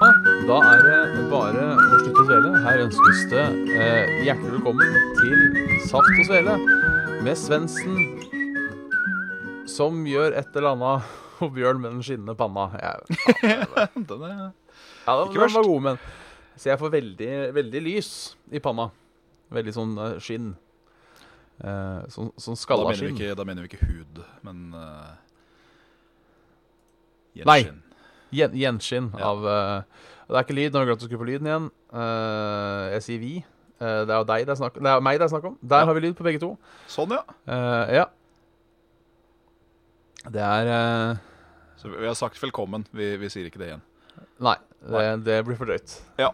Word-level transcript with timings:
Da 0.00 0.56
er 0.64 0.78
det 1.12 1.22
bare 1.28 1.64
å 1.76 1.96
slutte 2.00 2.22
å 2.22 2.24
svele. 2.24 2.50
Her 2.64 2.82
ønskes 2.86 3.18
det 3.28 3.42
eh, 3.76 4.12
hjertelig 4.24 4.54
velkommen 4.54 4.94
til 5.18 5.42
Saft 5.90 6.08
og 6.14 6.22
Svele 6.24 6.54
med 7.20 7.36
Svendsen 7.36 7.98
som 9.68 9.98
gjør 10.08 10.38
et 10.40 10.56
eller 10.56 10.70
annet, 10.70 11.10
og 11.44 11.52
Bjørn 11.52 11.82
med 11.82 11.92
den 11.98 12.06
skinnende 12.06 12.32
panna. 12.38 12.70
Jeg, 12.80 13.18
Den 14.08 14.24
er 14.24 14.32
ja, 14.38 14.48
den, 14.48 15.26
Ikke 15.26 15.36
den 15.36 15.44
verst. 15.44 15.58
var 15.58 15.68
god, 15.68 15.84
men 15.90 16.00
Så 16.56 16.72
jeg 16.72 16.80
får 16.80 16.94
veldig, 16.96 17.30
veldig 17.58 17.84
lys 17.90 18.10
i 18.56 18.64
panna. 18.64 18.88
Veldig 19.52 19.76
sånn 19.76 19.92
eh, 20.00 20.16
skinn. 20.24 20.48
Eh, 21.60 22.00
sånn 22.08 22.32
sånn 22.40 22.56
da, 22.56 22.62
skalla 22.64 22.96
skinn. 22.96 23.20
da 23.36 23.48
mener 23.52 23.68
vi 23.68 23.74
ikke 23.74 23.84
hud, 23.92 24.24
men 24.48 24.64
uh, 24.72 25.12
Nei. 27.44 27.60
Gjen, 28.30 28.52
gjenskinn 28.54 29.10
Ja. 29.18 29.30
av 29.32 29.44
uh, 29.44 29.82
Det 30.30 30.36
er 30.38 30.44
ikke 30.44 30.54
lyd. 30.58 30.70
Nå 30.72 30.78
har 30.78 30.84
jeg 30.86 30.90
glemt 30.92 31.02
å 31.02 31.08
skru 31.08 31.18
på 31.18 31.26
lyden 31.28 31.48
igjen. 31.50 31.64
Uh, 31.90 32.84
jeg 32.94 33.02
sier 33.06 33.18
vi. 33.22 33.32
Uh, 33.80 34.04
det 34.06 34.12
er 34.14 34.18
jo 34.20 34.26
deg 34.28 34.44
det 34.46 34.52
er 34.54 34.58
snakk 34.60 34.74
Det 34.78 34.86
er 34.92 35.00
meg 35.02 35.18
det 35.18 35.26
er 35.26 35.32
snakk 35.32 35.48
om. 35.50 35.56
Der 35.62 35.82
Ja. 35.82 35.88
har 35.88 35.94
vi 35.98 36.00
lyd 36.06 36.16
på 36.18 36.26
begge 36.26 36.40
to. 36.42 36.52
Sånn, 36.86 37.10
ja. 37.16 37.22
Ja. 37.90 38.06
Det 40.30 40.40
er 40.44 41.18
Så 41.80 41.88
vi 41.88 42.06
har 42.06 42.14
sagt 42.14 42.38
velkommen. 42.42 42.84
Vi, 42.92 43.16
vi 43.16 43.28
sier 43.32 43.46
ikke 43.48 43.58
det 43.62 43.70
igjen. 43.72 43.82
Nei, 44.40 44.56
det, 44.84 45.24
det 45.24 45.38
blir 45.46 45.56
for 45.56 45.66
drøyt. 45.68 45.94
Ja. 46.20 46.30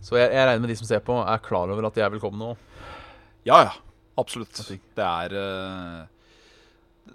Så 0.00 0.16
jeg, 0.16 0.30
jeg 0.32 0.46
regner 0.48 0.60
med 0.64 0.70
de 0.72 0.76
som 0.80 0.88
ser 0.88 1.02
på, 1.04 1.18
er 1.20 1.42
klar 1.44 1.68
over 1.68 1.84
at 1.86 1.94
de 1.94 2.00
er 2.00 2.10
velkomne 2.14 2.40
nå. 2.40 2.54
Ja, 3.44 3.60
ja. 3.66 3.74
Absolutt. 4.20 4.56
Det 4.96 5.04
er 5.04 5.34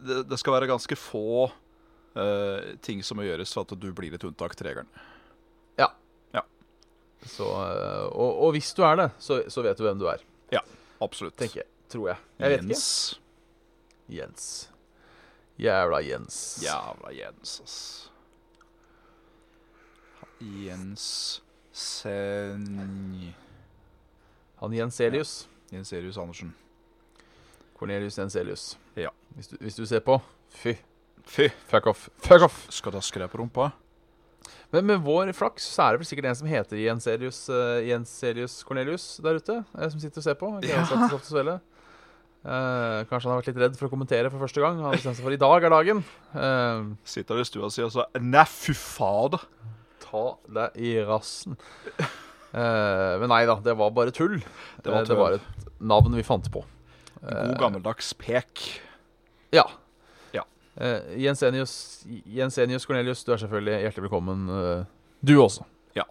det, 0.06 0.22
det 0.30 0.38
skal 0.42 0.54
være 0.60 0.70
ganske 0.70 0.96
få 0.98 1.50
eh, 2.16 2.72
ting 2.82 3.04
som 3.04 3.20
må 3.20 3.28
gjøres 3.28 3.54
for 3.54 3.68
at 3.68 3.76
du 3.80 3.92
blir 3.96 4.16
et 4.16 4.28
unntak 4.28 4.56
til 4.56 4.72
regelen. 4.72 4.90
Så, 7.26 7.44
uh, 7.44 8.06
og, 8.14 8.42
og 8.46 8.52
hvis 8.54 8.74
du 8.78 8.84
er 8.86 8.96
det, 9.00 9.10
så, 9.20 9.42
så 9.50 9.64
vet 9.66 9.78
du 9.78 9.86
hvem 9.86 10.00
du 10.00 10.06
er. 10.10 10.22
Ja, 10.54 10.62
Absolutt. 11.02 11.38
Tenker 11.40 11.64
jeg. 11.64 11.70
Tror 11.90 12.10
jeg. 12.12 12.18
Jeg 12.40 12.52
vet 12.52 12.62
ikke. 12.64 12.74
Jens. 12.76 13.22
Jens. 14.10 14.46
Jævla 15.58 16.02
Jens. 16.06 16.38
Jævla 16.64 17.14
Jens, 17.16 17.62
ass. 17.64 18.12
Jens 20.42 21.08
Sen... 21.76 23.34
Han 24.62 24.74
Jenselius. 24.74 25.48
Jenserius 25.72 26.18
Andersen. 26.18 26.54
Cornelius 27.76 28.18
Jenselius. 28.18 28.78
Ja. 28.96 29.10
Hvis 29.36 29.48
du, 29.48 29.58
hvis 29.60 29.76
du 29.76 29.86
ser 29.86 30.00
på, 30.00 30.20
fy. 30.50 30.76
Fy. 31.26 31.50
Fuck 31.72 31.88
off. 31.92 32.10
Fuck 32.24 32.46
off. 32.48 32.66
Skal 32.74 32.96
daske 32.96 33.20
deg 33.22 33.32
på 33.32 33.42
rumpa? 33.42 33.72
Men 34.74 34.86
med 34.90 35.04
vår 35.06 35.32
flaks 35.36 35.66
så 35.76 35.86
er 35.86 35.96
det 35.96 36.04
vel 36.04 36.10
sikkert 36.10 36.28
en 36.30 36.38
som 36.38 36.50
heter 36.50 36.80
Jenselius, 36.80 37.46
uh, 37.54 37.80
Jenselius 37.86 38.60
Cornelius 38.68 39.06
der 39.24 39.40
ute, 39.40 39.62
eh, 39.78 39.90
som 39.90 40.02
sitter 40.02 40.22
og 40.22 40.26
ser 40.26 40.38
på. 40.40 40.50
Ja. 40.66 40.84
Eh, 42.46 43.00
kanskje 43.10 43.26
han 43.26 43.32
har 43.34 43.40
vært 43.40 43.48
litt 43.50 43.62
redd 43.64 43.78
for 43.80 43.88
å 43.88 43.94
kommentere 43.94 44.30
for 44.30 44.44
første 44.44 44.62
gang. 44.62 44.78
Han 44.78 44.92
har 44.92 45.00
bestemt 45.00 45.18
seg 45.18 45.26
for 45.26 45.34
i 45.34 45.40
dag 45.42 45.64
er 45.66 45.74
dagen. 45.74 46.04
Uh, 46.36 46.92
Sitter 47.08 47.42
i 47.42 47.46
stua 47.48 47.72
si 47.74 47.82
og 47.82 47.90
sier 47.96 48.22
Nei, 48.22 48.44
fy 48.46 48.76
fader. 48.78 49.48
ta 50.04 50.26
deg 50.54 50.78
i 50.78 50.92
rassen. 51.08 51.58
Uh, 52.54 53.18
men 53.20 53.32
nei 53.34 53.42
da, 53.50 53.58
det 53.66 53.74
var 53.80 53.90
bare 53.96 54.14
tull. 54.14 54.38
Det 54.84 54.94
var 54.94 55.02
Eh, 55.02 55.10
det 55.10 55.18
var 55.18 55.40
et 55.40 55.66
navn 55.82 56.14
vi 56.14 56.24
fant 56.24 56.46
på. 56.54 56.62
God 57.26 57.58
gammeldags 57.58 58.14
pek. 58.14 58.62
Ja. 59.56 59.66
Ja. 60.76 60.86
Eh, 60.86 61.18
Jensenius, 61.24 62.04
Jensenius 62.28 62.86
Cornelius, 62.86 63.24
du 63.24 63.32
er 63.34 63.38
selvfølgelig 63.40 63.78
hjertelig 63.86 64.04
velkommen, 64.10 64.50
uh, 64.50 64.86
du 65.24 65.38
også. 65.40 65.64
Ja. 65.96 66.04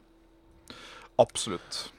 Absolutt. 1.20 1.90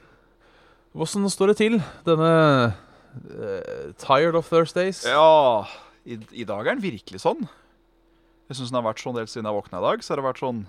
Hvordan 0.96 1.28
står 1.30 1.52
det 1.52 1.56
til 1.60 1.76
denne 2.06 2.30
uh, 2.72 3.92
Tired 4.00 4.34
of 4.34 4.48
Thursdays? 4.50 5.04
Ja, 5.06 5.62
i, 6.06 6.18
i 6.32 6.44
dag 6.48 6.66
er 6.66 6.74
den 6.74 6.82
virkelig 6.84 7.20
sånn. 7.22 7.46
Jeg 8.48 8.58
syns 8.58 8.70
den 8.70 8.78
har 8.80 8.86
vært 8.86 9.02
sånn 9.02 9.16
helt 9.18 9.30
siden 9.30 9.46
jeg 9.48 9.56
våkna 9.58 9.78
i 9.80 9.86
dag. 9.86 10.02
Så 10.06 10.12
har 10.14 10.20
det 10.20 10.26
vært 10.28 10.42
sånn 10.42 10.64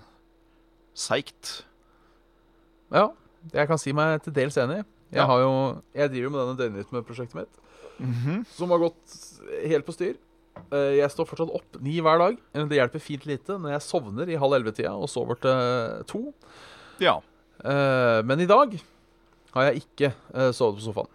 seigt. 0.98 1.60
Ja, 2.94 3.08
jeg 3.54 3.68
kan 3.70 3.78
si 3.78 3.92
meg 3.94 4.22
til 4.24 4.34
dels 4.34 4.56
enig. 4.58 4.80
Jeg, 5.08 5.20
Ja. 5.22 5.26
har 5.26 5.40
jo, 5.40 5.52
jeg 5.94 6.10
driver 6.10 6.26
jo 6.26 6.30
med 6.34 6.40
denne 6.42 6.58
døgnrytmeprosjektet 6.58 7.34
mitt, 7.38 7.54
Mhm. 7.98 8.44
som 8.50 8.70
har 8.70 8.78
gått 8.78 9.14
helt 9.66 9.86
på 9.86 9.94
styr. 9.94 10.16
Eh, 10.72 10.96
Jeg 10.98 11.10
står 11.14 11.26
fortsatt 11.30 11.52
opp 11.54 11.78
ni 11.80 11.98
hver 12.04 12.18
dag. 12.20 12.38
men 12.54 12.68
Det 12.68 12.78
hjelper 12.78 13.00
fint 13.00 13.24
lite 13.26 13.56
når 13.58 13.70
jeg 13.76 13.86
sovner 13.86 14.28
i 14.28 14.36
halv 14.36 14.52
elleve-tida 14.58 14.92
og 14.94 15.08
sover 15.08 15.38
til 15.40 16.04
to. 16.10 16.22
Ja. 17.00 17.18
Eh, 17.64 18.22
Men 18.22 18.40
i 18.40 18.46
dag 18.46 18.74
har 19.54 19.70
jeg 19.72 19.82
ikke 19.84 20.12
eh, 20.34 20.50
sovet 20.52 20.78
på 20.80 20.86
sofaen. 20.90 21.08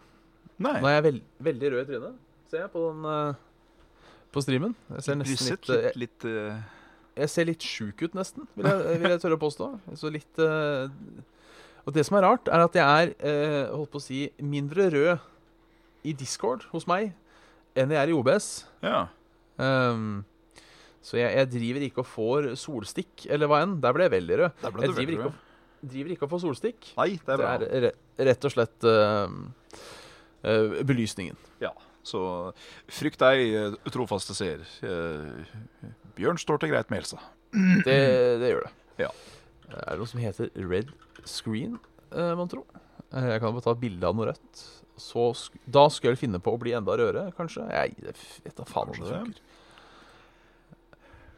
Nei. 0.64 0.80
Nå 0.82 0.88
er 0.90 0.96
jeg 1.00 1.04
veld 1.04 1.22
veldig 1.50 1.72
rød 1.74 1.82
i 1.82 1.90
trynet, 1.92 2.16
ser 2.50 2.60
jeg 2.64 2.72
på 2.74 2.82
den 2.92 3.06
eh, 3.10 3.34
På 4.34 4.42
streamen. 4.42 4.76
Jeg 4.96 5.04
ser 5.06 5.16
nesten 5.20 5.50
litt, 5.52 5.70
eh, 5.70 5.84
litt, 5.84 5.98
litt 6.04 6.26
eh, 6.26 6.62
Jeg 7.22 7.30
ser 7.30 7.46
litt 7.46 7.62
sjuk 7.62 8.02
ut, 8.08 8.14
nesten, 8.18 8.48
vil 8.58 8.66
jeg, 8.70 9.00
vil 9.02 9.12
jeg 9.14 9.22
tørre 9.22 9.38
å 9.38 9.42
påstå. 9.44 9.68
Så 10.00 10.10
litt 10.14 10.40
eh, 10.42 10.88
Og 11.86 11.94
det 11.94 12.06
som 12.08 12.18
er 12.18 12.26
rart, 12.26 12.48
er 12.50 12.64
at 12.64 12.74
jeg 12.80 12.86
er 12.86 13.14
eh, 13.22 13.70
holdt 13.74 13.92
på 13.94 14.00
å 14.02 14.06
si, 14.06 14.24
mindre 14.42 14.90
rød 14.94 15.30
i 16.10 16.14
Discord 16.18 16.66
hos 16.74 16.86
meg 16.90 17.14
enn 17.78 17.90
jeg 17.94 17.98
er 18.02 18.10
i 18.12 18.16
OBS. 18.18 18.48
Ja. 18.86 19.08
Um, 19.62 20.24
så 21.04 21.18
jeg, 21.20 21.34
jeg 21.36 21.50
driver 21.52 21.86
ikke 21.88 22.04
og 22.04 22.08
får 22.08 22.50
solstikk, 22.60 23.26
eller 23.34 23.50
hva 23.52 23.64
enn. 23.66 23.76
Der 23.84 23.96
ble 23.96 24.08
jeg 24.08 24.14
veldig 24.16 24.38
rød. 24.40 24.62
Jeg 24.64 24.76
driver 24.78 24.96
veldig 25.00 25.18
ikke, 25.18 25.32
og, 25.32 25.88
driver 25.94 26.16
ikke 26.16 26.28
og 26.28 26.32
får 26.34 26.44
solstikk. 26.46 26.92
Nei, 27.00 27.10
det 27.20 27.36
er 27.36 27.44
Det 27.44 27.72
er 27.72 27.86
re 27.88 27.94
rett 28.30 28.46
og 28.48 28.54
slett 28.54 28.88
uh, 28.88 29.36
uh, 30.48 30.78
belysningen. 30.88 31.40
Så 32.04 32.20
frykt 32.92 33.22
deg, 33.22 33.42
eh, 33.56 33.76
trofaste 33.96 34.34
seer. 34.36 34.60
Uh, 34.84 35.40
Bjørn 36.18 36.36
står 36.36 36.60
til 36.60 36.74
greit 36.74 36.90
med 36.92 37.00
helsa. 37.00 37.22
Det, 37.88 37.96
det 38.42 38.50
gjør 38.50 38.66
det. 38.66 38.72
Ja. 39.06 39.12
Er 39.72 39.94
det 39.94 40.02
noe 40.02 40.10
som 40.12 40.20
heter 40.20 40.50
red 40.68 40.92
screen, 41.24 41.78
man 42.12 42.42
mon 42.42 42.52
tro? 42.52 42.66
Eh, 43.14 43.28
Jeg 43.32 43.40
kan 43.42 43.54
bare 43.56 43.66
ta 43.66 43.76
bilde 43.78 44.10
av 44.10 44.18
noe 44.18 44.32
rødt. 44.32 44.64
Så 45.00 45.32
sk 45.38 45.56
da 45.66 45.88
skulle 45.90 46.14
jeg 46.14 46.26
finne 46.28 46.40
på 46.44 46.54
å 46.54 46.60
bli 46.62 46.76
enda 46.78 46.96
rødere, 47.00 47.32
kanskje? 47.38 47.66
Jeg 47.74 47.96
vet 48.46 48.58
da 48.58 48.66
faen 48.70 48.92
om 48.94 49.00
det 49.00 49.10
funker. 49.10 49.42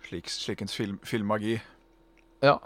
Slik, 0.06 0.30
slikens 0.30 0.76
film, 0.76 1.00
filmmagi. 1.08 1.56
Ja. 2.46 2.60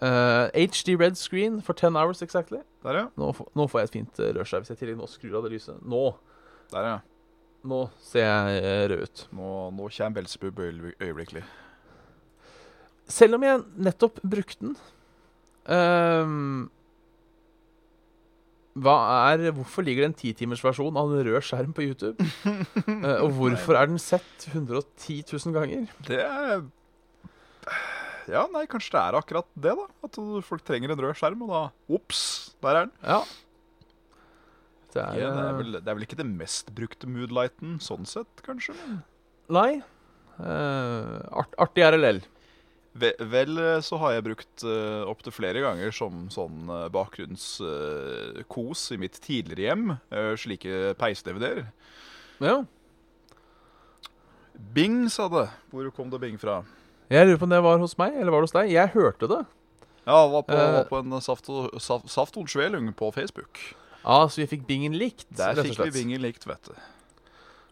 Uh, 0.00 0.48
HD 0.56 0.96
red 0.96 1.18
screen 1.20 1.60
for 1.62 1.76
10 1.76 1.94
hours 1.98 2.22
exactly. 2.24 2.62
Der, 2.82 3.02
ja. 3.02 3.06
Nå, 3.20 3.30
nå 3.54 3.66
får 3.68 3.82
jeg 3.82 3.90
et 3.90 3.96
fint 3.98 4.20
uh, 4.22 4.30
rødskjær 4.38 4.64
hvis 4.64 4.72
jeg 4.72 4.78
i 4.78 4.80
tillegg 4.80 4.98
nå 4.98 5.06
skrur 5.10 5.38
av 5.38 5.46
det 5.46 5.52
lyset. 5.54 5.78
Nå, 5.84 6.02
Der, 6.72 6.88
ja. 6.88 6.96
nå 7.68 7.82
ser 8.00 8.26
jeg 8.26 8.64
eh, 8.64 8.84
rød 8.90 9.04
ut. 9.04 9.24
Nå, 9.36 9.52
nå 9.76 9.88
kommer 9.92 10.16
Belsebub 10.16 10.62
øyeblikkelig. 10.64 11.44
Selv 13.10 13.36
om 13.36 13.44
jeg 13.44 13.64
nettopp 13.76 14.20
brukte 14.22 14.70
den 14.70 14.76
Hva 15.66 16.79
er 18.78 19.50
Hvorfor 19.56 19.82
ligger 19.82 20.04
det 20.04 20.10
en 20.10 20.18
titimersversjon 20.20 20.96
av 20.96 21.10
en 21.10 21.24
rød 21.26 21.42
skjerm 21.42 21.72
på 21.74 21.82
YouTube? 21.88 22.26
uh, 22.46 23.18
og 23.24 23.32
hvorfor 23.38 23.76
er 23.76 23.90
den 23.90 23.98
sett 23.98 24.46
110 24.52 25.24
000 25.32 25.56
ganger? 25.56 25.86
Det 26.06 26.20
er 26.22 26.62
Ja, 28.30 28.46
nei, 28.52 28.66
kanskje 28.70 28.94
det 28.94 29.02
er 29.02 29.18
akkurat 29.18 29.48
det, 29.58 29.74
da. 29.74 29.86
At 30.06 30.18
folk 30.46 30.62
trenger 30.62 30.92
en 30.92 31.02
rød 31.02 31.14
skjerm, 31.18 31.42
og 31.42 31.50
da 31.50 31.62
Ops, 31.90 32.54
der 32.62 32.76
er 32.76 32.84
den. 32.86 32.92
Ja. 33.02 33.22
Det 34.94 35.02
er, 35.02 35.14
Ja, 35.18 35.30
det, 35.30 35.40
er 35.40 35.48
eh, 35.48 35.58
vel, 35.58 35.72
det 35.78 35.88
er 35.88 35.96
vel 35.98 36.06
ikke 36.06 36.18
det 36.18 36.28
mest 36.30 36.70
brukte 36.74 37.10
moodlighten 37.10 37.78
sånn 37.82 38.06
sett, 38.06 38.42
kanskje? 38.46 38.74
Nei. 39.50 39.80
Uh, 40.38 41.18
art, 41.42 41.54
artig 41.60 41.84
RLL. 41.84 42.22
Ve 42.92 43.12
vel 43.22 43.54
eh, 43.62 43.80
så 43.86 44.00
har 44.02 44.16
jeg 44.16 44.24
brukt 44.26 44.64
uh, 44.66 45.06
opptil 45.06 45.34
flere 45.34 45.62
ganger 45.62 45.94
som 45.94 46.24
sånn 46.34 46.66
uh, 46.66 46.88
bakgrunnskos 46.90 48.82
i 48.90 48.98
mitt 48.98 49.20
tidligere 49.22 49.68
hjem. 49.68 49.92
Uh, 50.10 50.34
slike 50.40 50.96
peis-DVD-er. 50.98 51.68
Ja. 52.42 52.56
Bing, 54.74 55.04
sa 55.12 55.28
det. 55.30 55.46
Hvor 55.70 55.86
kom 55.94 56.10
det 56.10 56.20
bing 56.22 56.36
fra? 56.40 56.64
Jeg 57.10 57.26
lurer 57.26 57.38
på 57.38 57.46
om 57.46 57.54
det 57.54 57.62
var 57.64 57.80
hos 57.82 57.96
meg, 57.98 58.18
eller 58.18 58.34
var 58.34 58.42
det 58.42 58.50
hos 58.50 58.58
deg? 58.58 58.74
Jeg 58.74 58.94
hørte 58.94 59.30
det. 59.30 59.40
Ja, 60.06 60.24
det 60.24 60.32
var 60.32 60.42
på, 60.42 60.54
Eh. 60.54 60.72
var 60.72 60.84
på 60.90 60.98
en 60.98 61.20
saft 61.20 61.46
saft, 61.78 62.08
saft 62.10 62.34
Svelung 62.48 62.92
på 62.92 63.12
Facebook. 63.12 63.58
Ja, 64.04 64.28
så 64.28 64.40
vi 64.40 64.46
fikk 64.46 64.66
bingen 64.66 64.92
likt, 64.96 65.26
Der 65.36 65.54
fikk 65.54 65.78
vi 65.84 65.90
bingen 65.90 66.22
likt, 66.22 66.46
vet 66.46 66.62
du. 66.64 66.74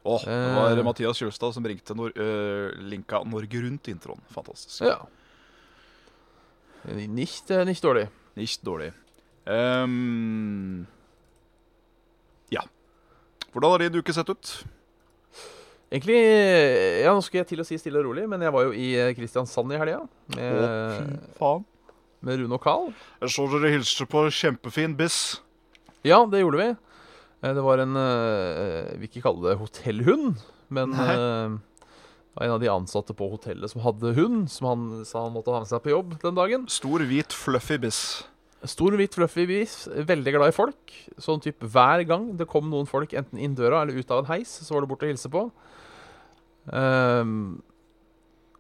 Åh, 0.03 0.23
det 0.25 0.55
var 0.55 0.79
Eh. 0.79 0.85
Mathias 0.85 1.19
Kjølstad 1.19 1.53
som 1.55 1.65
ringte 1.67 1.95
Nor 1.95 2.13
uh, 2.17 2.71
linka 2.79 3.23
Norge 3.25 3.63
Rundt-introen. 3.65 4.21
Fantastisk. 4.31 4.83
Ja. 4.87 5.03
Nicht, 6.95 7.51
eh, 7.51 7.65
nicht 7.65 7.83
dårlig. 7.83 8.09
Nicht 8.35 8.63
dårlig. 8.63 8.93
Um, 9.45 10.87
ja. 12.49 12.63
Hvordan 13.53 13.71
har 13.71 13.79
din 13.79 13.99
uke 13.99 14.13
sett 14.13 14.29
ut? 14.29 14.65
Egentlig 15.91 16.19
Ja, 17.03 17.15
nå 17.15 17.23
skulle 17.25 17.43
jeg 17.43 17.49
til 17.49 17.63
å 17.63 17.67
si 17.67 17.79
stille 17.81 18.01
og 18.01 18.11
rolig, 18.11 18.27
men 18.29 18.43
jeg 18.45 18.53
var 18.53 18.69
jo 18.69 18.75
i 18.77 18.91
Kristiansand 19.17 19.73
i 19.73 19.81
helga. 19.81 20.03
Med, 20.37 21.15
faen. 21.39 21.65
med 22.21 22.43
Rune 22.43 22.59
og 22.59 22.63
Carl. 22.63 22.91
Jeg 23.23 23.33
så 23.33 23.47
dere 23.55 23.73
hilste 23.73 24.07
på 24.07 24.27
kjempefin 24.29 24.97
biss. 24.99 25.41
Ja, 26.05 26.21
det 26.29 26.43
gjorde 26.45 26.61
vi. 26.61 26.69
Eh, 27.43 27.55
Det 27.55 27.65
var 27.65 27.79
en 27.79 27.95
Jeg 27.95 28.93
Vi 28.93 28.99
vil 28.99 29.11
ikke 29.11 29.27
kalle 29.29 29.51
det 29.51 29.59
hotellhund, 29.61 30.43
men 30.69 30.93
eh, 30.93 31.59
en 32.39 32.55
av 32.55 32.61
de 32.61 32.71
ansatte 32.71 33.15
på 33.17 33.31
hotellet 33.33 33.71
som 33.71 33.83
hadde 33.83 34.15
hund, 34.15 34.49
som 34.51 34.69
han 34.71 34.83
sa 35.09 35.25
han 35.25 35.35
måtte 35.35 35.51
ha 35.51 35.63
med 35.63 35.71
seg 35.71 35.83
på 35.83 35.91
jobb 35.91 36.19
den 36.23 36.37
dagen. 36.39 36.67
Stor, 36.71 37.03
hvit, 37.03 37.35
fluffy 37.35 37.79
biss. 37.83 38.03
Stor, 38.67 38.95
hvit, 38.99 39.15
fluffy 39.15 39.47
biss. 39.47 39.87
Veldig 39.91 40.35
glad 40.35 40.53
i 40.53 40.55
folk. 40.55 40.95
Sånn 41.23 41.43
type 41.43 41.67
hver 41.67 42.05
gang 42.07 42.33
det 42.39 42.49
kom 42.51 42.71
noen 42.71 42.89
folk 42.91 43.15
enten 43.17 43.39
inn 43.43 43.57
døra 43.59 43.83
eller 43.83 43.99
ut 43.99 44.11
av 44.15 44.23
en 44.23 44.31
heis, 44.33 44.51
så 44.63 44.75
var 44.75 44.85
det 44.85 44.91
bort 44.91 45.05
og 45.07 45.13
hilse 45.13 45.31
på. 45.31 45.45
Um, 46.69 47.61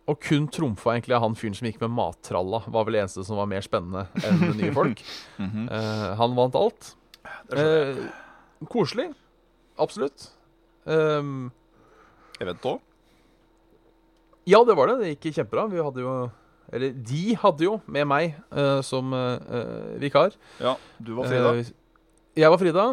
og 0.08 0.20
kun 0.25 0.46
trumfa 0.48 0.94
egentlig 0.94 1.19
av 1.19 1.26
han 1.26 1.34
fyren 1.36 1.56
som 1.58 1.66
gikk 1.69 1.82
med 1.82 1.92
mattralla, 1.98 2.62
var 2.66 2.86
vel 2.86 2.96
det 2.96 3.02
eneste 3.04 3.26
som 3.26 3.40
var 3.40 3.50
mer 3.50 3.66
spennende 3.66 4.06
enn 4.25 4.56
nye 4.56 4.72
folk. 4.72 5.02
mm 5.36 5.50
-hmm. 5.50 5.66
uh, 5.70 6.14
han 6.16 6.34
vant 6.34 6.54
alt. 6.54 6.94
Det. 7.50 7.58
Eh, 7.58 7.96
koselig. 8.66 9.12
Absolutt. 9.78 10.31
Um, 10.88 11.50
Event 12.40 12.64
òg? 12.66 12.81
ja, 14.49 14.62
det 14.64 14.75
var 14.78 14.88
det. 14.88 14.96
Det 15.02 15.08
gikk 15.20 15.37
kjempebra. 15.37 15.66
Vi 15.70 15.82
hadde 15.84 16.00
jo 16.00 16.12
Eller 16.72 16.93
de 16.93 17.34
hadde 17.40 17.64
jo 17.64 17.78
med 17.87 18.05
meg 18.08 18.34
uh, 18.52 18.81
som 18.84 19.12
eh, 19.16 19.94
vikar. 20.02 20.34
Ja, 20.60 20.75
du 21.00 21.14
var 21.16 21.25
Frida. 21.31 21.52
Uh, 21.56 21.70
jeg 22.37 22.50
var 22.52 22.58
Frida. 22.60 22.84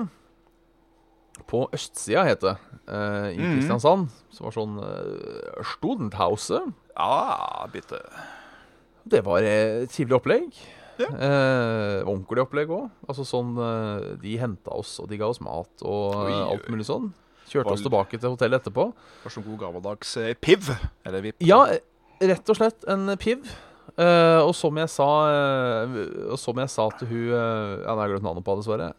På 1.47 1.65
østsida, 1.75 2.23
het 2.23 2.39
det. 2.41 2.53
I 2.87 3.35
Mhm. 3.35 3.57
Kristiansand. 3.57 4.07
Som 4.31 4.45
var 4.47 4.55
sånn 4.55 4.77
uh, 4.79 5.63
Studenthouse. 5.73 6.61
Ja, 6.95 7.67
bitte. 7.73 7.99
Det 9.03 9.23
var 9.25 9.43
et 9.43 9.89
trivelig 9.91 10.15
opplegg. 10.21 10.53
Ja. 11.01 11.09
Eh, 11.11 11.99
ordentlig 12.07 12.43
opplegg 12.45 12.71
òg. 12.71 12.87
Altså 13.09 13.25
sånn 13.27 13.55
eh, 13.59 14.05
De 14.21 14.37
henta 14.39 14.71
oss, 14.77 14.95
og 15.03 15.09
de 15.11 15.19
ga 15.19 15.27
oss 15.27 15.41
mat 15.43 15.83
og 15.83 16.15
Oi, 16.23 16.31
eh, 16.31 16.41
alt 16.53 16.69
mulig 16.71 16.87
sånn. 16.87 17.09
Kjørte 17.49 17.67
Var 17.69 17.75
oss 17.77 17.83
tilbake 17.85 18.17
til 18.19 18.31
hotellet 18.33 18.63
etterpå. 18.63 18.87
Var 19.25 19.33
som 19.33 19.43
god 19.45 19.59
gammeldags 19.61 20.15
eh, 20.21 20.33
piv. 20.39 20.71
Eller 21.05 21.21
vipp. 21.25 21.43
Ja, 21.45 21.59
rett 22.23 22.49
og 22.51 22.57
slett 22.57 22.87
en 22.89 23.11
piv. 23.21 23.43
Eh, 23.95 24.39
og 24.41 24.51
som 24.57 24.75
jeg 24.75 24.89
sa 24.91 25.05
eh, 25.31 25.93
Og 26.33 26.39
som 26.41 26.57
jeg 26.59 26.67
sa 26.73 26.83
til 26.99 27.07
hun 27.07 27.29
Ja, 27.29 27.93
nå 27.93 28.01
har 28.01 28.09
jeg 28.09 28.15
glemt 28.17 28.25
navnet 28.27 28.43
på 28.43 28.55
dessverre. 28.59 28.89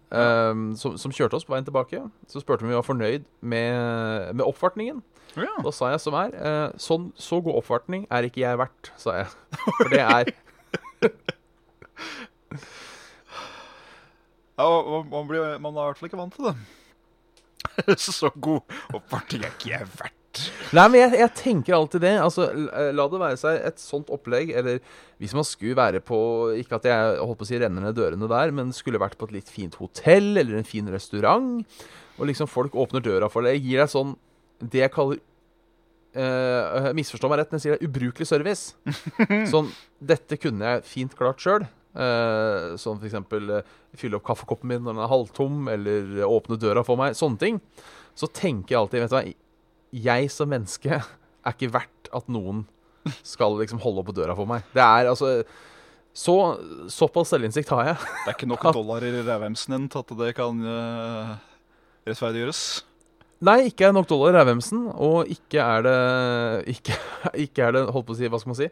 som, 0.80 0.94
som 0.96 1.12
kjørte 1.12 1.36
oss 1.36 1.44
på 1.48 1.52
veien 1.56 1.66
tilbake. 1.66 2.00
Så 2.30 2.40
spurte 2.44 2.64
hun 2.64 2.70
om 2.70 2.74
vi 2.76 2.78
var 2.78 2.86
fornøyd 2.86 3.26
med, 3.40 4.34
med 4.36 4.44
oppfartningen. 4.46 5.02
Ja. 5.36 5.52
Da 5.64 5.72
sa 5.74 5.90
jeg 5.92 6.00
som 6.00 6.16
er 6.16 6.36
sånn, 6.80 7.10
Så 7.20 7.42
god 7.44 7.58
oppfartning 7.60 8.06
er 8.08 8.28
ikke 8.28 8.44
jeg 8.44 8.60
verdt, 8.62 8.92
sa 8.96 9.18
jeg. 9.20 9.32
For 9.80 9.92
det 9.92 10.04
er 10.06 10.32
Ja, 14.56 14.66
man, 15.04 15.26
blir, 15.28 15.58
man 15.60 15.76
er 15.76 15.82
i 15.82 15.88
hvert 15.90 15.98
fall 16.00 16.08
ikke 16.08 16.20
vant 16.20 16.36
til 16.36 16.48
det. 16.48 17.96
Så 18.00 18.30
god 18.40 18.62
oppvarting 18.96 19.44
er 19.44 19.52
ikke 19.52 19.74
jeg 19.74 19.88
verdt. 19.98 20.14
Nei, 20.76 20.84
men 20.92 20.98
jeg, 21.00 21.12
jeg 21.20 21.32
tenker 21.38 21.76
alltid 21.76 22.02
det. 22.04 22.14
Altså, 22.20 22.48
la 22.92 23.06
det 23.12 23.20
være 23.20 23.38
seg 23.40 23.60
et 23.68 23.80
sånt 23.80 24.10
opplegg, 24.12 24.52
eller 24.56 24.80
hvis 25.20 25.34
man 25.36 25.46
skulle 25.48 25.76
være 25.78 26.02
på 26.04 26.18
Ikke 26.60 26.76
at 26.76 26.88
jeg 26.88 27.14
holdt 27.22 27.40
på 27.40 27.46
å 27.46 27.48
si 27.48 27.60
renner 27.60 27.84
ned 27.84 27.96
dørene 27.96 28.28
der, 28.32 28.52
men 28.56 28.74
skulle 28.76 29.00
vært 29.00 29.16
på 29.20 29.28
et 29.30 29.38
litt 29.38 29.52
fint 29.52 29.76
hotell 29.80 30.36
eller 30.36 30.58
en 30.58 30.68
fin 30.68 30.88
restaurant, 30.92 31.64
og 32.16 32.28
liksom 32.28 32.48
folk 32.48 32.76
åpner 32.76 33.04
døra 33.04 33.30
for 33.32 33.44
deg, 33.48 33.60
gir 33.64 33.82
deg 33.82 33.92
sånn 33.92 34.16
det 34.64 34.86
jeg 34.86 34.94
kaller 34.96 35.24
Uh, 36.16 36.94
Misforstå 36.96 37.28
meg 37.28 37.42
rett 37.42 37.50
men 37.52 37.60
jeg 37.60 37.66
sier 37.66 37.74
det, 37.76 37.88
ubrukelig 37.90 38.24
service. 38.24 38.70
sånn 39.52 39.66
Dette 40.00 40.38
kunne 40.40 40.70
jeg 40.70 40.86
fint 40.88 41.12
klart 41.12 41.42
sjøl. 41.44 41.66
Uh, 41.96 42.74
sånn 42.76 42.98
for 43.00 43.08
eksempel 43.08 43.52
eh, 43.56 43.68
fylle 43.96 44.18
opp 44.18 44.26
kaffekoppen 44.26 44.68
min 44.68 44.82
når 44.84 44.98
den 44.98 45.04
er 45.06 45.08
halvtom, 45.08 45.62
eller 45.72 46.10
eh, 46.20 46.28
åpne 46.28 46.58
døra 46.60 46.82
for 46.84 47.00
meg. 47.00 47.16
Sånne 47.16 47.40
ting. 47.40 47.60
Så 48.16 48.28
tenker 48.28 48.74
jeg 48.74 48.80
alltid, 48.82 49.04
vet 49.06 49.14
du 49.14 49.16
hva 49.16 49.24
jeg 49.96 50.32
som 50.34 50.50
menneske 50.50 50.98
er 50.98 51.54
ikke 51.54 51.70
verdt 51.72 52.10
at 52.16 52.28
noen 52.32 52.66
skal 53.24 53.56
liksom 53.60 53.80
holde 53.80 54.04
på 54.04 54.14
døra 54.16 54.36
for 54.36 54.50
meg. 54.50 54.66
Det 54.74 54.82
er 54.82 55.08
altså 55.12 55.38
så, 56.16 56.34
Såpass 56.92 57.32
selvinnsikt 57.32 57.70
har 57.74 57.92
jeg. 57.92 57.96
Det 58.24 58.30
er 58.32 58.36
ikke 58.36 58.50
nok 58.50 58.68
dollarer 58.76 59.16
i 59.20 59.24
rævhemsen 59.24 59.76
din 59.76 59.88
til 59.92 60.04
at 60.04 60.14
det 60.20 60.30
kan 60.36 60.60
uh, 60.64 61.34
rettferdiggjøres. 62.08 62.62
Nei, 63.44 63.58
ikke 63.68 63.84
er 63.84 63.92
det 63.92 63.98
nok 63.98 64.08
dollar 64.08 64.32
i 64.32 64.38
rævhemsen, 64.38 64.86
og 64.96 65.28
ikke 65.32 65.60
er 65.60 65.84
det 65.84 65.98
ikke, 66.72 66.96
ikke 67.46 67.66
er 67.66 67.76
det 67.76 67.84
Holdt 67.92 68.08
på 68.08 68.16
å 68.16 68.18
si, 68.20 68.30
hva 68.32 68.40
skal 68.40 68.54
man 68.54 68.60
si? 68.62 68.70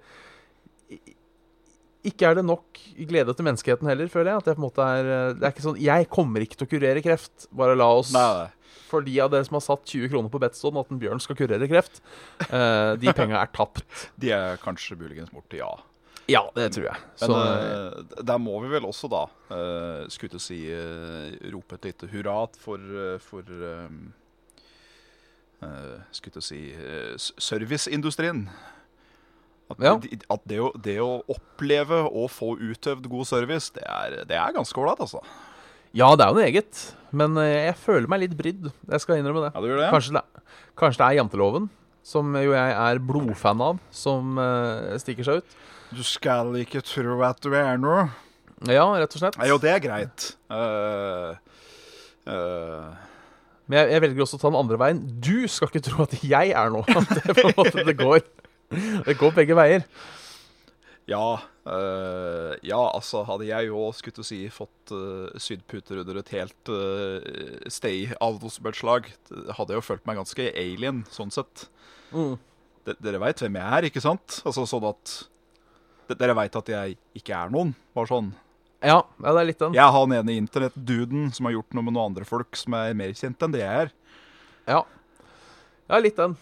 Ikke 2.05 2.29
er 2.29 2.37
det 2.39 2.45
nok 2.47 2.81
glede 3.09 3.33
til 3.37 3.47
menneskeheten 3.47 3.89
heller, 3.89 4.11
føler 4.13 4.33
jeg. 4.33 4.43
At 4.43 4.51
det 4.51 4.57
på 4.57 4.63
en 4.63 4.67
måte 4.67 4.89
er 4.99 5.09
Det 5.39 5.47
er 5.47 5.55
ikke 5.55 5.65
sånn 5.65 5.81
Jeg 5.81 6.11
kommer 6.13 6.45
ikke 6.45 6.59
til 6.61 6.69
å 6.69 6.73
kurere 6.75 7.03
kreft. 7.05 7.49
Bare 7.55 7.79
la 7.79 7.89
oss 8.01 8.13
Nei, 8.15 8.51
For 8.91 9.05
de 9.07 9.17
av 9.25 9.33
dere 9.33 9.47
som 9.49 9.59
har 9.59 9.65
satt 9.65 9.89
20 9.89 10.13
kroner 10.13 10.33
på 10.33 10.43
Betson 10.43 10.79
at 10.81 10.93
en 10.93 11.01
bjørn 11.01 11.23
skal 11.23 11.39
kurere 11.39 11.69
kreft, 11.71 12.03
uh, 12.51 12.95
de 13.01 13.15
penga 13.19 13.41
er 13.41 13.51
tapt. 13.55 14.09
De 14.21 14.31
er 14.37 14.61
kanskje 14.63 14.99
muligens 15.01 15.33
borte, 15.35 15.59
ja. 15.59 15.73
Ja, 16.31 16.41
det 16.57 16.71
tror 16.73 16.87
jeg. 16.87 17.01
Men 17.21 17.33
Så, 17.33 17.37
uh, 17.37 18.21
der 18.25 18.39
må 18.41 18.57
vi 18.63 18.71
vel 18.73 18.87
også, 18.89 19.11
da, 19.13 19.25
uh, 19.53 20.05
skulle 20.13 20.37
til 20.37 20.45
si, 20.45 20.61
uh, 20.73 21.33
rope 21.53 21.77
et 21.77 21.91
lite 21.91 22.09
hurra 22.13 22.37
for, 22.61 22.79
eh, 22.81 23.19
for 23.21 23.43
um, 23.45 24.13
eh, 25.63 26.01
Skulle 26.13 26.39
til 26.39 26.45
si 26.45 26.61
eh, 26.73 27.15
serviceindustrien. 27.19 28.47
At, 29.73 29.81
Ja. 29.81 29.95
at 29.97 30.43
det, 30.45 30.59
å, 30.61 30.69
det 30.77 30.99
å 31.01 31.23
oppleve 31.33 32.03
og 32.05 32.29
få 32.33 32.53
utøvd 32.61 33.07
god 33.09 33.29
service, 33.31 33.73
det 33.73 33.85
er, 33.89 34.19
det 34.29 34.37
er 34.37 34.53
ganske 34.57 34.77
ålreit, 34.81 35.01
altså. 35.01 35.23
ja, 35.97 36.11
det 36.15 36.27
er 36.27 36.33
jo 36.33 36.37
noe 36.37 36.49
eget, 36.51 36.83
men 37.17 37.39
eh, 37.41 37.71
jeg 37.71 37.79
føler 37.81 38.11
meg 38.11 38.25
litt 38.27 38.37
brydd. 38.37 38.69
Jeg 38.91 39.05
skal 39.05 39.23
innrømme 39.23 39.47
det. 39.47 39.55
Ja, 39.55 39.63
du 39.65 39.71
gjør 39.71 39.81
det? 39.81 39.89
Kanskje 39.95 40.19
det, 40.19 40.25
kanskje 40.81 41.01
det 41.01 41.07
er 41.09 41.19
janteloven, 41.23 41.71
som 42.05 42.37
jo 42.37 42.53
jeg 42.53 42.75
er 42.77 43.01
blodfan 43.09 43.65
av, 43.65 43.81
som 43.95 44.37
uh, 44.37 44.93
stikker 45.01 45.25
seg 45.25 45.41
ut. 45.41 45.57
Du 45.95 46.03
skal 46.05 46.53
ikke 46.61 46.83
tro 46.85 47.17
at 47.25 47.41
du 47.41 47.55
er 47.57 47.81
noe. 47.81 48.09
Ja, 48.69 48.85
rett 49.01 49.17
og 49.17 49.21
slett. 49.23 49.41
Jo, 49.49 49.57
det 49.63 49.73
er 49.73 49.81
greit. 49.85 50.29
Uh, 50.53 51.33
uh. 52.29 52.93
Men 53.65 53.79
jeg, 53.81 53.95
jeg 53.95 54.03
velger 54.05 54.25
også 54.27 54.37
å 54.37 54.43
ta 54.43 54.51
den 54.51 54.61
andre 54.61 54.79
veien. 54.81 55.01
Du 55.25 55.49
skal 55.49 55.71
ikke 55.71 55.85
tro 55.87 56.05
at 56.05 56.17
jeg 56.21 56.53
er 56.53 56.73
noe. 56.73 56.85
At 56.85 57.15
det 57.31 57.37
på 57.39 57.49
en 57.49 57.57
måte 57.57 57.85
det 57.89 57.97
går. 58.01 58.21
Det 59.07 59.17
går 59.21 59.35
begge 59.37 59.57
veier. 59.59 59.87
Ja, 61.05 61.41
eh, 61.69 62.55
ja, 62.65 62.81
altså 62.81 63.25
hadde 63.29 63.49
jeg 63.51 63.69
jo 63.69 63.91
skulle 63.93 64.17
til 64.17 64.25
å 64.25 64.29
si 64.29 64.39
fått 64.53 64.93
uh, 64.97 65.29
sydputer 65.37 66.01
under 66.01 66.23
et 66.23 66.33
helt 66.33 66.71
uh, 66.73 67.21
stay 67.69 68.07
avlosbøltslag, 68.25 69.11
hadde 69.29 69.75
jeg 69.75 69.83
jo 69.83 69.85
følt 69.85 70.07
meg 70.09 70.23
ganske 70.23 70.49
alien, 70.49 71.03
sånn 71.13 71.35
sett. 71.35 71.67
Mm. 72.15 72.39
Dere 72.89 73.21
veit 73.21 73.41
hvem 73.45 73.61
jeg 73.61 73.77
er, 73.77 73.89
ikke 73.91 74.05
sant? 74.05 74.41
Altså 74.45 74.67
sånn 74.69 74.89
at 74.91 75.15
Dere 76.21 76.35
veit 76.37 76.57
at 76.57 76.69
jeg 76.69 76.99
ikke 77.17 77.37
er 77.37 77.53
noen, 77.53 77.71
bare 77.97 78.11
sånn. 78.11 78.33
Ja, 78.85 78.99
ja, 79.01 79.31
det 79.33 79.41
er 79.41 79.47
litt 79.49 79.61
den. 79.63 79.77
Jeg 79.77 79.81
er 79.81 79.95
han 79.95 80.13
ene 80.13 80.35
internettduden 80.37 81.31
som 81.33 81.49
har 81.49 81.55
gjort 81.57 81.77
noe 81.77 81.87
med 81.87 81.95
noen 81.97 82.11
andre 82.11 82.27
folk 82.29 82.59
som 82.61 82.77
er 82.77 82.97
mer 82.97 83.15
kjent 83.17 83.41
enn 83.45 83.55
det 83.55 83.63
jeg 83.63 83.87
er. 83.87 83.95
Ja, 84.69 84.83
ja 85.89 86.01
litt 86.05 86.21
den. 86.21 86.37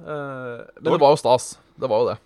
Eh, 0.00 0.60
men 0.80 0.88
det 0.92 1.00
var 1.02 1.12
jo 1.14 1.20
stas. 1.20 1.52
Det 1.78 1.88
var 1.90 2.02
jo 2.02 2.08
det. 2.12 2.18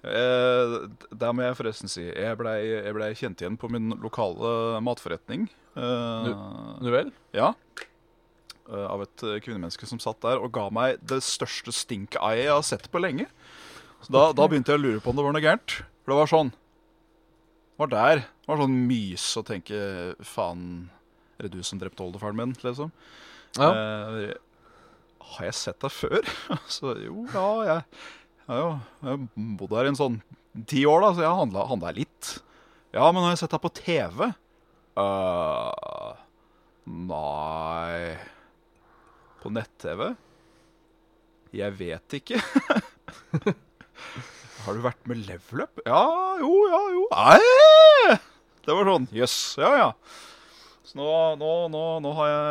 Eh, 0.00 0.74
der 1.12 1.34
må 1.36 1.42
jeg 1.44 1.58
forresten 1.58 1.90
si 1.92 2.06
Jeg 2.08 2.38
blei 2.40 2.62
ble 2.96 3.10
kjent 3.18 3.42
igjen 3.42 3.58
på 3.60 3.68
min 3.68 3.90
lokale 4.00 4.80
matforretning. 4.84 5.44
Eh, 5.76 6.30
Nu 6.80 6.88
vel? 6.94 7.10
Ja. 7.36 7.52
Eh, 8.70 8.86
Av 8.86 9.02
et 9.04 9.22
eh, 9.26 9.36
kvinnemenneske 9.44 9.86
som 9.90 10.00
satt 10.00 10.20
der 10.24 10.40
og 10.40 10.52
ga 10.56 10.68
meg 10.72 11.02
det 11.04 11.20
største 11.26 11.74
stink-eye 11.74 12.46
jeg 12.46 12.54
har 12.54 12.64
sett 12.66 12.88
på 12.90 13.02
lenge. 13.02 13.26
Så 14.00 14.14
da, 14.14 14.30
da 14.32 14.46
begynte 14.48 14.72
jeg 14.72 14.80
å 14.80 14.84
lure 14.86 15.00
på 15.04 15.12
om 15.12 15.18
det 15.18 15.24
var 15.26 15.34
noe 15.36 15.44
gærent. 15.44 15.80
For 16.00 16.14
det 16.14 16.20
var 16.22 16.30
sånn 16.32 16.52
var 17.80 17.88
der. 17.92 18.22
Det 18.24 18.48
var 18.50 18.58
sånn 18.60 18.78
mys 18.88 19.24
å 19.40 19.42
tenke 19.46 19.76
Faen, 20.24 20.88
er 21.38 21.46
det 21.48 21.54
du 21.58 21.62
som 21.64 21.78
drepte 21.80 22.02
oldefaren 22.04 22.36
min, 22.36 22.52
liksom? 22.64 22.90
Ja. 23.56 23.68
Eh, 23.70 24.32
har 25.20 25.46
jeg 25.48 25.56
sett 25.58 25.80
deg 25.84 25.92
før? 25.94 26.22
så 26.76 26.86
jo, 27.00 27.24
ja, 27.34 27.48
jeg 27.68 27.80
har 28.50 28.56
jo 28.64 28.70
bodd 29.60 29.76
her 29.78 29.86
i 29.88 29.92
en 29.92 29.98
sånn 29.98 30.18
ti 30.70 30.80
år, 30.88 30.98
da, 31.04 31.08
så 31.14 31.20
jeg 31.24 31.30
har 31.30 31.38
handla 31.70 31.90
litt. 31.94 32.24
Ja, 32.94 33.04
men 33.12 33.22
har 33.22 33.30
jeg 33.34 33.42
sett 33.44 33.54
deg 33.54 33.62
på 33.62 33.74
TV? 33.76 34.18
Uh, 34.98 36.12
Nei 36.90 38.16
På 39.40 39.46
nett-TV? 39.54 40.00
Jeg 41.54 41.70
vet 41.78 42.08
ikke. 42.18 42.38
Har 44.64 44.76
du 44.76 44.80
vært 44.84 45.06
med 45.08 45.22
Level 45.24 45.62
Up? 45.64 45.80
Ja, 45.86 46.02
jo, 46.42 46.50
ja, 46.70 46.80
jo. 46.94 47.02
Nei! 47.14 48.16
Det 48.66 48.72
var 48.76 48.84
sånn. 48.86 49.06
Jøss. 49.14 49.36
Yes. 49.56 49.62
Ja, 49.62 49.70
ja. 49.80 49.90
Så 50.86 50.92
nå, 51.00 51.08
nå, 51.40 51.50
nå, 51.72 51.82
nå 52.04 52.10
har 52.18 52.26
jeg 52.30 52.44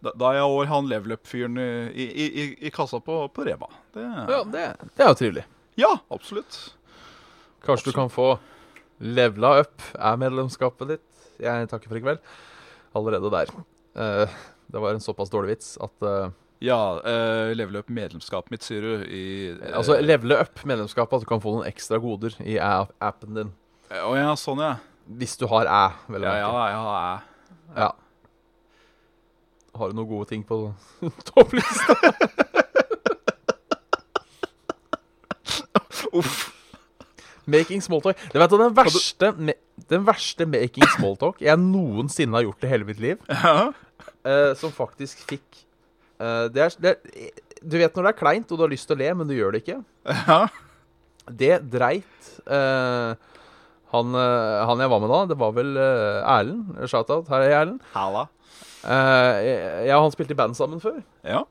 Da, 0.00 0.12
da 0.16 0.30
er 0.32 0.38
jeg 0.40 0.48
over 0.48 0.68
han 0.70 0.86
Level 0.88 1.12
Up-fyren 1.12 1.58
i, 1.60 1.66
i, 2.08 2.26
i, 2.26 2.44
i 2.66 2.70
kassa 2.72 3.00
på, 3.04 3.18
på 3.36 3.44
Rema. 3.44 3.68
Det, 3.92 4.04
Ja, 4.06 4.38
det, 4.48 4.62
det 4.96 5.04
er 5.04 5.10
jo 5.12 5.18
trivelig. 5.18 5.44
ja, 5.76 5.90
absolutt. 6.10 6.56
Kanskje 7.66 7.90
du 7.90 7.96
kan 7.98 8.08
få 8.12 8.30
levela 9.00 9.58
up 9.60 9.82
er 9.98 10.16
medlemskapet 10.20 10.88
ditt. 10.94 11.06
Jeg 11.40 11.68
takker 11.68 11.88
for 11.92 12.00
i 12.00 12.04
kveld. 12.04 12.22
Allerede 12.96 13.30
der. 13.32 13.52
Eh, 14.00 14.38
det 14.72 14.80
var 14.82 14.94
en 14.96 15.04
såpass 15.04 15.30
dårlig 15.32 15.56
vits 15.58 15.74
at 15.84 16.06
eh, 16.08 16.30
Ja, 16.64 16.78
uh, 17.00 17.52
level 17.56 17.78
up 17.80 17.88
medlemskapet 17.92 18.50
mitt, 18.52 18.64
sier 18.66 18.84
du, 18.84 18.90
i 19.08 19.22
eh, 19.54 19.70
Altså 19.76 19.96
levele 20.04 20.36
up 20.42 20.60
medlemskapet, 20.68 21.16
at 21.16 21.24
du 21.24 21.28
kan 21.30 21.40
få 21.40 21.54
noen 21.58 21.68
ekstra 21.70 21.96
goder 22.02 22.36
i 22.44 22.58
a- 22.60 22.88
appen 23.00 23.36
din. 23.38 23.52
Å 23.90 24.12
ja, 24.18 24.34
sånn, 24.36 24.60
ja. 24.64 24.74
Hvis 25.20 25.36
du 25.40 25.46
har 25.50 25.66
æ, 25.68 25.80
vel 26.12 26.24
å 26.24 26.28
Ja, 26.28 26.34
ja, 26.42 26.50
merke. 26.52 26.74
ja, 26.76 27.00
jeg. 27.00 27.80
Ja. 27.80 27.90
Har 29.78 29.90
du 29.90 29.96
noen 29.98 30.08
gode 30.10 30.28
ting 30.32 30.42
på 30.46 30.56
topplista? 31.30 31.94
Uff. 36.12 36.38
Making 37.50 37.80
smalltalk. 37.82 38.18
Det 38.32 38.38
vet 38.38 38.50
du, 38.52 38.56
den 38.60 38.74
verste, 38.76 39.30
me, 39.38 39.54
den 39.90 40.04
verste 40.06 40.46
making 40.46 40.86
smalltalk 40.96 41.40
jeg 41.42 41.58
noensinne 41.58 42.36
har 42.36 42.44
gjort 42.46 42.66
i 42.66 42.70
hele 42.70 42.86
mitt 42.88 43.00
liv, 43.02 43.16
Ja. 43.30 43.70
uh, 44.26 44.52
som 44.58 44.70
faktisk 44.74 45.22
fikk 45.30 45.62
uh, 46.20 46.46
det, 46.52 46.62
er, 46.66 46.76
det 46.84 46.92
er 46.94 47.30
Du 47.64 47.76
vet 47.80 47.94
når 47.96 48.06
det 48.06 48.12
er 48.12 48.18
kleint, 48.20 48.50
og 48.52 48.58
du 48.60 48.64
har 48.66 48.72
lyst 48.72 48.86
til 48.90 48.96
å 48.98 49.00
le, 49.02 49.10
men 49.18 49.30
du 49.30 49.34
gjør 49.36 49.56
det 49.56 49.62
ikke. 49.64 49.80
ja. 50.10 50.40
Det 51.30 51.58
dreit 51.70 52.30
uh, 52.50 53.14
han, 53.94 54.14
han 54.14 54.80
jeg 54.84 54.90
var 54.92 55.00
med 55.02 55.10
da, 55.10 55.18
det 55.32 55.36
var 55.38 55.52
vel 55.56 55.72
Erlend. 55.80 56.76
Shout-out. 56.90 57.26
Her 57.30 57.42
er 57.42 57.48
jeg, 57.50 57.58
Erlend. 57.64 57.80
Halla. 57.96 58.24
Eh, 58.84 59.40
jeg, 59.86 59.94
og 59.96 60.02
han 60.06 60.14
spilte 60.14 60.32
i 60.32 60.38
band 60.38 60.56
sammen 60.56 60.80
før. 60.80 61.02
Ja. 61.26 61.42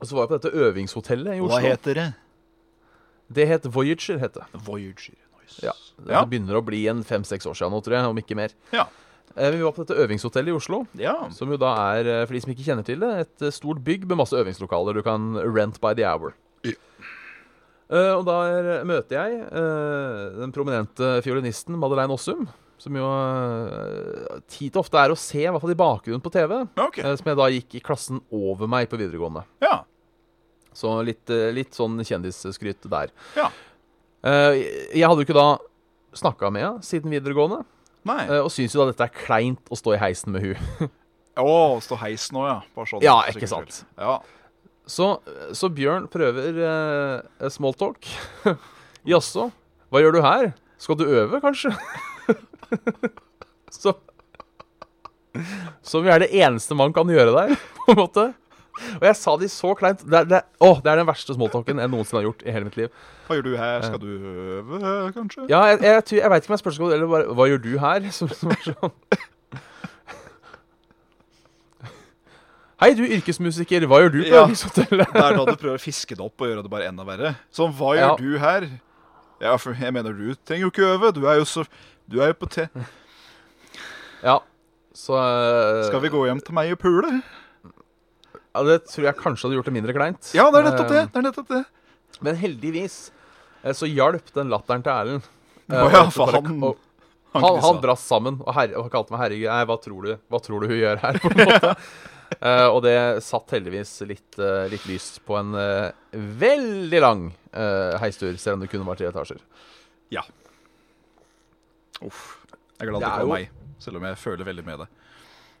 Og 0.00 0.06
så 0.08 0.16
var 0.16 0.24
jeg 0.24 0.30
på 0.32 0.38
dette 0.40 0.56
øvingshotellet 0.56 1.36
i 1.36 1.40
Oslo. 1.40 1.58
Hva 1.58 1.60
heter 1.74 1.94
det? 1.98 2.06
Det 3.30 3.46
het 3.46 3.66
Voyager. 3.74 4.18
het 4.18 4.34
det. 4.34 4.46
Voyager. 4.64 5.14
Nice. 5.42 5.60
Ja. 5.62 5.72
Det 6.00 6.10
Ja. 6.16 6.24
begynner 6.24 6.56
å 6.56 6.64
bli 6.64 6.86
en 6.88 7.02
fem-seks 7.04 7.46
år 7.46 7.54
siden 7.54 7.70
nå, 7.72 7.82
tror 7.84 7.94
jeg, 7.98 8.04
om 8.04 8.16
ikke 8.18 8.34
mer. 8.36 8.50
Ja. 8.72 8.86
Eh, 9.36 9.50
vi 9.50 9.62
var 9.62 9.72
på 9.72 9.84
dette 9.86 9.94
øvingshotellet 10.00 10.48
i 10.48 10.56
Oslo, 10.56 10.86
Ja. 10.98 11.28
som 11.30 11.48
jo 11.50 11.56
da 11.56 11.74
er, 12.00 12.06
eh, 12.22 12.26
for 12.26 12.32
de 12.34 12.40
som 12.40 12.52
ikke 12.52 12.64
kjenner 12.64 12.84
til 12.84 12.98
det, 12.98 13.28
et 13.42 13.52
stort 13.54 13.84
bygg 13.84 14.08
med 14.08 14.16
masse 14.16 14.32
øvingslokaler 14.32 14.94
du 14.94 15.02
kan 15.02 15.34
rent 15.36 15.80
by 15.80 15.94
the 15.94 16.04
hour. 16.04 16.32
Ja. 16.64 16.72
Uh, 17.92 18.18
og 18.18 18.24
der 18.24 18.84
møter 18.84 19.10
jeg 19.18 19.40
uh, 19.50 20.40
den 20.40 20.52
prominente 20.52 21.20
fiolinisten 21.22 21.76
Madeleine 21.76 22.12
Åssum, 22.14 22.48
som 22.80 22.94
jo 22.96 23.04
uh, 23.04 24.40
tid 24.48 24.72
til 24.72 24.80
ofte 24.80 24.96
er 24.96 25.12
å 25.12 25.18
se, 25.20 25.42
i 25.42 25.48
hvert 25.52 25.60
fall 25.60 25.74
i 25.74 25.78
bakgrunnen 25.78 26.22
på 26.24 26.32
TV, 26.32 26.54
Okay. 26.88 27.04
eh, 27.04 27.16
som 27.20 27.28
jeg 27.28 27.38
da 27.40 27.48
gikk 27.52 27.74
i 27.76 27.82
klassen 27.84 28.22
over 28.32 28.70
meg 28.72 28.88
på 28.88 28.96
videregående. 29.00 29.42
Ja. 29.60 29.82
Så 30.72 30.94
litt, 31.04 31.28
eh, 31.34 31.50
litt 31.52 31.76
sånn 31.76 31.98
kjendisskryt 32.06 32.86
der. 32.88 33.12
Ja. 33.36 33.50
Eh, 34.24 34.62
jeg 34.96 35.04
hadde 35.04 35.20
jo 35.22 35.26
ikke 35.28 35.36
da 35.36 35.48
snakka 36.16 36.50
med 36.52 36.64
henne 36.64 36.82
siden 36.86 37.12
videregående, 37.12 37.62
Nei. 38.08 38.22
eh, 38.26 38.40
og 38.40 38.48
syns 38.54 38.72
jo 38.74 38.80
da 38.84 38.90
dette 38.94 39.06
er 39.10 39.14
kleint 39.26 39.68
å 39.70 39.76
stå 39.78 39.94
i 39.98 40.00
heisen 40.00 40.32
med 40.32 40.46
hun. 40.48 40.90
Å, 41.40 41.52
stå 41.84 41.96
heis 42.02 42.26
nå, 42.34 42.42
ja. 42.48 42.58
Bare 42.74 42.88
sånn. 42.90 43.04
Ja, 43.04 43.20
ikke 43.30 43.48
sant. 43.48 43.82
Ja. 43.96 44.18
Så, 44.90 45.06
så 45.56 45.68
Bjørn 45.72 46.08
prøver 46.10 46.56
uh, 46.58 47.48
smalltalk. 47.52 48.08
Jaså, 49.12 49.46
hva 49.92 50.02
gjør 50.02 50.16
du 50.16 50.20
her? 50.24 50.48
Skal 50.80 50.98
du 50.98 51.04
øve, 51.06 51.38
kanskje? 51.44 51.70
så 53.80 53.94
Som 55.86 56.04
jo 56.06 56.10
er 56.12 56.24
det 56.24 56.30
eneste 56.34 56.74
man 56.78 56.92
kan 56.96 57.08
gjøre 57.10 57.32
der, 57.36 57.56
på 57.86 57.92
en 57.94 58.00
måte. 58.02 58.26
Og 58.96 59.02
jeg 59.04 59.16
sa 59.18 59.34
de 59.36 59.48
så 59.52 59.74
kleint. 59.76 60.00
Det 60.08 60.16
er, 60.22 60.28
det, 60.30 60.38
å, 60.64 60.70
det 60.80 60.88
er 60.92 61.00
den 61.02 61.08
verste 61.10 61.34
smalltalken 61.36 61.82
jeg 61.82 61.90
noensinne 61.92 62.20
har 62.22 62.28
gjort 62.30 62.44
i 62.46 62.52
hele 62.54 62.64
mitt 62.70 62.78
liv. 62.80 62.88
Hva 63.26 63.36
gjør 63.36 63.44
du 63.46 63.52
her? 63.60 63.82
Skal 63.84 64.00
du 64.00 64.08
øve, 64.16 64.78
kanskje? 65.14 65.44
Ja, 65.50 65.60
jeg, 65.70 65.82
jeg, 65.84 66.04
tror- 66.08 66.20
jeg 66.22 66.32
veit 66.32 66.46
ikke 66.46 66.52
om 66.52 66.56
jeg 66.56 66.62
spør 66.64 66.94
eller 66.96 67.10
bare 67.12 67.34
Hva 67.36 67.46
gjør 67.50 67.60
du 67.66 67.72
her? 67.82 68.08
Som, 68.16 68.32
som 68.34 68.54
er 68.54 68.64
sånn 68.70 68.94
Hei, 72.80 72.94
du 72.96 73.02
yrkesmusiker. 73.04 73.84
Hva 73.90 73.98
gjør 74.00 74.12
du 74.14 74.20
på 74.22 74.30
Ja. 74.32 74.44
øvingshotellet? 74.46 75.10
Det 75.12 75.20
er 75.20 75.34
da 75.36 75.44
du 75.50 75.56
prøver 75.60 75.76
å 75.76 75.82
fiske 75.82 76.16
det 76.16 76.24
opp 76.24 76.40
og 76.40 76.48
gjøre 76.48 76.62
det 76.64 76.70
bare 76.72 76.86
enda 76.88 77.04
verre. 77.04 77.34
Sånn, 77.52 77.74
hva 77.76 77.90
gjør 77.98 78.06
Ja. 78.06 78.14
du 78.16 78.38
her? 78.40 78.68
Ja, 79.40 79.56
for 79.60 79.74
jeg 79.76 79.92
mener 79.92 80.12
du 80.16 80.34
trenger 80.34 80.64
jo 80.64 80.70
ikke 80.72 80.88
øve. 80.94 81.12
Du 81.12 81.26
er 81.28 81.36
jo 81.36 81.44
så 81.44 81.66
Du 82.10 82.18
er 82.22 82.32
jo 82.32 82.38
på 82.42 82.48
te... 82.50 82.68
Ja, 84.20 84.34
så 84.92 85.14
eh, 85.16 85.78
Skal 85.88 86.02
vi 86.04 86.10
gå 86.12 86.26
hjem 86.28 86.42
til 86.44 86.52
meg 86.56 86.74
og 86.74 86.80
pule? 86.82 87.08
Ja, 88.50 88.62
Det 88.66 88.80
tror 88.90 89.06
jeg 89.06 89.16
kanskje 89.16 89.46
hadde 89.46 89.56
gjort 89.56 89.68
det 89.70 89.72
mindre 89.78 89.94
kleint. 89.96 90.28
Ja, 90.36 90.48
det 90.52 90.60
er 90.60 90.66
nettopp 90.68 90.90
det. 90.92 90.98
Eh, 91.06 91.08
Det 91.14 91.20
er 91.22 91.24
nettopp 91.30 91.48
det. 91.54 91.60
Men 92.26 92.36
heldigvis 92.36 92.96
eh, 93.62 93.72
så 93.78 93.88
hjalp 93.88 94.28
den 94.36 94.50
latteren 94.52 94.84
til 94.84 94.92
Erlend. 94.92 95.28
Eh, 95.70 95.80
Å 95.86 95.88
ja, 95.94 96.02
for 96.12 96.34
han- 96.36 96.62
og- 96.68 96.86
Han 97.32 97.44
han, 97.46 97.60
han 97.62 97.76
brast 97.80 98.08
sammen 98.10 98.40
og, 98.42 98.48
herre, 98.56 98.74
og 98.80 98.88
kalte 98.90 99.14
meg 99.14 99.20
herregud. 99.22 99.46
Nei, 99.52 99.64
hva 99.70 99.76
tror 99.80 100.02
du 100.02 100.12
Hva 100.34 100.40
tror 100.42 100.60
du 100.64 100.66
hun 100.72 100.80
gjør 100.80 100.98
her? 100.98 101.18
på 101.22 101.30
en 101.30 101.44
måte 101.46 101.76
Eh, 102.40 102.66
Og 102.70 102.82
det 102.84 102.94
satt 103.26 103.50
heldigvis 103.56 103.90
litt, 104.06 104.36
eh, 104.38 104.68
litt 104.70 104.84
lys 104.86 105.06
på 105.26 105.34
en 105.38 105.54
eh, 105.58 105.88
veldig 106.14 107.00
lang 107.02 107.24
eh, 107.54 107.96
heistur, 108.02 108.36
selv 108.38 108.54
om 108.58 108.60
det 108.62 108.68
kunne 108.70 108.86
vært 108.86 109.00
tre 109.02 109.08
etasjer. 109.10 109.40
Ja. 110.14 110.22
Uff. 112.06 112.22
Jeg 112.80 112.86
er 112.86 112.90
glad 112.90 113.00
Det 113.00 113.06
det 113.06 113.12
ikke 113.12 113.28
var 113.28 113.34
meg, 113.34 113.50
selv 113.82 114.00
om 114.00 114.06
jeg 114.08 114.18
føler 114.22 114.48
veldig 114.48 114.64
med 114.66 114.78
det. 114.84 114.88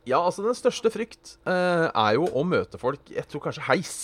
Ja, 0.08 0.22
altså 0.24 0.42
Den 0.46 0.56
største 0.56 0.90
frykt 0.90 1.34
eh, 1.44 1.86
er 1.92 2.14
jo 2.16 2.24
å 2.32 2.42
møte 2.48 2.78
folk 2.80 3.10
Jeg 3.12 3.26
tror 3.28 3.42
kanskje 3.44 3.66
heis. 3.68 3.96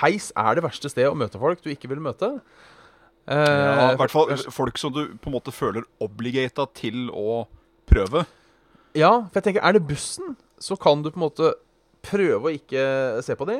Heis 0.00 0.30
er 0.38 0.56
det 0.58 0.64
verste 0.64 0.88
stedet 0.92 1.10
å 1.12 1.18
møte 1.18 1.40
folk 1.40 1.60
du 1.64 1.70
ikke 1.72 1.90
vil 1.90 2.00
møte. 2.04 2.38
Eh, 3.28 3.36
Ja, 3.36 3.90
I 3.92 3.98
hvert 4.00 4.14
fall 4.14 4.32
folk 4.54 4.78
som 4.80 4.94
du 4.94 5.02
på 5.20 5.28
en 5.30 5.36
måte 5.36 5.52
føler 5.52 5.84
obligata 6.00 6.64
til 6.78 7.08
å 7.12 7.42
prøve. 7.88 8.24
Ja, 8.96 9.10
for 9.28 9.40
jeg 9.40 9.48
tenker, 9.50 9.64
er 9.68 9.76
det 9.76 9.84
bussen, 9.88 10.36
så 10.58 10.78
kan 10.80 11.02
du 11.04 11.10
på 11.10 11.18
en 11.20 11.26
måte 11.26 11.52
prøve 12.08 12.48
å 12.48 12.54
ikke 12.54 13.20
se 13.26 13.36
på 13.36 13.46
de. 13.50 13.58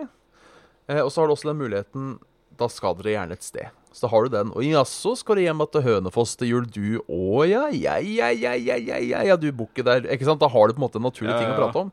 Eh, 0.89 1.03
og 1.03 1.11
så 1.13 1.21
har 1.21 1.29
du 1.29 1.35
også 1.37 1.51
den 1.51 1.61
muligheten 1.61 2.15
da 2.59 2.69
skal 2.73 2.97
dere 2.99 3.15
gjerne 3.15 3.37
et 3.39 3.47
sted. 3.47 3.75
Så 3.93 4.05
da 4.05 4.13
har 4.13 4.27
du 4.27 4.35
den. 4.35 4.53
Og 4.53 4.65
jaså, 4.67 5.15
skal 5.19 5.39
du 5.39 5.43
hjem 5.43 5.65
til 5.73 5.85
Hønefoss 5.87 6.37
til 6.39 6.53
jul, 6.53 6.67
du? 6.71 7.01
Å 7.09 7.45
ja, 7.49 7.67
ja, 7.73 7.99
ja, 8.05 8.31
ja, 8.31 8.55
ja, 8.55 8.77
ja, 8.77 8.99
ja, 9.01 9.23
ja 9.31 9.37
du 9.41 9.49
bor 9.57 9.71
der. 9.75 10.07
Ikke 10.13 10.29
sant? 10.29 10.43
Da 10.43 10.51
har 10.53 10.69
du 10.69 10.77
på 10.77 10.83
en 10.83 10.87
måte 10.87 11.01
en 11.01 11.07
naturlig 11.09 11.33
ja, 11.35 11.41
ting 11.43 11.55
å 11.55 11.59
prate 11.59 11.87
om. 11.87 11.93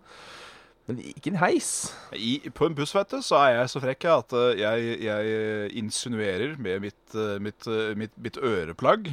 Men 0.86 1.00
ikke 1.02 1.32
en 1.34 1.40
heis. 1.42 1.70
I, 2.14 2.38
på 2.54 2.68
en 2.68 2.76
buss 2.78 2.94
vet 2.94 3.16
du, 3.16 3.22
så 3.26 3.40
er 3.42 3.56
jeg 3.56 3.72
så 3.74 3.82
frekk 3.82 4.06
at 4.12 4.36
eh, 4.38 4.60
jeg, 4.62 4.98
jeg 5.08 5.72
insinuerer 5.82 6.60
med 6.62 6.84
mitt, 6.84 7.02
eh, 7.18 7.40
mitt, 7.42 7.66
eh, 7.66 7.96
mitt, 7.98 8.14
mitt 8.22 8.38
øreplagg 8.38 9.10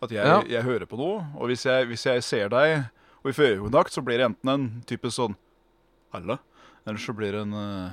at 0.00 0.14
jeg, 0.14 0.46
jeg, 0.48 0.64
hører 0.64 0.88
på 0.88 0.96
noe. 0.96 1.26
Og 1.36 1.50
hvis 1.50 1.66
jeg, 1.68 1.90
hvis 1.90 2.06
jeg 2.08 2.24
ser 2.24 2.52
deg, 2.52 2.86
og 3.20 3.28
vi 3.28 3.36
får 3.36 3.56
øyekontakt, 3.56 3.92
så 3.92 4.04
blir 4.04 4.20
det 4.20 4.30
enten 4.30 4.52
en 4.54 4.68
type 4.88 5.12
sånn 5.12 5.36
Halla. 6.14 6.40
Eller 6.88 6.98
så 6.98 7.12
blir 7.14 7.36
det 7.36 7.42
en 7.44 7.52
uh, 7.54 7.92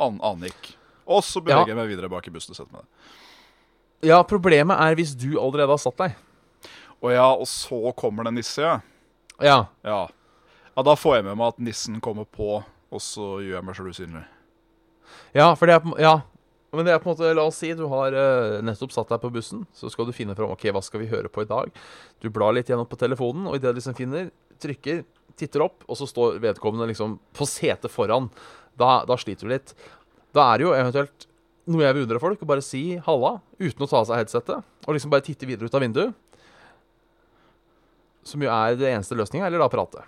annen 0.00 0.22
anik. 0.24 0.70
Og 1.06 1.22
så 1.24 1.40
beveger 1.40 1.66
Ja. 1.68 1.74
jeg 1.74 1.76
meg 1.78 1.88
videre 1.88 2.10
bak 2.10 2.26
i 2.26 2.30
bussen 2.34 2.52
og 2.52 2.56
setter 2.58 2.72
meg 2.72 2.82
der. 2.82 4.08
Ja, 4.10 4.22
problemet 4.22 4.76
er 4.78 4.94
hvis 4.98 5.14
du 5.16 5.38
allerede 5.40 5.72
har 5.72 5.80
satt 5.80 5.96
deg. 5.96 6.16
Og 7.02 7.12
ja, 7.12 7.26
og 7.32 7.46
så 7.48 7.92
kommer 7.96 8.24
det 8.24 8.34
nisse, 8.34 8.62
ja. 8.62 8.80
Ja. 9.40 9.58
ja. 9.84 10.06
Ja, 10.76 10.82
da 10.82 10.94
får 10.96 11.16
jeg 11.18 11.24
med 11.28 11.36
meg 11.40 11.48
at 11.54 11.58
nissen 11.62 12.00
kommer 12.04 12.24
på, 12.24 12.62
og 12.64 13.00
så 13.00 13.38
gjør 13.44 13.58
jeg 13.58 13.64
meg 13.64 13.76
sjøl 13.78 13.90
usynlig. 13.92 14.24
Ja, 15.36 15.54
for 15.56 15.66
det 15.68 15.76
er, 15.76 15.84
på 15.84 15.96
ja. 16.00 16.14
Men 16.76 16.84
det 16.84 16.92
er 16.92 16.98
på 17.00 17.08
en 17.08 17.14
måte, 17.14 17.30
la 17.36 17.44
oss 17.48 17.56
si 17.62 17.70
du 17.78 17.86
har 17.88 18.12
eh, 18.12 18.58
nettopp 18.66 18.92
satt 18.92 19.08
deg 19.08 19.20
på 19.22 19.30
bussen, 19.32 19.62
så 19.72 19.88
skal 19.92 20.08
du 20.08 20.12
finne 20.12 20.34
fram 20.36 20.50
ok, 20.52 20.66
hva 20.74 20.82
skal 20.84 21.00
vi 21.00 21.08
høre 21.08 21.30
på 21.32 21.44
i 21.44 21.48
dag. 21.48 21.70
Du 22.20 22.28
blar 22.34 22.52
litt 22.52 22.68
gjennom 22.68 22.88
på 22.90 22.98
telefonen, 23.00 23.46
og 23.48 23.56
idet 23.56 23.72
du 23.72 23.78
liksom 23.78 23.96
finner, 23.96 24.28
trykker, 24.60 25.04
titter 25.40 25.64
opp, 25.64 25.86
og 25.88 25.96
så 25.96 26.08
står 26.10 26.40
vedkommende 26.42 26.88
liksom 26.90 27.16
på 27.36 27.48
setet 27.48 27.92
foran, 27.92 28.28
da, 28.76 29.04
da 29.08 29.16
sliter 29.16 29.48
du 29.48 29.54
litt. 29.54 29.72
Da 30.34 30.50
er 30.52 30.58
det 30.58 30.66
jo 30.66 30.74
eventuelt 30.76 31.26
noe 31.66 31.82
jeg 31.82 31.96
beundrer 31.96 32.22
folk, 32.22 32.42
å 32.42 32.48
bare 32.48 32.62
si 32.62 32.82
halla 33.06 33.36
uten 33.58 33.82
å 33.82 33.88
ta 33.90 34.00
av 34.00 34.06
seg 34.08 34.20
headsetet, 34.22 34.66
og 34.86 34.94
liksom 34.94 35.10
bare 35.10 35.24
titte 35.26 35.48
videre 35.48 35.66
ut 35.66 35.74
av 35.74 35.82
vinduet. 35.82 36.14
Som 38.26 38.42
jo 38.42 38.50
er 38.50 38.78
det 38.78 38.90
eneste 38.90 39.18
løsninga, 39.18 39.46
eller 39.48 39.62
da 39.62 39.70
prate. 39.70 40.02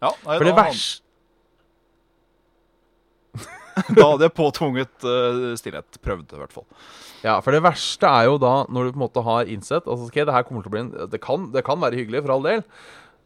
Ja, 0.00 0.12
nei, 0.24 0.36
For 0.38 0.48
det 0.48 0.56
verste 0.56 1.08
da 3.96 4.06
hadde 4.10 4.26
jeg 4.26 4.34
påtvunget 4.36 5.04
uh, 5.06 5.52
stillhet. 5.56 5.98
Prøvd, 6.04 6.32
i 6.34 6.40
hvert 6.40 6.52
fall. 6.52 6.66
Ja, 7.22 7.36
for 7.44 7.54
det 7.54 7.62
verste 7.64 8.08
er 8.08 8.26
jo 8.26 8.38
da 8.40 8.64
når 8.68 8.88
du 8.88 8.94
på 8.94 8.98
en 8.98 9.04
måte 9.04 9.22
har 9.24 9.48
innsett 9.52 9.84
Altså, 9.84 10.08
ok, 10.08 10.18
det 10.24 10.34
her 10.34 10.44
kommer 10.48 10.64
til 10.64 10.70
å 10.70 10.72
bli 10.72 10.80
en 10.80 10.88
Det 11.12 11.20
kan, 11.20 11.50
det 11.52 11.62
kan 11.66 11.80
være 11.80 11.98
hyggelig, 12.00 12.22
for 12.24 12.34
all 12.34 12.46
del, 12.48 12.64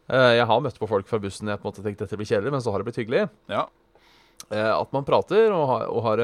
Uh, 0.05 0.35
jeg 0.37 0.45
har 0.45 0.59
møtt 0.61 0.75
på 0.77 0.85
folk 0.85 1.07
fra 1.09 1.17
bussen 1.17 1.49
jeg 1.49 1.57
på 1.57 1.65
en 1.65 1.71
måte 1.71 1.81
tenkte 1.81 2.05
dette 2.05 2.17
blir 2.19 2.27
kjedelig, 2.29 2.51
men 2.53 2.61
så 2.61 2.69
har 2.69 2.77
det 2.77 2.85
blitt 2.85 2.99
hyggelig. 3.01 3.23
Ja. 3.49 3.63
Eh, 4.51 4.71
at 4.71 4.93
man 4.93 5.07
prater, 5.07 5.49
og 5.55 5.67
har, 5.71 5.89
og 5.89 6.05
har 6.05 6.23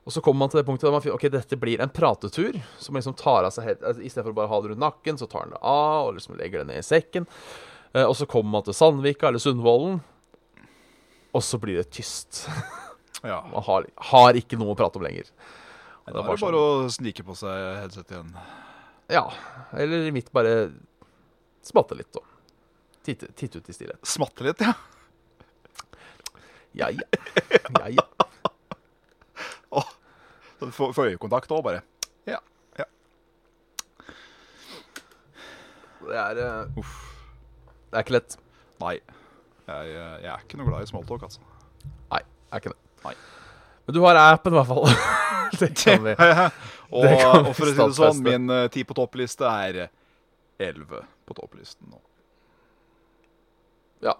og 0.00 0.14
så 0.14 0.22
kommer 0.24 0.44
man 0.44 0.50
til 0.50 0.60
det 0.60 0.66
punktet 0.66 0.86
der 0.88 0.94
man 0.94 1.02
finner 1.04 1.18
Ok, 1.18 1.26
dette 1.30 1.58
blir 1.60 1.82
en 1.82 1.92
pratetur. 1.92 2.56
Som 2.80 2.96
liksom 2.96 3.14
tar 3.18 3.44
av 3.46 3.52
seg 3.54 3.68
helt 3.68 3.82
altså, 3.84 4.02
Istedenfor 4.02 4.32
å 4.32 4.38
bare 4.38 4.50
ha 4.50 4.60
det 4.62 4.72
rundt 4.72 4.82
nakken, 4.82 5.18
så 5.20 5.28
tar 5.30 5.44
han 5.44 5.52
det 5.54 5.60
av 5.60 6.08
og 6.08 6.16
liksom 6.16 6.38
legger 6.40 6.62
det 6.62 6.70
ned 6.72 6.80
i 6.80 6.86
sekken. 6.86 7.28
Eh, 7.92 8.06
og 8.06 8.16
så 8.18 8.26
kommer 8.30 8.56
man 8.56 8.66
til 8.66 8.76
Sandvika 8.76 9.28
eller 9.28 9.42
Sundvolden, 9.42 10.00
og 11.30 11.44
så 11.46 11.60
blir 11.62 11.78
det 11.78 11.90
tyst. 11.94 12.46
ja. 13.30 13.42
Man 13.52 13.66
har, 13.66 13.86
har 14.10 14.38
ikke 14.40 14.58
noe 14.58 14.74
å 14.74 14.78
prate 14.78 14.98
om 14.98 15.06
lenger. 15.06 15.28
Og 16.06 16.14
Da 16.14 16.16
er 16.16 16.26
bare 16.26 16.40
sånn, 16.40 16.48
bare 16.48 16.64
å 16.64 16.90
snike 16.90 17.26
på 17.26 17.36
seg 17.38 17.66
headset 17.84 18.14
igjen. 18.14 18.32
Ja. 19.10 19.26
Eller 19.78 20.08
i 20.08 20.14
mitt 20.14 20.30
bare 20.34 20.70
smatte 21.66 21.98
litt 21.98 22.10
da. 22.14 22.24
titte, 23.06 23.30
titte 23.36 23.60
ut 23.60 23.68
i 23.68 23.76
stillhet. 23.76 24.00
Smatte 24.06 24.46
litt, 24.46 24.64
ja. 24.64 24.74
Ja, 26.74 26.90
ja. 26.90 27.00
ja, 27.78 27.88
ja. 27.88 28.02
Så 30.60 30.66
du 30.66 30.72
får, 30.76 30.92
får 30.92 31.04
øyekontakt 31.14 31.52
òg, 31.56 31.62
bare. 31.64 31.80
Ja. 32.28 32.36
ja. 32.78 32.84
Det 36.04 36.18
er 36.20 36.40
uh, 36.44 36.78
Uff. 36.78 36.98
Det 37.90 37.96
er 37.96 38.04
ikke 38.04 38.12
lett. 38.18 38.36
Nei. 38.82 38.98
Jeg, 39.70 39.94
jeg 39.94 40.28
er 40.28 40.42
ikke 40.44 40.60
noe 40.60 40.68
glad 40.68 40.84
i 40.84 40.90
smalltalk, 40.90 41.24
altså. 41.30 41.40
Nei, 42.12 42.20
jeg 42.20 42.52
er 42.52 42.60
ikke 42.60 42.74
det. 42.74 42.80
Nei. 43.06 43.14
Men 43.86 43.96
du 43.96 44.02
har 44.04 44.20
appen, 44.20 44.52
i 44.52 44.60
hvert 44.60 44.68
fall. 44.68 44.84
det 45.62 45.70
kan 45.80 46.04
vi. 46.04 46.14
og, 46.18 47.08
og 47.08 47.50
for 47.56 47.64
å 47.64 47.72
si 47.72 47.78
det 47.80 47.88
sånn, 47.96 48.22
min 48.28 48.52
uh, 48.52 48.66
ti 48.74 48.84
på 48.84 48.98
toppliste 49.00 49.48
er 49.48 49.86
elleve 50.60 51.06
på 51.24 51.40
topplisten 51.40 51.88
nå. 51.88 52.04
Ja. 54.04 54.18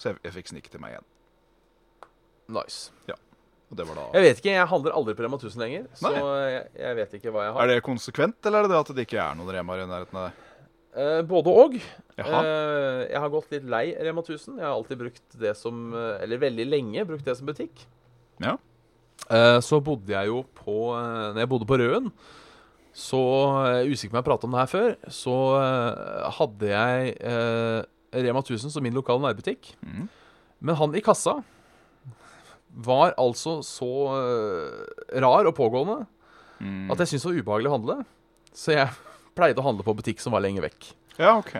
Så 0.00 0.10
jeg, 0.10 0.20
jeg 0.24 0.36
fikk 0.38 0.52
snike 0.54 0.72
til 0.72 0.80
meg 0.82 0.96
igjen. 0.96 1.08
Nice. 2.56 2.90
Ja. 3.08 3.16
Og 3.70 3.78
det 3.78 3.84
var 3.86 3.98
da 4.00 4.04
Jeg 4.18 4.24
vet 4.26 4.40
ikke, 4.40 4.52
jeg 4.56 4.68
handler 4.72 4.94
aldri 4.98 5.14
på 5.14 5.22
Rema 5.22 5.38
1000 5.38 5.62
lenger. 5.62 5.84
Så 5.94 6.08
Nei. 6.10 6.22
jeg, 6.50 6.62
jeg 6.80 6.96
vet 6.98 7.18
ikke 7.20 7.34
hva 7.34 7.44
jeg 7.46 7.54
har. 7.54 7.62
Er 7.62 7.70
det 7.70 7.82
konsekvent, 7.86 8.38
eller 8.48 8.58
er 8.58 8.66
det 8.66 8.72
det 8.72 8.80
at 8.80 8.94
det 8.96 9.04
ikke 9.06 9.20
er 9.22 9.36
noen 9.38 9.52
Remaer 9.54 9.84
i 9.84 9.90
nærheten 9.90 10.18
av 10.18 10.30
deg? 10.30 10.46
Eh, 10.90 11.20
både 11.30 11.52
og. 11.54 11.76
Jaha. 12.18 12.40
Eh, 12.42 13.04
jeg 13.12 13.22
har 13.22 13.30
gått 13.30 13.54
litt 13.54 13.68
lei 13.70 13.84
Rema 13.94 14.24
1000. 14.24 14.58
Jeg 14.58 14.66
har 14.66 14.74
alltid 14.74 15.02
brukt 15.04 15.38
det 15.38 15.54
som 15.58 15.94
eh, 15.94 16.16
Eller 16.24 16.42
veldig 16.42 16.66
lenge 16.66 17.06
brukt 17.06 17.28
det 17.28 17.36
som 17.38 17.46
butikk. 17.46 17.84
Ja. 18.42 18.56
Eh, 19.30 19.60
så 19.62 19.78
bodde 19.84 20.10
jeg 20.10 20.32
jo 20.32 20.42
på 20.58 20.90
eh, 20.96 21.30
Når 21.36 21.44
jeg 21.44 21.52
bodde 21.52 21.68
på 21.70 21.78
Røen, 21.78 22.10
så 22.90 23.20
Jeg 23.70 23.84
er 23.84 23.92
usikker 23.94 24.10
på 24.10 24.16
om 24.16 24.18
jeg 24.18 24.24
har 24.24 24.30
pratet 24.32 24.48
om 24.48 24.56
det 24.56 24.64
her 24.64 24.72
før. 24.74 24.90
Så 25.14 25.36
eh, 25.60 26.28
hadde 26.40 26.72
jeg 26.74 27.14
eh, 27.22 27.80
Rema 28.12 28.42
1000 28.42 28.72
som 28.74 28.82
min 28.82 28.94
lokale 28.96 29.22
nærbutikk. 29.22 29.72
Mm. 29.86 30.08
Men 30.60 30.76
han 30.76 30.94
i 30.98 31.02
kassa 31.04 31.38
var 32.70 33.14
altså 33.18 33.58
så 33.66 33.90
eh, 34.14 35.20
rar 35.22 35.48
og 35.50 35.54
pågående 35.58 36.06
Mm. 36.60 36.90
at 36.92 36.98
jeg 37.00 37.08
syntes 37.08 37.22
det 37.24 37.30
var 37.30 37.38
ubehagelig 37.40 37.68
å 37.70 37.72
handle. 37.78 37.94
Så 38.52 38.72
jeg 38.74 38.90
pleide 39.38 39.62
å 39.62 39.64
handle 39.64 39.80
på 39.86 39.94
butikk 39.96 40.18
som 40.20 40.34
var 40.34 40.42
lenger 40.44 40.66
vekk. 40.66 40.90
Ja, 41.16 41.38
OK. 41.38 41.54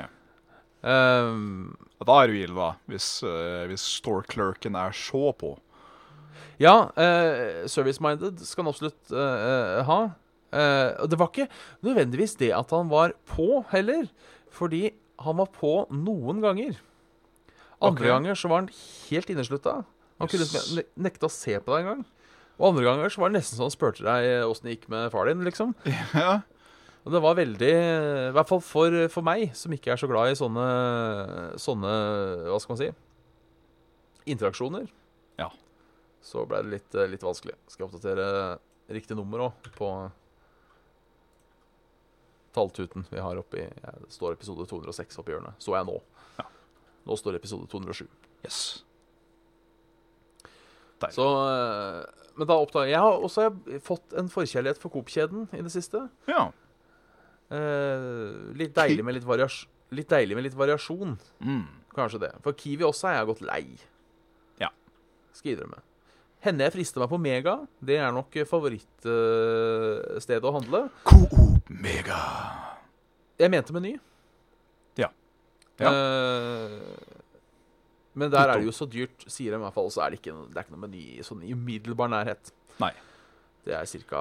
Um, 0.84 1.72
Da 2.04 2.18
er 2.20 2.28
du 2.28 2.36
ille, 2.36 2.52
da. 2.52 2.74
Hvis, 2.88 3.06
uh, 3.24 3.64
hvis 3.70 3.80
store-clerken 4.00 4.76
er 4.76 4.92
så 4.92 5.30
på. 5.40 5.54
ja, 6.60 6.90
uh, 6.92 7.64
service-minded 7.64 8.44
skal 8.44 8.64
han 8.66 8.72
absolutt 8.74 9.08
eh, 9.16 9.80
ha. 9.88 9.98
Uh, 10.52 10.88
og 11.00 11.08
det 11.08 11.18
var 11.20 11.32
ikke 11.32 11.48
nødvendigvis 11.80 12.36
det 12.36 12.52
at 12.52 12.70
han 12.76 12.92
var 12.92 13.14
på, 13.32 13.62
heller. 13.72 14.04
Fordi 14.52 14.90
han 15.20 15.36
var 15.40 15.50
på 15.52 15.74
noen 15.92 16.40
ganger. 16.44 16.78
Andre 17.80 18.04
okay. 18.04 18.12
ganger 18.12 18.38
så 18.38 18.50
var 18.50 18.62
han 18.62 18.70
helt 19.08 19.30
inneslutta. 19.32 19.82
Han 20.20 20.28
kunne 20.28 20.44
Yes. 20.44 20.68
kunne 20.68 20.84
nekte 21.00 21.28
å 21.28 21.32
se 21.32 21.56
på 21.60 21.72
deg 21.72 21.84
en 21.84 21.90
gang. 21.94 22.06
Og 22.60 22.70
andre 22.70 22.84
ganger 22.84 23.12
så 23.12 23.22
var 23.22 23.30
det 23.30 23.40
nesten 23.40 23.56
sånn 23.56 23.70
han 23.70 23.74
spurte 23.74 24.04
deg 24.04 24.44
åssen 24.44 24.68
det 24.68 24.74
gikk 24.76 24.88
med 24.92 25.08
far 25.12 25.30
din, 25.30 25.44
liksom. 25.46 25.74
Ja. 26.14 26.42
Og 27.00 27.14
det 27.14 27.22
var 27.24 27.38
veldig 27.38 27.68
I 27.72 28.32
hvert 28.36 28.48
fall 28.50 28.60
for, 28.60 28.92
for 29.08 29.24
meg, 29.24 29.54
som 29.56 29.72
ikke 29.72 29.94
er 29.94 30.00
så 30.00 30.08
glad 30.10 30.34
i 30.34 30.36
sånne 30.36 30.66
Sånne, 31.56 31.92
hva 32.50 32.58
skal 32.60 32.74
man 32.74 32.80
si 32.82 32.90
Interaksjoner. 34.28 34.84
Ja. 35.40 35.48
Så 36.20 36.44
ble 36.44 36.60
det 36.60 36.74
litt, 36.74 36.94
eh, 36.94 37.08
litt 37.08 37.24
vanskelig. 37.24 37.56
Skal 37.72 37.86
jeg 37.86 37.88
oppdatere 37.88 38.26
riktig 38.92 39.16
nummer 39.16 39.46
òg 39.46 39.70
på 39.78 39.88
talltuten 42.54 43.04
vi 43.10 43.20
har 43.22 43.38
oppi 43.40 43.64
Det 43.82 44.12
står 44.12 44.32
episode 44.36 44.66
206 44.68 45.18
oppi 45.22 45.34
hjørnet. 45.34 45.54
Så 45.62 45.74
jeg 45.76 45.86
nå. 45.88 45.96
Ja. 46.38 46.46
Nå 47.06 47.16
står 47.18 47.38
episode 47.38 47.66
207. 47.70 48.06
Yes. 48.44 48.60
Deilig. 51.00 51.16
Så 51.16 51.26
eh, 51.48 52.00
Men 52.36 52.46
da 52.50 52.54
oppdager 52.60 52.92
jeg 52.92 53.02
har 53.04 53.26
også 53.26 53.48
fått 53.84 54.16
en 54.18 54.28
forkjærlighet 54.32 54.78
for 54.82 54.88
Coop-kjeden 54.94 55.48
i 55.56 55.62
det 55.64 55.72
siste. 55.74 55.98
Ja. 56.30 56.42
Eh, 57.50 58.28
litt 58.58 58.74
deilig 58.76 59.04
med 59.06 59.14
litt, 59.18 59.26
litt 59.96 60.10
deilig 60.10 60.34
med 60.38 60.44
litt 60.48 60.58
variasjon. 60.58 61.18
Mm. 61.42 61.66
Kanskje 61.94 62.22
det. 62.26 62.32
For 62.44 62.52
Kiwi 62.56 62.84
også 62.86 63.04
er 63.10 63.16
jeg 63.18 63.30
gått 63.32 63.46
lei. 63.46 63.64
Ja. 64.62 64.70
Skal 65.34 65.48
jeg 65.52 65.58
innrømme. 65.58 65.80
Hender 66.40 66.64
jeg 66.70 66.74
frister 66.78 67.02
meg 67.02 67.10
på 67.12 67.18
Mega. 67.20 67.54
Det 67.84 67.98
er 68.00 68.14
nok 68.16 68.32
favorittstedet 68.48 70.46
å 70.48 70.54
handle. 70.56 70.80
Coop 71.04 71.59
Mega. 71.70 72.18
Jeg 73.40 73.50
mente 73.52 73.72
Meny. 73.74 73.94
Ja. 74.98 75.08
Ja. 75.80 75.90
Uh, 75.90 76.80
men 78.18 78.32
der 78.32 78.50
er 78.50 78.58
det 78.58 78.66
jo 78.66 78.74
så 78.74 78.88
dyrt, 78.90 79.22
sier 79.30 79.54
de 79.54 79.60
i 79.60 79.62
hvert 79.62 79.76
fall. 79.76 79.88
Så 79.94 80.02
er 80.04 80.10
det 80.12 80.18
ikke, 80.20 80.34
noe- 80.34 80.48
det 80.50 80.58
er 80.58 80.66
ikke 80.66 80.74
noe 80.74 80.82
Meny 80.88 81.04
i 81.20 81.24
sånn 81.24 81.44
umiddelbar 81.46 82.10
nærhet. 82.10 82.50
Nei. 82.82 82.90
Det 83.64 83.74
er 83.76 83.84
ca. 84.10 84.20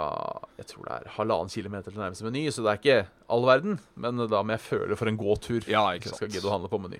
Jeg 0.60 0.68
tror 0.70 0.86
det 0.86 0.96
er 1.00 1.12
halvannen 1.16 1.50
kilometer 1.52 1.92
til 1.96 2.00
nærmeste 2.04 2.28
Meny, 2.28 2.46
så 2.54 2.64
det 2.64 2.72
er 2.74 2.80
ikke 2.84 2.98
all 3.34 3.46
verden. 3.50 3.80
Men 3.96 4.20
da 4.30 4.44
må 4.46 4.54
jeg 4.56 4.64
føle 4.68 4.98
for 5.00 5.10
en 5.10 5.18
gåtur 5.20 5.66
Ja, 5.68 5.88
ikke 5.98 6.12
jeg 6.12 6.16
skal 6.16 6.28
sant. 6.28 6.36
gidde 6.38 6.48
å 6.52 6.54
handle 6.54 6.70
på 6.72 6.80
Meny. 6.86 7.00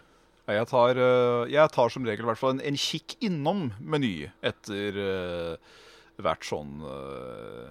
Jeg 0.50 0.66
tar, 0.72 0.98
eh, 0.98 1.44
jeg 1.54 1.70
tar 1.76 1.92
som 1.94 2.08
regel 2.10 2.26
i 2.26 2.30
hvert 2.32 2.40
fall 2.42 2.56
en, 2.56 2.62
en 2.66 2.80
kikk 2.80 3.20
innom 3.22 3.68
Meny 3.86 4.32
etter 4.42 4.96
uh, 4.98 5.76
hvert 6.18 6.48
sånn 6.48 6.80
uh, 6.82 7.68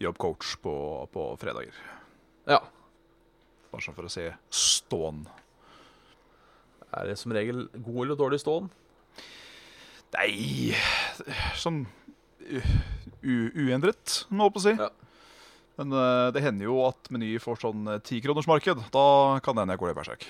jobbcoach 0.00 0.54
på, 0.64 0.72
på 1.12 1.26
fredager. 1.42 1.76
Ja. 2.50 2.58
Bare 3.72 3.84
sånn 3.84 3.94
for 3.96 4.08
å 4.08 4.12
si 4.12 4.24
ståen. 4.52 5.22
Er 6.92 7.08
det 7.08 7.16
som 7.20 7.32
regel 7.32 7.66
god 7.72 8.02
eller 8.04 8.18
dårlig 8.20 8.40
ståen? 8.42 8.66
Nei 10.12 10.74
Sånn 11.56 11.86
u- 12.42 13.52
uendret, 13.64 14.24
må 14.28 14.48
jeg 14.50 14.54
på 14.56 14.60
å 14.60 14.64
si. 14.66 14.74
Ja. 14.76 14.90
Men 15.80 15.94
uh, 15.96 16.28
det 16.34 16.42
hender 16.44 16.66
jo 16.68 16.82
at 16.84 17.08
Meny 17.14 17.30
får 17.40 17.62
sånn 17.62 17.86
tikronersmarked. 18.04 18.82
Da 18.92 19.04
kan 19.44 19.56
det 19.56 19.62
hende 19.64 19.76
jeg 19.78 19.80
går 19.86 19.94
i 19.94 19.96
berserk. 19.96 20.26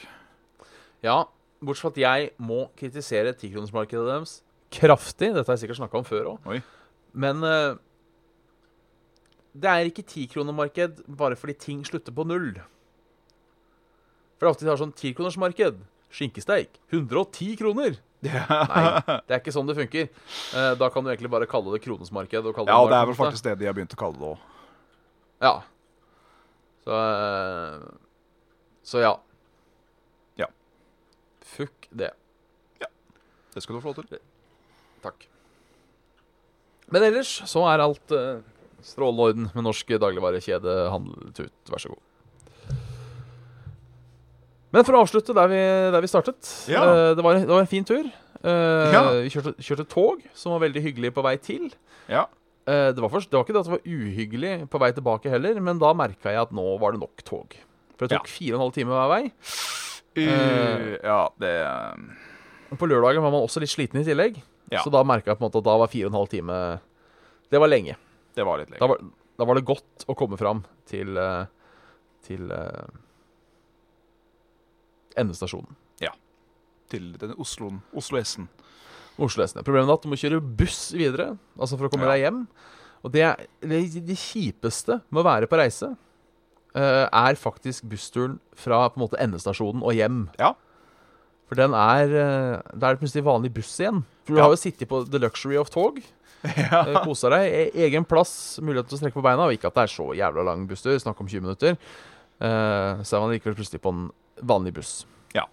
Ja, 1.02 1.16
bortsett 1.58 1.82
fra 1.88 1.90
at 1.96 1.98
jeg 2.04 2.28
må 2.38 2.60
kritisere 2.78 3.34
tikronersmarkedet 3.34 4.06
deres 4.06 4.36
kraftig. 4.72 5.32
Dette 5.34 5.48
har 5.50 5.56
jeg 5.58 5.64
sikkert 5.64 5.80
snakka 5.82 5.98
om 5.98 6.06
før 6.06 6.30
òg. 6.36 6.46
Men 7.12 7.42
eh, 7.44 7.74
det 9.52 9.68
er 9.68 9.88
ikke 9.88 10.04
tikronemarked 10.08 11.02
bare 11.18 11.36
fordi 11.36 11.54
ting 11.60 11.82
slutter 11.84 12.14
på 12.14 12.24
null. 12.24 12.54
For 14.36 14.46
det 14.46 14.48
er 14.48 14.54
ofte 14.54 14.66
de 14.66 14.72
har 14.72 14.80
sånn 14.80 14.94
tikronersmarked. 14.96 15.82
Skinkesteik 16.12 16.80
110 16.92 17.56
kroner. 17.60 17.98
Nei, 18.22 18.84
det 19.26 19.34
er 19.34 19.40
ikke 19.40 19.54
sånn 19.54 19.68
det 19.68 19.76
funker. 19.78 20.08
Eh, 20.54 20.72
da 20.78 20.88
kan 20.94 21.04
du 21.04 21.10
egentlig 21.10 21.30
bare 21.32 21.48
kalle 21.50 21.74
det 21.74 21.82
kronesmarked. 21.84 22.48
Ja, 22.52 22.54
det 22.54 22.92
det 22.92 22.98
er 22.98 23.08
vel 23.10 23.18
faktisk 23.18 23.46
det 23.48 23.56
de 23.60 23.68
har 23.68 23.76
begynt 23.76 23.96
å 23.96 24.00
kalle 24.00 24.20
det 24.20 24.30
òg. 24.32 24.48
Ja. 25.42 25.54
Så 26.84 26.98
eh, 27.02 27.84
Så 28.86 29.02
ja. 29.02 29.12
Ja. 30.38 30.48
Fuck 31.54 31.88
det. 31.90 32.12
Ja. 32.82 32.90
Det 33.54 33.62
skal 33.64 33.76
du 33.76 33.82
få 33.82 33.92
lov 33.92 34.06
til. 34.06 34.22
Takk. 35.02 35.26
Men 36.92 37.06
ellers 37.08 37.30
så 37.48 37.64
er 37.70 37.82
alt 37.82 38.14
uh, 38.14 38.42
strålende 38.86 39.28
orden 39.28 39.50
med 39.54 39.66
norsk 39.66 39.92
dagligvarekjede 40.02 40.76
Handletut. 40.92 41.54
Vær 41.72 41.82
så 41.82 41.92
god. 41.92 42.02
Men 44.72 44.86
for 44.88 44.96
å 44.96 45.02
avslutte 45.04 45.34
der 45.36 45.50
vi, 45.52 45.62
der 45.92 46.00
vi 46.04 46.08
startet 46.10 46.48
Ja. 46.72 46.82
eh, 46.82 47.14
det, 47.16 47.24
var, 47.24 47.40
det 47.40 47.48
var 47.50 47.60
en 47.60 47.68
fin 47.70 47.84
tur. 47.84 48.06
Eh, 48.42 48.92
Ja. 48.94 49.02
Vi 49.20 49.28
kjørte, 49.34 49.52
kjørte 49.60 49.88
tog, 49.88 50.22
som 50.34 50.54
var 50.54 50.62
veldig 50.64 50.82
hyggelig 50.82 51.12
på 51.14 51.24
vei 51.24 51.36
til. 51.36 51.68
Ja. 52.08 52.24
Eh, 52.66 52.92
det, 52.94 53.02
var 53.02 53.10
først, 53.12 53.28
det 53.30 53.36
var 53.36 53.44
ikke 53.44 53.52
det 53.56 53.60
at 53.64 53.68
det 53.68 53.74
var 53.76 53.84
uhyggelig 53.84 54.54
på 54.72 54.80
vei 54.80 54.92
tilbake 54.96 55.30
heller, 55.32 55.60
men 55.60 55.78
da 55.82 55.92
merka 55.92 56.32
jeg 56.32 56.40
at 56.40 56.54
nå 56.56 56.64
var 56.80 56.92
det 56.96 57.02
nok 57.02 57.24
tog. 57.26 57.56
For 57.98 58.08
det 58.08 58.16
tok 58.16 58.30
fire 58.32 58.54
og 58.56 58.60
en 58.60 58.64
halv 58.66 58.76
time 58.78 58.96
hver 58.96 59.10
vei. 59.12 59.22
Uh, 60.12 60.88
ja, 61.00 61.20
det 61.40 61.52
På 62.76 62.84
lørdagen 62.84 63.22
var 63.24 63.32
man 63.32 63.44
også 63.46 63.62
litt 63.62 63.72
sliten 63.72 64.02
i 64.02 64.04
tillegg, 64.04 64.42
så 64.72 64.90
da 64.92 65.00
merka 65.08 65.30
jeg 65.32 65.38
på 65.40 65.44
en 65.44 65.48
måte 65.48 65.60
at 65.62 65.68
da 65.68 65.76
var 65.80 65.88
fire 65.88 66.08
og 66.08 66.12
en 66.12 66.18
halv 66.20 66.28
time 66.32 66.56
Det 67.48 67.60
var 67.60 67.68
lenge. 67.72 67.96
Det 68.34 68.44
var 68.46 68.58
litt 68.62 68.72
Da 68.78 68.86
var, 68.88 68.98
da 69.38 69.44
var 69.48 69.54
det 69.58 69.64
godt 69.68 70.06
å 70.08 70.16
komme 70.16 70.38
fram 70.40 70.62
til, 70.88 71.16
eh, 71.20 71.46
til 72.24 72.50
uh, 72.52 72.86
endestasjonen. 75.18 75.78
Til 76.92 77.06
denne 77.16 77.32
Oslo, 77.40 77.70
Oslo 77.96 78.18
S-en. 78.20 78.50
Oslo 79.22 79.44
S. 79.46 79.54
Problemet 79.64 79.88
er 79.88 79.94
at 79.96 80.02
du 80.04 80.10
må 80.12 80.16
kjøre 80.20 80.42
buss 80.44 80.90
videre, 80.92 81.38
altså 81.56 81.78
for 81.80 81.88
å 81.88 81.92
komme 81.92 82.04
Ja. 82.04 82.10
deg 82.12 82.20
hjem. 82.26 82.40
Og 83.02 83.12
det, 83.14 83.22
er, 83.24 83.46
det, 83.64 83.78
det 84.04 84.16
kjipeste 84.20 84.98
med 85.08 85.22
å 85.22 85.24
være 85.24 85.48
på 85.48 85.56
reise 85.56 85.88
uh, 86.76 87.06
er 87.08 87.38
faktisk 87.40 87.86
bussturen 87.88 88.36
fra 88.52 88.82
på 88.92 89.00
en 89.00 89.04
måte 89.06 89.20
endestasjonen 89.24 89.80
og 89.80 89.96
hjem. 89.96 90.26
Ja. 90.38 90.52
For 91.48 91.56
den 91.56 91.72
er 91.76 92.12
Da 92.76 92.90
er 92.90 92.94
det 92.94 93.00
plutselig 93.00 93.24
vanlig 93.24 93.54
buss 93.56 93.72
igjen. 93.80 94.04
For 94.24 94.34
du 94.34 94.38
Ja. 94.40 94.44
har 94.44 94.52
jo 94.52 94.60
sittet 94.60 94.88
på 94.88 95.00
the 95.10 95.18
luxury 95.18 95.56
of 95.56 95.70
tog. 95.72 96.02
Ja. 96.42 96.82
Koser 96.82 97.04
Kosa 97.06 97.30
deg. 97.36 97.52
E 97.52 97.84
egen 97.86 98.06
plass, 98.08 98.32
mulighet 98.62 98.88
til 98.90 98.98
å 98.98 99.00
strekke 99.02 99.18
på 99.18 99.24
beina. 99.24 99.46
Og 99.46 99.54
ikke 99.56 99.70
at 99.70 99.78
det 99.78 99.84
er 99.86 99.92
så 99.92 100.08
jævla 100.18 100.46
lang 100.48 100.66
busstur, 100.70 100.96
snakk 100.98 101.20
om 101.22 101.30
20 101.30 101.44
minutter. 101.44 101.78
Uh, 102.42 103.02
så 103.06 103.16
er 103.16 103.22
man 103.22 103.30
likevel 103.34 103.54
plutselig 103.58 103.82
på 103.84 103.92
en 103.94 104.08
vanlig 104.42 104.74
buss. 104.80 104.92
Ja. 105.36 105.46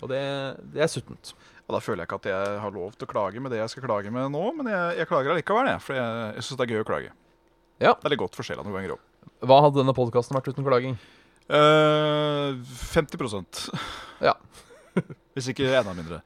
Og 0.00 0.10
det, 0.10 0.22
det 0.74 0.82
er 0.82 0.90
suttent. 0.90 1.34
Og 1.68 1.76
da 1.76 1.82
føler 1.84 2.02
jeg 2.02 2.10
ikke 2.10 2.18
at 2.18 2.30
jeg 2.32 2.54
har 2.64 2.74
lov 2.74 2.96
til 2.98 3.06
å 3.06 3.12
klage 3.12 3.42
med 3.42 3.54
det 3.54 3.60
jeg 3.60 3.70
skal 3.70 3.86
klage 3.86 4.10
med 4.10 4.32
nå, 4.34 4.42
men 4.58 4.72
jeg, 4.72 4.98
jeg 4.98 5.06
klager 5.06 5.36
allikevel, 5.36 5.70
jeg. 5.70 5.82
For 5.84 5.94
jeg, 5.94 6.24
jeg 6.34 6.46
syns 6.48 6.58
det 6.58 6.66
er 6.66 6.74
gøy 6.74 6.82
å 6.82 6.88
klage. 6.88 7.12
Ja. 7.80 7.94
Det 7.94 8.08
er 8.08 8.14
litt 8.16 8.22
godt 8.24 8.34
for 8.36 8.46
sjela 8.46 8.64
noen 8.66 8.74
ganger 8.74 8.96
òg. 8.96 9.06
Hva 9.46 9.60
hadde 9.62 9.78
denne 9.78 9.94
podkasten 9.96 10.34
vært 10.34 10.50
uten 10.50 10.66
klaging? 10.66 10.98
Uh, 11.50 12.58
50% 12.90 13.70
Ja. 14.22 14.34
Hvis 15.34 15.48
ikke 15.52 15.70
enda 15.70 15.94
mindre. 15.94 16.20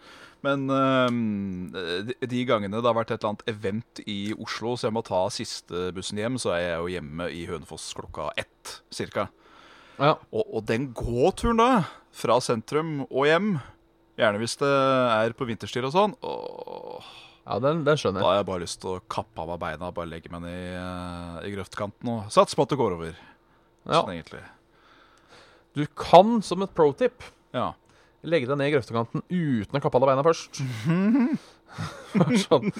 Men 0.44 0.66
eh, 0.68 2.12
de, 2.20 2.42
gangene 2.48 2.80
det 2.80 2.88
har 2.88 2.96
vært 2.98 3.14
et 3.14 3.22
eller 3.22 3.34
annet 3.34 3.48
event 3.54 4.00
i 4.10 4.18
Oslo, 4.36 4.74
så 4.76 4.88
jeg 4.90 4.96
må 4.96 5.02
ta 5.06 5.22
siste 5.32 5.88
bussen 5.96 6.20
hjem, 6.20 6.36
så 6.42 6.52
er 6.56 6.62
jeg 6.66 6.78
jo 6.82 6.90
hjemme 6.96 7.28
i 7.32 7.44
Hønefoss 7.48 7.86
klokka 7.96 8.28
ett 8.40 8.78
cirka. 8.92 9.28
Ja. 9.96 10.16
Og, 10.34 10.42
og 10.58 10.64
den 10.68 10.90
gåturen 10.96 11.62
da, 11.62 11.68
fra 12.14 12.40
sentrum 12.44 13.04
og 13.06 13.28
hjem, 13.30 13.54
gjerne 14.20 14.40
hvis 14.42 14.56
det 14.60 14.70
er 14.70 15.34
på 15.38 15.46
vinterstid 15.48 15.86
og 15.88 15.94
sånn, 15.94 16.16
åh, 16.26 17.12
Ja, 17.44 17.58
den, 17.60 17.82
den 17.86 17.98
skjønner 18.00 18.22
da 18.24 18.28
har 18.30 18.36
jeg 18.40 18.48
bare 18.48 18.62
lyst 18.64 18.78
til 18.82 18.94
å 18.94 19.02
kappe 19.12 19.42
av 19.42 19.50
meg 19.52 19.62
beina, 19.62 19.90
bare 19.94 20.08
legge 20.10 20.30
meg 20.32 20.44
ned 20.46 20.58
i, 20.58 20.74
eh, 20.80 21.38
i 21.48 21.54
grøftkanten 21.54 22.08
og 22.12 22.30
satse 22.34 22.56
på 22.56 22.64
at 22.66 22.72
det 22.72 22.78
går 22.80 22.94
over. 22.96 23.16
Ja. 23.84 23.98
Sånn 24.00 24.14
egentlig. 24.14 24.40
Du 25.76 25.82
kan, 25.98 26.38
som 26.46 26.62
et 26.64 26.74
pro 26.76 26.90
tip, 26.96 27.24
Ja. 27.54 27.72
Legge 28.24 28.48
deg 28.50 28.58
ned 28.60 28.70
i 28.70 28.74
grøftekanten 28.74 29.24
uten 29.28 29.78
å 29.78 29.82
kappe 29.84 30.00
alle 30.00 30.10
beina 30.10 30.24
først. 30.26 30.60
Sånn. 32.44 32.70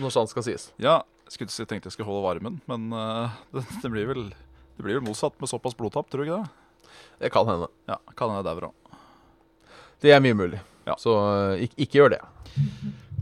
Når 0.00 0.14
sant 0.14 0.32
skal 0.32 0.46
sies. 0.46 0.68
Ja, 0.82 1.00
skulle 1.28 1.48
ikke 1.48 1.56
si 1.56 1.66
tenkte 1.68 1.90
jeg 1.90 1.96
skulle 1.96 2.10
holde 2.10 2.26
varmen, 2.26 2.60
men 2.70 2.88
uh, 2.94 3.34
det, 3.56 3.66
det, 3.82 3.92
blir 3.92 4.08
vel, 4.10 4.28
det 4.76 4.86
blir 4.86 5.00
vel 5.00 5.06
motsatt 5.08 5.38
med 5.42 5.50
såpass 5.50 5.76
blodtap, 5.78 6.10
tror 6.12 6.22
du 6.24 6.28
ikke 6.30 6.40
det? 6.42 6.96
Det 7.24 7.32
kan 7.32 7.48
hende. 7.48 7.68
Ja, 7.88 8.00
kan 8.18 8.32
hende 8.32 8.46
dauer 8.46 8.70
òg. 8.70 8.96
Det 10.04 10.12
er 10.12 10.20
mye 10.22 10.36
mulig. 10.36 10.60
Ja. 10.86 10.94
Så 11.00 11.16
uh, 11.16 11.56
ikke, 11.60 11.80
ikke 11.86 12.02
gjør 12.02 12.16
det. 12.16 12.22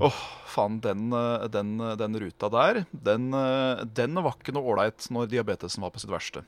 Åh, 0.03 0.23
faen, 0.51 0.81
den, 0.83 1.13
eh, 1.13 1.47
den, 1.55 1.77
den 1.99 2.19
ruta 2.21 2.51
der, 2.51 2.85
den, 2.91 3.31
eh, 3.35 3.85
den 3.87 4.19
var 4.23 4.37
ikke 4.39 4.55
noe 4.55 4.75
ålreit 4.75 5.07
når 5.15 5.31
diabetesen 5.31 5.85
var 5.85 5.95
på 5.95 6.03
sitt 6.03 6.13
verste. 6.13 6.45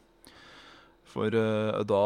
For 1.16 1.32
uh, 1.32 1.80
da 1.88 2.00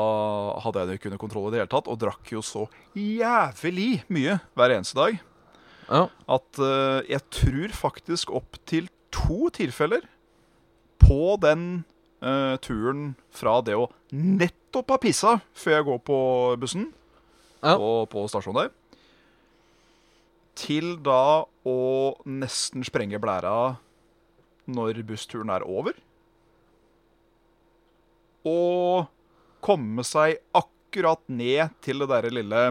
hadde 0.63 0.83
jeg 0.85 0.89
det 0.89 0.97
ikke 1.01 1.11
under 1.11 1.19
kontroll 1.25 1.49
i 1.49 1.57
det 1.57 1.61
hele 1.65 1.73
tatt, 1.73 1.89
og 1.91 1.99
drakk 1.99 2.31
jo 2.31 2.43
så 2.47 2.69
jævlig 2.95 4.05
mye 4.13 4.37
hver 4.55 4.77
eneste 4.77 4.99
dag. 5.01 5.19
Ja. 5.91 6.05
at 6.31 6.59
uh, 6.63 7.01
jeg 7.11 7.19
tror 7.35 7.73
faktisk 7.75 8.31
opp 8.39 8.61
til 8.71 8.87
to 9.11 9.49
tilfeller 9.51 10.05
på 11.03 11.35
den 11.43 11.81
uh, 12.23 12.55
turen 12.63 13.17
fra 13.35 13.57
det 13.67 13.75
å 13.75 13.89
nettopp 14.15 14.93
ha 14.95 14.99
pissa 15.03 15.33
før 15.59 15.75
jeg 15.81 15.89
går 15.89 15.99
på 16.07 16.19
bussen 16.63 16.87
Ja. 17.65 17.75
og 17.75 18.07
på 18.13 18.23
stasjonen 18.31 18.69
der, 18.69 18.71
til 20.55 20.95
da 21.03 21.43
å 21.67 21.79
nesten 22.23 22.87
sprenge 22.87 23.19
blæra 23.19 23.75
når 24.71 25.03
bussturen 25.09 25.51
er 25.51 25.67
over. 25.67 25.99
Og 28.49 29.11
komme 29.65 30.05
seg 30.07 30.39
akkurat 30.57 31.21
ned 31.29 31.75
til 31.85 32.01
det 32.03 32.09
derre 32.11 32.33
lille 32.33 32.63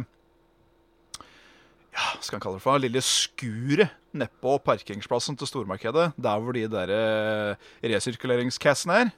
ja, 1.99 2.05
skal 2.21 2.37
han 2.37 2.43
kalle 2.43 2.59
det 2.59 2.63
for, 2.63 2.81
lille 2.81 3.01
skuret 3.03 3.95
nedpå 4.17 4.55
parkeringsplassen 4.65 5.37
til 5.37 5.49
stormarkedet, 5.49 6.11
der 6.17 6.41
hvor 6.41 6.55
de 6.55 6.65
der 6.71 6.93
eh, 6.93 7.65
resirkuleringscassene 7.91 8.99
er, 9.03 9.11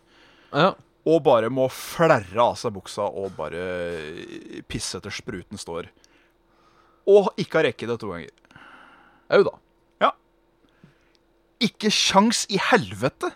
ja. 0.51 0.71
og 1.07 1.21
bare 1.25 1.51
må 1.53 1.67
flerre 1.71 2.43
av 2.43 2.57
seg 2.59 2.73
buksa 2.75 3.05
og 3.07 3.35
bare 3.37 3.61
pisse 4.71 4.99
etter 4.99 5.13
spruten 5.13 5.61
står. 5.61 5.91
Og 7.11 7.31
ikke 7.41 7.59
ha 7.59 7.67
rekket 7.69 7.91
det 7.91 7.99
to 8.01 8.11
ganger. 8.11 8.33
Au 9.31 9.45
da. 9.47 9.53
Ja. 10.03 10.11
Ikke 11.63 11.91
sjans 11.93 12.43
i 12.51 12.59
helvete! 12.71 13.31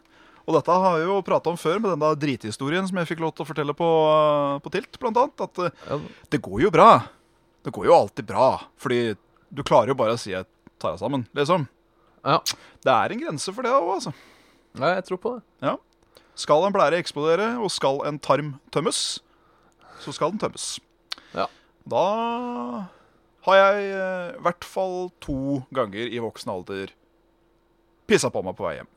Og 0.46 0.54
dette 0.54 0.76
har 0.78 1.00
jeg 1.00 1.08
jo 1.10 1.22
prata 1.26 1.50
om 1.50 1.58
før 1.58 1.80
med 1.82 1.90
den 1.96 2.02
da 2.04 2.12
drithistorien 2.22 2.86
som 2.86 3.00
jeg 3.02 3.10
fikk 3.10 3.24
lov 3.24 3.34
til 3.34 3.46
å 3.46 3.50
fortelle 3.50 3.74
på, 3.78 3.88
på 4.62 4.72
Tilt, 4.76 5.00
blant 5.02 5.18
annet. 5.18 5.46
At 5.48 5.62
eh, 5.66 5.80
Ja, 5.90 5.98
det 6.36 6.42
går 6.46 6.66
jo 6.68 6.72
bra. 6.76 6.90
Det 7.66 7.74
går 7.74 7.88
jo 7.90 7.96
alltid 7.98 8.28
bra. 8.30 8.50
Fordi 8.78 9.16
du 9.50 9.64
klarer 9.66 9.94
jo 9.94 9.98
bare 9.98 10.14
å 10.14 10.22
si 10.22 10.36
jeg 10.36 10.46
tar 10.78 10.94
deg 10.94 11.02
sammen, 11.02 11.26
liksom. 11.38 11.66
ja. 12.28 12.38
Det 12.86 12.94
er 12.94 13.14
en 13.16 13.22
grense 13.24 13.54
for 13.56 13.66
det 13.66 13.72
òg, 13.74 13.88
altså. 13.96 14.12
ja 14.78 14.90
jeg 15.00 15.06
tror 15.08 15.22
på 15.24 15.34
det. 15.38 15.44
Ja. 15.66 15.76
Skal 16.38 16.66
en 16.68 16.74
blære 16.76 17.00
eksplodere, 17.02 17.54
og 17.64 17.72
skal 17.74 18.02
en 18.06 18.20
tarm 18.22 18.58
tømmes, 18.76 19.00
så 20.04 20.14
skal 20.14 20.34
den 20.36 20.42
tømmes. 20.44 20.66
Ja. 21.34 21.48
Da 21.90 22.04
har 23.48 23.58
jeg 23.62 23.88
eh, 23.96 24.36
i 24.36 24.44
hvert 24.46 24.68
fall 24.68 25.08
to 25.24 25.64
ganger 25.74 26.12
i 26.12 26.22
voksen 26.22 26.52
alder 26.54 26.92
pissa 28.10 28.30
på 28.34 28.44
meg 28.46 28.58
på 28.60 28.68
vei 28.68 28.76
hjem. 28.80 28.92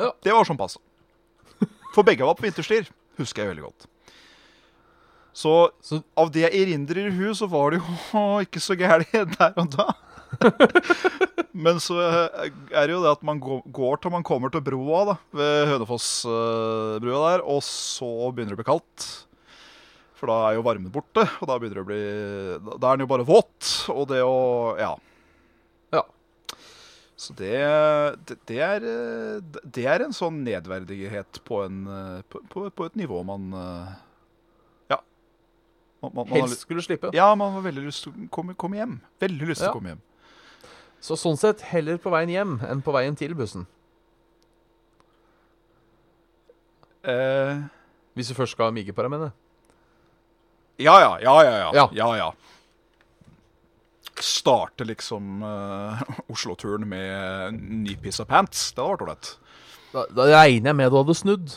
Ja. 0.00 0.12
Det 0.24 0.34
var 0.34 0.46
sånn 0.48 0.58
passe. 0.60 0.80
For 1.94 2.06
begge 2.06 2.26
var 2.26 2.34
på 2.38 2.46
vinterstid, 2.46 2.88
husker 3.20 3.44
jeg 3.44 3.54
veldig 3.54 3.66
godt. 3.68 3.86
Så 5.34 5.52
Så 5.82 6.00
av 6.18 6.30
det 6.34 6.44
jeg 6.46 6.62
erindrer 6.64 7.08
i 7.08 7.14
huet, 7.14 7.36
så 7.38 7.48
var 7.50 7.74
det 7.74 7.82
jo 7.82 8.24
ikke 8.46 8.62
så 8.62 8.76
gærent 8.78 9.38
der 9.38 9.54
og 9.60 9.70
da. 9.74 9.88
Men 11.64 11.78
så 11.82 11.94
eh, 12.02 12.48
er 12.74 12.88
det 12.88 12.94
jo 12.96 13.02
det 13.04 13.12
at 13.12 13.22
man 13.26 13.38
går 13.38 14.00
til 14.02 14.10
man 14.10 14.26
kommer 14.26 14.50
til 14.50 14.64
broa 14.66 15.04
da, 15.12 15.14
ved 15.30 15.68
Hønefoss-brua 15.70 17.20
der, 17.28 17.44
og 17.46 17.62
så 17.66 18.10
begynner 18.34 18.54
det 18.54 18.58
å 18.58 18.62
bli 18.64 18.70
kaldt. 18.72 19.06
For 20.18 20.30
da 20.30 20.40
er 20.48 20.56
jo 20.58 20.64
varmen 20.66 20.90
borte, 20.94 21.26
og 21.38 21.50
da 21.50 21.58
begynner 21.60 21.78
det 21.78 21.84
å 21.84 21.90
bli 21.90 22.76
Da 22.80 22.90
er 22.90 22.96
den 22.98 23.06
jo 23.06 23.10
bare 23.10 23.26
våt, 23.28 23.70
og 23.94 24.08
det 24.10 24.22
å. 24.26 24.34
Ja. 24.80 24.94
Så 27.16 27.32
det, 27.38 27.52
det, 28.26 28.36
det, 28.50 28.56
er, 28.58 28.82
eh, 28.90 29.60
det 29.76 29.84
er 29.86 30.02
en 30.02 30.12
sånn 30.16 30.40
nedverdighet 30.44 31.38
på, 31.46 31.60
en, 31.62 31.84
eh, 31.86 32.22
på, 32.28 32.40
på, 32.50 32.64
på 32.74 32.86
et 32.88 32.96
nivå 32.98 33.20
man 33.26 33.44
eh, 33.54 33.92
Ja. 34.90 34.98
Man, 36.02 36.10
man, 36.10 36.26
man 36.26 36.40
helst 36.40 36.64
skulle 36.66 36.82
slippe. 36.82 37.12
ja, 37.14 37.28
man 37.38 37.52
har 37.54 37.62
veldig 37.68 37.84
lyst 37.86 38.02
til 38.08 38.12
å 38.16 38.26
komme, 38.34 38.56
komme 38.58 38.80
hjem. 38.80 38.96
Veldig 39.22 39.46
lyst 39.52 39.62
til 39.62 39.68
Ja. 39.70 39.70
å 39.70 39.78
komme 39.78 39.94
hjem. 39.94 40.02
Så 41.04 41.14
sånn 41.20 41.36
sett 41.38 41.62
heller 41.70 41.98
på 42.02 42.10
veien 42.10 42.32
hjem 42.34 42.58
enn 42.66 42.82
på 42.82 42.92
veien 42.96 43.14
til 43.20 43.34
bussen. 43.38 43.66
Eh, 47.04 47.62
Hvis 48.16 48.28
du 48.30 48.34
først 48.34 48.54
skal 48.56 48.72
mige 48.74 48.92
på 48.96 49.02
deg, 49.04 49.10
mener 49.12 49.30
jeg. 49.30 50.86
ja, 50.86 50.94
ja, 50.98 51.10
ja, 51.22 51.34
ja, 51.44 51.54
ja. 51.58 51.70
Ja. 51.74 51.88
ja, 51.92 52.08
ja. 52.16 52.28
Starte 54.24 54.86
liksom 54.88 55.42
uh, 55.44 56.00
Oslo-turen 56.32 56.86
med 56.88 57.58
nypissa 57.60 58.24
pants. 58.28 58.70
Det 58.72 58.80
hadde 58.80 58.94
vært 58.94 59.04
ålreit. 59.08 59.32
Da, 59.94 60.04
da 60.10 60.26
regner 60.32 60.72
jeg 60.72 60.78
med 60.80 60.90
du 60.90 60.96
hadde 60.98 61.14
snudd. 61.18 61.56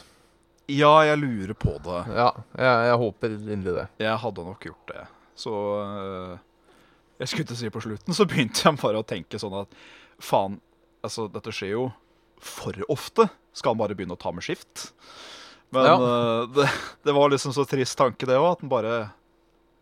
Ja, 0.67 0.91
jeg 1.07 1.21
lurer 1.21 1.55
på 1.55 1.77
det. 1.85 2.01
Ja, 2.11 2.27
jeg, 2.59 2.89
jeg 2.89 2.97
håper 3.03 3.35
inderlig 3.37 3.75
det. 3.79 3.85
Jeg 4.03 4.19
hadde 4.25 4.43
nok 4.49 4.67
gjort 4.67 4.91
det. 4.91 5.05
Så 5.39 5.53
uh, 5.53 6.33
Jeg 7.21 7.29
skulle 7.31 7.45
ikke 7.47 7.57
si 7.61 7.71
på 7.73 7.83
slutten, 7.85 8.17
så 8.17 8.27
begynte 8.27 8.65
jeg 8.67 8.81
bare 8.81 8.99
å 9.01 9.07
tenke 9.07 9.39
sånn 9.41 9.55
at 9.61 9.77
faen, 10.21 10.59
altså 11.05 11.27
dette 11.31 11.53
skjer 11.55 11.71
jo 11.77 11.85
for 12.43 12.75
ofte. 12.93 13.29
Skal 13.57 13.73
han 13.73 13.79
bare 13.79 13.95
begynne 13.97 14.17
å 14.17 14.21
ta 14.21 14.33
med 14.35 14.45
skift? 14.45 14.89
Men 15.73 15.87
Ja. 15.87 15.95
uh, 15.97 16.43
det, 16.57 16.67
det 17.07 17.15
var 17.15 17.31
liksom 17.31 17.55
så 17.55 17.63
trist 17.69 17.97
tanke, 17.99 18.27
det 18.29 18.37
òg, 18.37 18.51
at 18.57 18.65
han 18.65 18.73
bare 18.75 18.97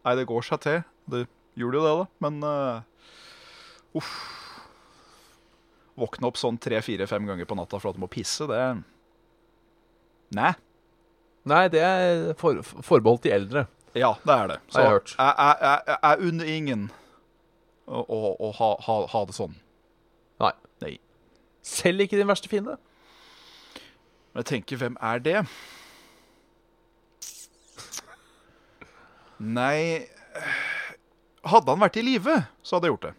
Nei, 0.06 0.14
det 0.20 0.28
går 0.30 0.46
seg 0.46 0.62
til. 0.62 0.84
Det 1.10 1.24
gjorde 1.60 1.80
jo 1.80 1.86
det, 1.86 1.94
da. 2.00 2.08
Men 2.26 2.44
uh, 2.44 4.00
uff. 4.00 4.12
Våkne 5.96 6.28
opp 6.28 6.40
sånn 6.40 6.60
tre-fire-fem 6.60 7.28
ganger 7.30 7.48
på 7.48 7.56
natta 7.56 7.80
for 7.80 7.92
at 7.92 7.98
du 7.98 8.04
må 8.04 8.12
pisse, 8.12 8.48
det 8.52 8.62
Nei. 10.36 10.52
Nei, 11.48 11.62
det 11.72 11.82
er 11.86 12.34
for, 12.40 12.60
forbeholdt 12.66 13.24
de 13.28 13.32
eldre. 13.32 13.66
Ja, 13.96 14.16
det 14.26 14.34
er 14.34 14.50
det. 14.50 14.58
Har 14.74 14.82
jeg 14.82 14.96
hørt. 14.96 15.14
Jeg, 15.16 15.36
jeg, 15.38 15.58
jeg, 15.62 15.84
jeg, 15.88 16.00
jeg 16.04 16.30
unner 16.30 16.50
ingen 16.52 16.88
å, 17.86 18.02
å, 18.02 18.34
å 18.34 18.52
ha, 18.58 18.70
ha, 18.88 18.98
ha 19.14 19.22
det 19.30 19.38
sånn. 19.38 19.56
Nei. 20.42 20.52
Nei. 20.84 20.92
Selv 21.64 22.04
ikke 22.04 22.20
din 22.20 22.28
verste 22.28 22.52
fiende. 22.52 22.76
Men 24.34 24.44
jeg 24.44 24.50
tenker, 24.52 24.82
hvem 24.82 24.98
er 25.00 25.24
det? 25.24 25.46
Nei 29.40 30.08
hadde 31.46 31.72
han 31.72 31.82
vært 31.84 32.00
i 32.02 32.06
live, 32.06 32.36
så 32.66 32.78
hadde 32.78 32.90
jeg 32.90 32.96
gjort 32.96 33.08
det. 33.08 33.16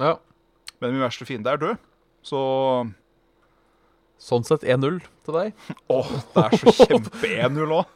Ja. 0.00 0.14
Men 0.80 0.94
min 0.94 1.04
verste 1.04 1.26
fiende 1.28 1.52
er 1.52 1.60
død. 1.60 1.86
Så 2.26 2.40
Sånn 4.20 4.44
sett 4.44 4.66
1-0 4.68 4.98
til 5.24 5.32
deg. 5.36 5.54
Åh, 5.88 6.08
det 6.34 6.42
er 6.42 6.56
så 6.60 6.74
kjempe 6.90 7.28
1-0 7.30 7.70
òg. 7.72 7.86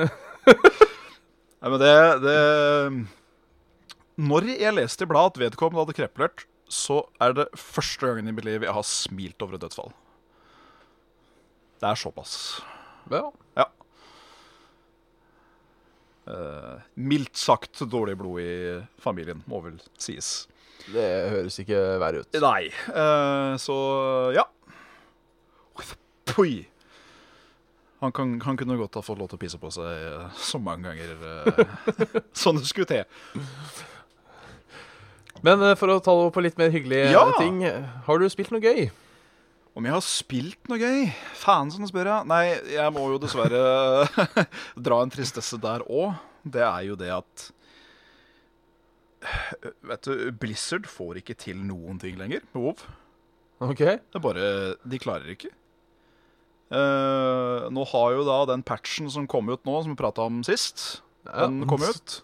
Nei, 0.00 1.68
men 1.72 1.76
det, 1.80 1.90
det 2.24 2.38
Når 4.30 4.48
jeg 4.54 4.76
leste 4.78 5.04
i 5.04 5.10
bladet 5.10 5.34
at 5.34 5.42
vedkommende 5.42 5.84
hadde 5.84 5.96
kreplert, 5.98 6.46
så 6.72 7.02
er 7.20 7.36
det 7.36 7.46
første 7.60 8.08
gangen 8.08 8.30
i 8.30 8.32
mitt 8.32 8.48
liv 8.48 8.64
jeg 8.64 8.72
har 8.72 8.86
smilt 8.88 9.44
over 9.44 9.58
et 9.58 9.64
dødsfall. 9.66 9.92
Det 11.82 11.90
er 11.90 12.00
såpass. 12.00 12.34
Ja. 13.12 13.26
Ja. 13.60 13.68
Eh, 16.24 16.76
mildt 16.94 17.36
sagt 17.36 17.82
dårlig 17.92 18.16
blod 18.16 18.40
i 18.40 18.52
familien, 19.02 19.42
må 19.50 19.60
vel 19.64 19.76
sies. 20.00 20.46
Det 20.88 21.04
høres 21.32 21.58
ikke 21.60 21.80
verre 22.00 22.22
ut. 22.24 22.38
Nei. 22.44 22.68
Uh, 22.92 23.56
så 23.60 23.76
ja. 24.36 24.44
Poi. 26.28 26.64
Han, 28.00 28.12
kan, 28.12 28.34
han 28.44 28.56
kunne 28.60 28.76
godt 28.76 28.96
ha 28.98 29.02
fått 29.04 29.20
lov 29.20 29.30
til 29.32 29.38
å 29.38 29.42
pisse 29.44 29.60
på 29.60 29.70
seg 29.72 29.86
eh, 29.88 30.24
så 30.36 30.58
mange 30.60 30.90
ganger 30.90 31.14
uh, 31.24 31.92
sånn 32.36 32.58
det 32.60 32.68
skulle 32.68 32.88
til. 32.90 33.04
Men 35.44 35.62
for 35.80 35.92
å 35.92 36.00
ta 36.04 36.12
over 36.12 36.32
på 36.34 36.44
litt 36.44 36.56
mer 36.60 36.72
hyggelige 36.72 37.12
Ja. 37.12 37.24
ting. 37.38 37.60
Har 38.08 38.20
du 38.20 38.28
spilt 38.32 38.52
noe 38.52 38.64
gøy? 38.64 38.88
Om 39.74 39.88
jeg 39.88 39.94
har 39.96 40.04
spilt 40.06 40.68
noe 40.70 40.78
gøy? 40.78 41.08
Faen, 41.40 41.72
sånn 41.74 41.88
spør 41.90 42.06
jeg. 42.12 42.28
Nei, 42.30 42.44
jeg 42.76 42.92
må 42.94 43.08
jo 43.10 43.18
dessverre 43.22 43.62
dra 44.86 45.00
en 45.02 45.10
tristesse 45.10 45.58
der 45.62 45.82
òg. 45.90 46.14
Det 46.46 46.62
er 46.62 46.82
jo 46.90 46.96
det 47.00 47.10
at 47.14 47.48
Vet 49.88 50.04
du, 50.04 50.28
Blizzard 50.36 50.84
får 50.90 51.22
ikke 51.22 51.36
til 51.40 51.62
noen 51.64 51.96
ting 52.02 52.18
lenger 52.20 52.42
med 52.52 52.60
WoW. 52.60 52.82
OK. 53.64 53.80
Det 53.80 54.18
er 54.18 54.22
bare 54.22 54.48
De 54.84 55.00
klarer 55.00 55.32
ikke. 55.32 55.50
Uh, 56.74 57.66
nå 57.72 57.84
har 57.88 58.12
jo 58.16 58.24
da 58.26 58.36
den 58.50 58.64
patchen 58.66 59.08
som 59.12 59.26
kom 59.30 59.48
ut 59.52 59.64
nå, 59.68 59.78
som 59.84 59.94
vi 59.94 59.98
prata 60.00 60.26
om 60.28 60.42
sist, 60.46 61.00
Ja. 61.24 61.46
den 61.46 61.64
kom 61.70 61.80
ut 61.84 62.18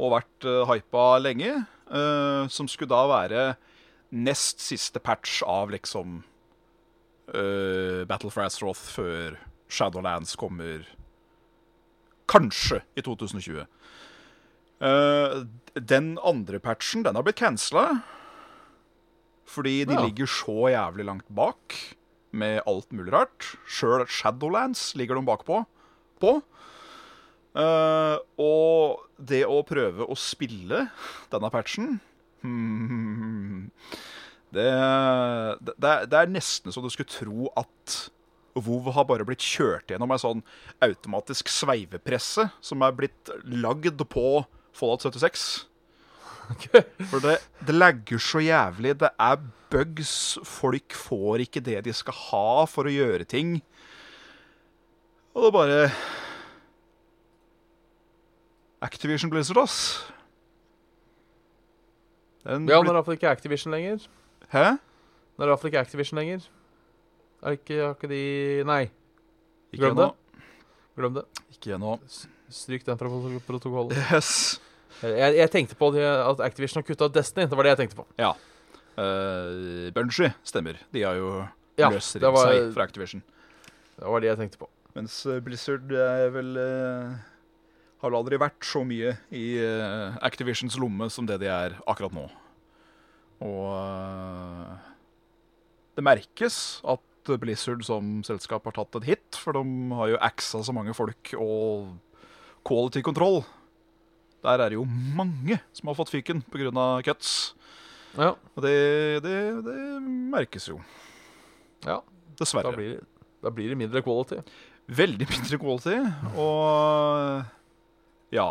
og 0.00 0.12
vært 0.16 0.46
uh, 0.48 0.64
hypa 0.70 1.12
lenge, 1.20 1.66
Uh, 1.90 2.46
som 2.46 2.68
skulle 2.70 2.86
da 2.92 3.00
være 3.10 3.40
nest 4.14 4.60
siste 4.62 5.00
patch 5.02 5.40
av 5.42 5.72
liksom 5.74 6.20
eh, 7.34 8.04
Battle 8.08 8.30
for 8.30 8.44
Azeroth 8.44 8.80
før 8.94 9.36
Shadowlands 9.70 10.36
kommer 10.36 10.86
kanskje 12.30 12.80
i 12.98 13.02
2020. 13.02 13.66
Uh, 14.80 15.42
den 15.74 16.14
andre 16.24 16.60
patchen, 16.62 17.02
den 17.04 17.18
har 17.18 17.26
blitt 17.26 17.40
cancela. 17.42 18.02
Fordi 19.50 19.84
de 19.84 19.94
Ja. 19.94 20.04
ligger 20.06 20.26
så 20.26 20.70
jævlig 20.70 21.04
langt 21.04 21.28
bak 21.28 21.74
med 22.32 22.62
alt 22.66 22.92
mulig 22.92 23.12
rart. 23.12 23.56
Sjøl 23.66 24.06
Shadowlands 24.06 24.94
ligger 24.94 25.14
de 25.18 25.26
bakpå. 25.26 25.66
På. 26.20 26.42
Uh, 27.54 28.18
og 28.38 29.00
det 29.18 29.42
å 29.44 29.62
prøve 29.66 30.06
å 30.06 30.14
spille 30.14 30.84
denne 31.32 31.50
patchen 31.50 31.96
hmm, 32.42 33.70
det, 34.56 35.74
det, 35.78 35.92
det 36.10 36.18
er- 36.20 36.32
nesten 36.32 36.72
så 36.74 36.82
du 36.82 36.88
skulle 36.90 37.10
tro 37.10 37.50
at 37.60 37.98
WoW 38.58 38.90
har 38.92 39.04
bare 39.06 39.24
blitt 39.24 39.44
kjørt 39.46 39.92
gjennom 39.92 40.10
ei 40.10 40.18
sånn 40.18 40.40
automatisk 40.82 41.48
sveivepresse 41.54 42.48
som 42.60 42.82
er 42.82 42.96
blitt 42.98 43.30
lagd 43.46 44.02
på 44.10 44.24
Fallout 44.74 45.04
76. 45.06 45.44
For 47.12 47.22
det, 47.22 47.36
det 47.62 47.74
lagger 47.76 48.18
så 48.18 48.42
jævlig. 48.42 48.96
Det 48.98 49.10
er 49.22 49.38
bugs. 49.70 50.12
Folk 50.42 50.96
får 50.98 51.44
ikke 51.46 51.62
det 51.62 51.78
de 51.86 51.94
skal 51.94 52.16
ha 52.26 52.64
for 52.66 52.90
å 52.90 52.94
gjøre 52.94 53.26
ting. 53.30 53.60
Og 55.30 55.44
det 55.44 55.50
er 55.52 55.54
bare 55.54 55.80
Activision 58.82 59.30
Blizzard, 59.30 59.58
ass. 59.62 59.76
Den 62.44 62.66
Ja, 62.70 62.80
nå 62.80 62.88
er 62.90 62.96
iallfall 62.96 63.18
ikke 63.18 63.30
Activision 63.30 63.74
lenger. 63.74 64.06
Hæ? 64.52 64.64
Nå 65.38 65.44
er 65.46 65.52
iallfall 65.52 65.70
ikke 65.70 65.80
Activision 65.84 66.18
lenger. 66.20 66.46
Er 67.42 67.56
ikke, 67.56 67.76
har 67.80 67.94
ikke 67.96 68.10
de 68.10 68.22
Nei, 68.68 68.82
Ikke 69.72 69.84
Glem 69.86 69.96
det. 70.00 70.10
glem 70.98 71.14
det. 71.20 71.24
Ikke 71.54 71.74
ennå. 71.76 71.94
Stryk 72.50 72.84
den 72.84 72.98
fra 72.98 73.08
proto- 73.08 73.40
protokollen. 73.46 73.94
Yes. 74.10 74.58
Jeg, 75.00 75.36
jeg 75.38 75.50
tenkte 75.54 75.76
på 75.78 75.88
at 75.94 76.40
Activision 76.44 76.82
har 76.82 76.86
kutta 76.88 77.06
ut 77.08 77.14
Destiny. 77.14 77.46
Det 77.48 77.56
var 77.56 77.64
det 77.64 77.70
jeg 77.76 77.80
tenkte 77.84 78.00
på. 78.02 78.06
Ja. 78.20 78.32
Uh, 78.98 79.88
Bungie 79.96 80.32
stemmer. 80.44 80.76
De 80.92 81.04
har 81.06 81.14
jo 81.16 81.30
Ja, 81.78 81.88
løsrevet 81.94 82.34
var- 82.34 82.50
seg 82.52 82.74
fra 82.74 82.84
Activision. 82.84 83.22
Det 83.96 84.04
var 84.10 84.20
det 84.20 84.28
jeg 84.32 84.40
tenkte 84.42 84.58
på. 84.60 84.68
Mens 84.96 85.14
eh, 85.30 85.38
Blizzard 85.40 85.92
er 85.94 86.30
vel 86.34 86.56
uh, 86.58 87.12
Har 88.02 88.14
aldri 88.18 88.36
vært 88.42 88.64
så 88.66 88.80
mye 88.84 89.12
i 89.30 89.44
uh, 89.62 90.16
Activisions 90.26 90.74
lomme 90.82 91.06
som 91.14 91.24
det 91.28 91.36
de 91.40 91.46
er 91.46 91.76
akkurat 91.86 92.12
nå. 92.16 92.26
Og 93.44 93.66
eh, 93.72 94.90
det 95.96 96.04
merkes 96.06 96.56
at 96.88 97.32
Blizzard 97.40 97.84
som 97.86 98.20
selskap 98.26 98.64
har 98.66 98.74
tatt 98.76 98.96
en 98.98 99.06
hit, 99.06 99.36
for 99.38 99.54
de 99.56 99.62
har 99.96 100.12
jo 100.14 100.20
axa 100.24 100.62
så 100.66 100.74
mange 100.74 100.94
folk 100.96 101.32
og 101.38 101.90
quality 102.66 103.02
control. 103.06 103.42
Der 104.44 104.56
er 104.64 104.72
det 104.72 104.78
jo 104.78 104.86
mange 104.88 105.58
som 105.76 105.90
har 105.90 105.98
fått 105.98 106.12
fyken 106.14 106.40
pga. 106.50 106.72
cuts. 107.04 107.54
Ja, 108.16 108.32
Og 108.56 108.64
det, 108.64 109.22
det, 109.22 109.36
det 109.66 109.78
merkes 110.32 110.68
jo. 110.68 110.80
ja. 111.86 112.00
Dessverre. 112.40 112.70
Da, 112.72 112.72
blir, 112.72 113.00
da 113.44 113.50
blir 113.52 113.68
det 113.68 113.76
mindre 113.76 114.00
quality. 114.02 114.38
Veldig 114.90 115.26
mindre 115.28 115.58
quality, 115.60 115.98
og 116.40 117.44
ja. 118.34 118.46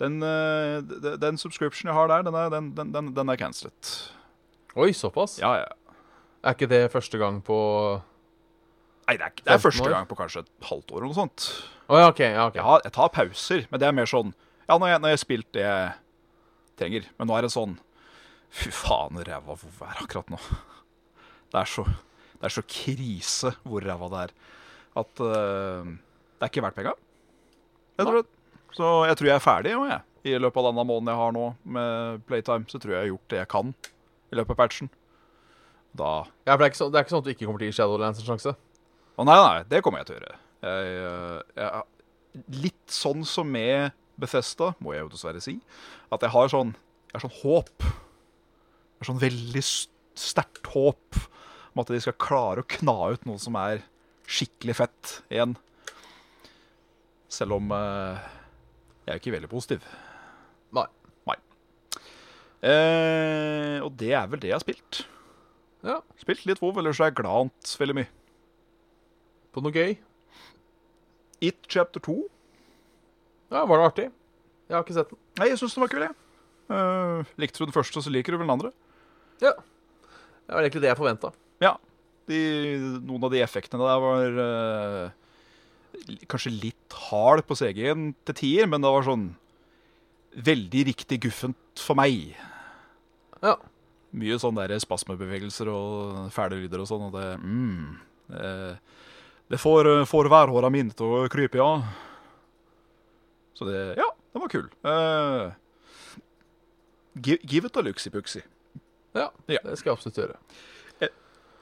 Den, 0.00 0.22
eh, 0.24 1.16
den 1.20 1.38
subscription 1.38 1.90
jeg 1.90 1.96
har 1.96 2.08
der, 2.08 2.24
den 2.24 2.34
er, 2.34 2.48
den, 2.52 2.70
den, 2.92 3.10
den, 3.14 3.32
cancelet. 3.36 3.90
Oi, 4.76 4.92
såpass? 4.96 5.38
Ja, 5.42 5.52
ja. 5.60 5.96
Er 6.40 6.56
ikke 6.56 6.70
det 6.70 6.86
første 6.92 7.18
gang 7.20 7.42
på 7.44 7.56
Nei, 9.10 9.16
det 9.18 9.26
er, 9.26 9.32
ikke- 9.34 9.44
det 9.44 9.52
er 9.52 9.58
første 9.58 9.90
gang 9.90 10.06
på 10.08 10.16
kanskje 10.16 10.44
et 10.44 10.50
halvt 10.62 10.92
år 10.92 10.96
eller 11.02 11.10
noe 11.10 11.18
sånt. 11.18 11.48
Oh, 11.90 11.98
ja, 11.98 12.08
OK. 12.08 12.20
Ja, 12.20 12.46
okay. 12.46 12.60
Jeg, 12.60 12.64
har, 12.64 12.80
jeg 12.84 12.92
tar 12.92 13.08
pauser, 13.08 13.66
men 13.70 13.80
det 13.80 13.88
er 13.88 13.92
mer 13.92 14.06
sånn 14.08 14.32
Ja, 14.68 14.78
når 14.78 14.86
jeg, 14.86 15.00
når 15.00 15.08
jeg 15.10 15.18
har 15.18 15.24
spilt 15.24 15.52
det 15.52 15.64
jeg 15.66 15.92
trenger. 16.78 17.08
Men 17.18 17.28
nå 17.28 17.36
er 17.36 17.42
det 17.42 17.52
sånn 17.52 17.78
Fy 18.50 18.70
faen, 18.74 19.18
ræva 19.26 19.54
hvor 19.58 19.86
er 19.86 20.02
akkurat 20.02 20.30
nå. 20.30 20.38
Det 21.50 21.60
er 21.60 21.68
så, 21.70 21.84
det 22.38 22.48
er 22.48 22.54
så 22.54 22.62
krise 22.66 23.52
hvor 23.62 23.84
ræva 23.84 24.08
det 24.10 24.22
er. 24.24 24.32
At 25.02 25.22
uh, 25.22 25.86
det 25.86 26.46
er 26.46 26.50
ikke 26.50 26.64
verdt 26.64 26.78
penga. 26.78 26.94
Jeg 27.98 28.06
tror 28.08 28.22
det. 28.22 28.39
Så 28.76 28.88
jeg 29.08 29.18
tror 29.18 29.30
jeg 29.30 29.36
er 29.36 29.44
ferdig 29.44 29.74
jo, 29.74 29.84
jeg. 29.88 30.02
I 30.30 30.36
løpet 30.36 30.60
av 30.60 30.68
denne 30.68 30.84
måneden 30.84 31.10
jeg 31.10 31.20
har 31.20 31.32
nå 31.34 31.44
med 31.76 32.24
Playtime, 32.28 32.68
så 32.68 32.78
tror 32.80 32.92
jeg 32.92 32.98
jeg 32.98 33.06
har 33.06 33.12
gjort 33.14 33.32
det 33.32 33.38
jeg 33.40 33.50
kan 33.54 33.70
i 34.30 34.38
løpet 34.38 34.54
av 34.54 34.58
patchen. 34.60 34.90
Da 35.96 36.10
Ja, 36.46 36.54
for 36.54 36.60
det 36.60 36.66
er, 36.66 36.72
ikke 36.72 36.80
så, 36.80 36.90
det 36.90 37.00
er 37.00 37.06
ikke 37.06 37.14
sånn 37.14 37.22
at 37.24 37.28
du 37.28 37.32
ikke 37.32 37.46
kommer 37.48 37.62
til 37.62 37.70
å 37.70 37.72
gi 37.72 37.78
Shadowlands 37.78 38.20
en 38.20 38.28
sjanse? 38.28 38.52
Å 39.16 39.26
nei, 39.26 39.38
nei, 39.40 39.62
det 39.70 39.80
kommer 39.84 40.02
jeg 40.02 40.10
til 40.10 40.16
å 40.16 40.20
gjøre. 40.20 40.36
Jeg, 40.60 40.92
øh, 41.08 41.40
jeg, 41.56 42.44
litt 42.60 42.94
sånn 42.94 43.24
som 43.26 43.48
med 43.50 43.96
Bethesda, 44.20 44.74
må 44.78 44.94
jeg 44.94 45.06
jo 45.06 45.12
dessverre 45.14 45.42
si, 45.42 45.56
at 46.12 46.24
jeg 46.24 46.32
har 46.34 46.52
sånn, 46.52 46.74
jeg 47.10 47.16
har 47.16 47.24
sånn 47.24 47.38
håp. 47.40 47.86
Jeg 47.88 49.02
har 49.02 49.10
sånn 49.10 49.22
veldig 49.22 49.64
sterkt 50.20 50.70
håp 50.74 51.20
om 51.70 51.82
at 51.82 51.92
de 51.92 52.00
skal 52.02 52.18
klare 52.20 52.62
å 52.62 52.68
kna 52.68 52.96
ut 53.14 53.26
noe 53.28 53.40
som 53.40 53.56
er 53.58 53.82
skikkelig 54.30 54.76
fett 54.78 55.14
igjen. 55.32 55.56
Selv 57.30 57.56
om 57.58 57.72
øh, 57.74 58.20
jeg 59.10 59.18
er 59.18 59.22
ikke 59.22 59.34
veldig 59.34 59.50
positiv. 59.50 59.86
Nei. 60.76 60.86
Nei. 61.28 61.36
Eh, 62.70 63.78
og 63.84 63.92
det 63.98 64.12
er 64.14 64.28
vel 64.30 64.40
det 64.42 64.50
jeg 64.52 64.56
har 64.58 64.62
spilt. 64.64 65.02
Ja. 65.86 65.98
Spilt 66.20 66.44
litt 66.48 66.60
WoW, 66.62 66.76
ellers 66.82 67.00
er 67.00 67.08
jeg 67.10 67.18
glant 67.22 67.74
veldig 67.80 67.96
mye. 68.02 68.10
På 69.54 69.62
noe 69.64 69.74
gøy? 69.74 69.96
It 71.42 71.64
chapter 71.72 72.02
2 72.04 72.18
Ja, 73.50 73.64
Var 73.64 73.80
det 73.80 73.86
artig? 73.88 74.08
Jeg 74.68 74.76
har 74.76 74.84
ikke 74.84 74.94
sett 74.98 75.08
den. 75.10 75.18
Nei, 75.40 75.48
jeg 75.50 75.58
syns 75.58 75.74
den 75.74 75.82
var 75.82 75.90
kul, 75.90 76.04
jeg. 76.04 76.14
Eh, 76.70 77.30
likte 77.42 77.58
du 77.58 77.66
den 77.66 77.74
første, 77.74 78.02
så 78.04 78.12
liker 78.12 78.36
du 78.36 78.38
vel 78.38 78.46
den 78.46 78.54
andre. 78.54 78.70
Ja. 79.42 79.54
Det 79.56 80.52
var 80.54 80.62
egentlig 80.62 80.84
det 80.84 80.90
jeg 80.92 81.00
forventa. 81.00 81.32
Ja. 81.64 81.72
De, 82.30 82.38
noen 83.02 83.24
av 83.26 83.32
de 83.32 83.40
effektene 83.42 83.82
der 83.82 84.04
var 84.04 84.36
li- 84.36 85.08
kanskje 86.30 86.52
litt 86.54 86.96
hard 87.10 87.44
på 87.48 87.56
CG-en 87.58 88.10
til 88.28 88.36
tider, 88.38 88.68
men 88.70 88.82
det 88.84 88.90
var 88.92 89.06
sånn 89.06 89.26
veldig 90.46 90.84
riktig 90.92 91.20
guffent 91.24 91.82
for 91.82 91.98
meg. 91.98 92.34
Ja. 93.42 93.56
Mye 94.14 94.38
sånn 94.42 94.58
der 94.58 94.74
spasmebevegelser 94.82 95.70
og 95.70 96.30
fæle 96.34 96.58
lyder 96.62 96.82
og 96.82 96.88
sånn, 96.90 97.08
og 97.08 97.14
det 97.14 97.28
mm, 97.38 97.98
Det, 98.30 98.50
Det 99.50 99.58
får, 99.58 99.90
får 100.10 100.28
værhåra 100.30 100.70
mine 100.70 100.94
til 100.94 101.06
å 101.20 101.28
krype, 101.30 101.58
ja. 101.58 101.82
Så 103.58 103.66
det 103.68 103.80
Ja, 103.98 104.08
den 104.34 104.42
var 104.44 104.50
kul. 104.52 104.68
Uh, 104.86 105.50
Give, 107.20 107.38
give 107.42 107.66
it 107.66 107.76
a 107.76 107.82
luxi-puxi. 107.82 108.42
Ja, 109.14 109.30
Ja. 109.50 109.58
det 109.64 109.78
skal 109.78 109.90
jeg 109.90 109.98
absolutt 109.98 110.20
gjøre. 110.20 110.36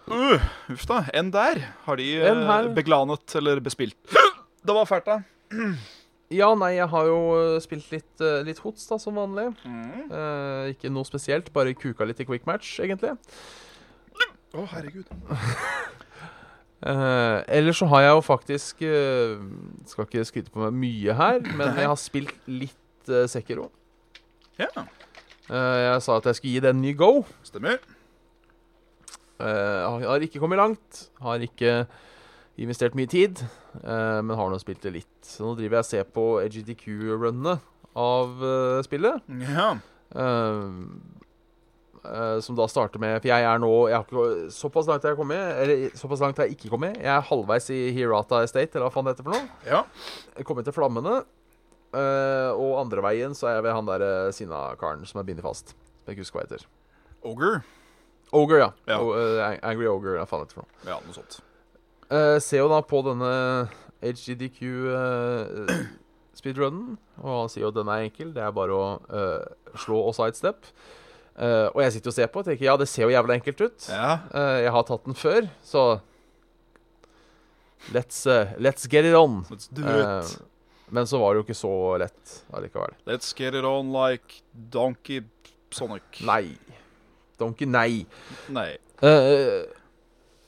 Uh, 0.09 0.41
uff 0.73 0.87
da. 0.89 1.03
Enn 1.13 1.31
der. 1.33 1.59
Har 1.85 1.99
de 2.01 2.07
uh, 2.25 2.69
beglanet 2.77 3.35
eller 3.37 3.61
bespilt? 3.61 3.97
Det 4.69 4.75
var 4.77 4.89
fælt, 4.89 5.09
da. 5.09 5.19
Ja, 6.29 6.51
nei, 6.61 6.75
jeg 6.77 6.89
har 6.93 7.07
jo 7.09 7.19
eh, 7.39 7.55
spilt 7.65 7.87
litt, 7.95 8.11
eh, 8.21 8.43
litt 8.45 8.59
hots, 8.61 8.85
da, 8.91 8.99
som 9.01 9.17
vanlig. 9.17 9.47
Mm. 9.65 10.11
Eh, 10.13 10.65
ikke 10.75 10.91
noe 10.93 11.09
spesielt, 11.09 11.49
bare 11.55 11.73
kuka 11.73 12.05
litt 12.05 12.21
i 12.21 12.27
quick 12.29 12.45
match, 12.49 12.75
egentlig. 12.85 13.15
Å, 14.53 14.67
herregud. 14.75 15.09
Eh, 16.79 17.39
ellers 17.59 17.81
så 17.81 17.89
har 17.91 18.05
jeg 18.05 18.13
jo 18.15 18.21
faktisk 18.23 18.83
eh, 18.87 19.33
Skal 19.91 20.05
ikke 20.07 20.23
skryte 20.29 20.53
på 20.55 20.61
meg 20.63 20.77
mye 20.79 21.17
her, 21.19 21.41
men 21.59 21.73
jeg 21.75 21.89
har 21.91 21.97
spilt 21.99 22.47
litt 22.47 23.11
eh, 23.11 23.25
Sekiro. 23.27 23.65
Ja, 24.63 24.69
Eh, 25.49 25.79
jeg 25.81 26.03
sa 26.05 26.19
at 26.19 26.27
jeg 26.29 26.37
skulle 26.37 26.53
gi 26.53 26.61
det 26.61 26.71
en 26.75 26.83
ny 26.83 26.91
go. 26.97 27.23
stemmer. 27.47 27.79
Eh, 29.41 29.81
har, 29.89 30.03
har 30.05 30.25
ikke 30.27 30.43
kommet 30.43 30.61
langt. 30.61 31.07
Har 31.25 31.41
ikke 31.41 31.87
investert 32.59 32.95
mye 32.99 33.09
tid, 33.11 33.41
eh, 33.83 34.21
men 34.23 34.35
har 34.37 34.51
nå 34.51 34.59
spilt 34.63 34.83
det 34.83 34.93
litt. 34.99 35.15
Så 35.25 35.45
nå 35.47 35.55
driver 35.59 35.79
jeg 35.79 35.85
og 35.87 35.91
ser 35.93 36.09
på 36.17 36.25
AGDQ-runnene 36.43 37.59
av 37.99 38.43
eh, 38.45 38.81
spillet. 38.87 39.23
Ja. 39.55 39.71
Eh, 40.15 40.69
eh, 42.05 42.41
som 42.45 42.57
da 42.59 42.67
starter 42.71 43.01
med 43.03 43.19
For 43.21 43.29
jeg 43.31 43.45
er 43.45 43.59
nå 43.63 43.71
jeg 43.91 43.99
har 43.99 44.07
ikke, 44.07 44.51
Såpass 44.55 44.89
langt 44.91 45.05
har 45.07 45.13
jeg 45.15 45.21
kommet. 45.21 45.57
Eller 45.63 45.97
såpass 45.99 46.23
langt 46.25 46.39
har 46.41 46.49
jeg 46.49 46.57
ikke 46.59 46.71
kommet. 46.75 46.97
Jeg 47.03 47.11
er 47.15 47.27
halvveis 47.31 47.69
i 47.75 47.81
Hirata 47.97 48.43
Estate, 48.47 48.75
eller 48.79 48.89
hva 48.89 48.95
faen 48.95 49.09
det 49.09 49.17
heter 49.17 49.29
for 49.29 49.37
noe. 49.39 49.49
ja. 49.69 49.83
Jeg 50.39 50.47
kommer 50.49 50.67
til 50.67 50.77
flammene. 50.77 51.17
eh, 51.95 52.51
og 52.53 52.75
andre 52.83 53.03
veien 53.03 53.35
så 53.35 53.49
er 53.49 53.55
jeg 53.59 53.65
ved 53.65 53.73
han 53.73 53.87
der 53.89 54.03
uh, 54.05 54.31
Sinna-karen 54.35 55.07
som 55.09 55.21
er 55.23 55.25
bindet 55.29 55.45
fast. 55.47 55.75
Jeg 56.09 56.19
husker 56.21 56.41
hva 56.41 56.47
heter. 56.47 56.67
Ogre. 57.27 57.63
Ogre, 58.37 58.59
ja. 58.61 58.71
Ja. 58.87 58.99
O- 59.01 59.15
eh, 59.17 59.59
Angry 59.65 59.87
Ogre, 59.89 60.19
hva 60.21 60.27
faen 60.29 60.45
heter 60.45 60.53
det 60.53 60.59
for 60.61 60.67
noe. 60.67 60.91
Ja, 60.91 60.99
noe 61.07 61.17
sånt. 61.17 61.39
Uh, 62.11 62.39
ser 62.41 62.63
jo 62.63 62.69
da 62.73 62.81
på 62.89 63.03
denne 63.05 63.33
HGDQ 64.01 64.61
uh, 64.95 65.73
speedrunnen, 66.39 66.95
og 67.21 67.35
han 67.43 67.51
sier 67.53 67.67
jo 67.67 67.73
den 67.75 67.91
er 67.93 68.07
enkel. 68.07 68.31
Det 68.37 68.43
er 68.47 68.55
bare 68.57 68.73
å 68.79 68.87
uh, 69.13 69.75
slå 69.83 70.01
og 70.09 70.15
sidestep. 70.17 70.71
Uh, 71.39 71.69
og 71.75 71.83
jeg 71.85 71.93
sitter 71.99 72.11
og 72.11 72.17
ser 72.17 72.31
på 72.35 72.41
og 72.43 72.49
tenker 72.49 72.67
ja, 72.67 72.77
det 72.81 72.89
ser 72.91 73.05
jo 73.07 73.13
jævla 73.15 73.37
enkelt 73.39 73.61
ut. 73.63 73.89
Ja. 73.93 74.15
Eh, 74.35 74.57
jeg 74.65 74.73
har 74.75 74.87
tatt 74.89 75.05
den 75.07 75.15
før, 75.19 75.47
så 75.63 75.83
let's, 77.95 78.25
eh, 78.27 78.55
let's 78.59 78.89
get 78.91 79.05
it 79.05 79.15
on. 79.15 79.45
Let's 79.51 79.69
do 79.71 79.85
Eh, 79.87 80.19
it. 80.25 80.39
men 80.91 81.07
så 81.07 81.19
var 81.21 81.35
det 81.35 81.43
jo 81.43 81.47
ikke 81.47 81.59
så 81.61 81.99
lett 82.03 82.35
allikevel. 82.53 82.95
Let's 83.07 83.31
get 83.37 83.55
it 83.55 83.65
on 83.65 83.93
like 83.93 84.43
Donkey 84.53 85.23
Sonic. 85.71 86.23
Nei. 86.27 86.57
Donkey, 87.39 87.67
nei. 87.67 88.07
Nei. 88.49 88.77
Eh, 89.03 89.63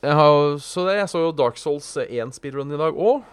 har, 0.00 0.58
så 0.64 0.86
det, 0.86 0.94
jeg 0.96 1.08
så 1.12 1.20
jo 1.26 1.32
Dark 1.36 1.58
Souls 1.60 1.88
1 2.00 2.32
speedrun 2.32 2.72
i 2.72 2.78
dag 2.80 2.96
òg. 2.96 3.26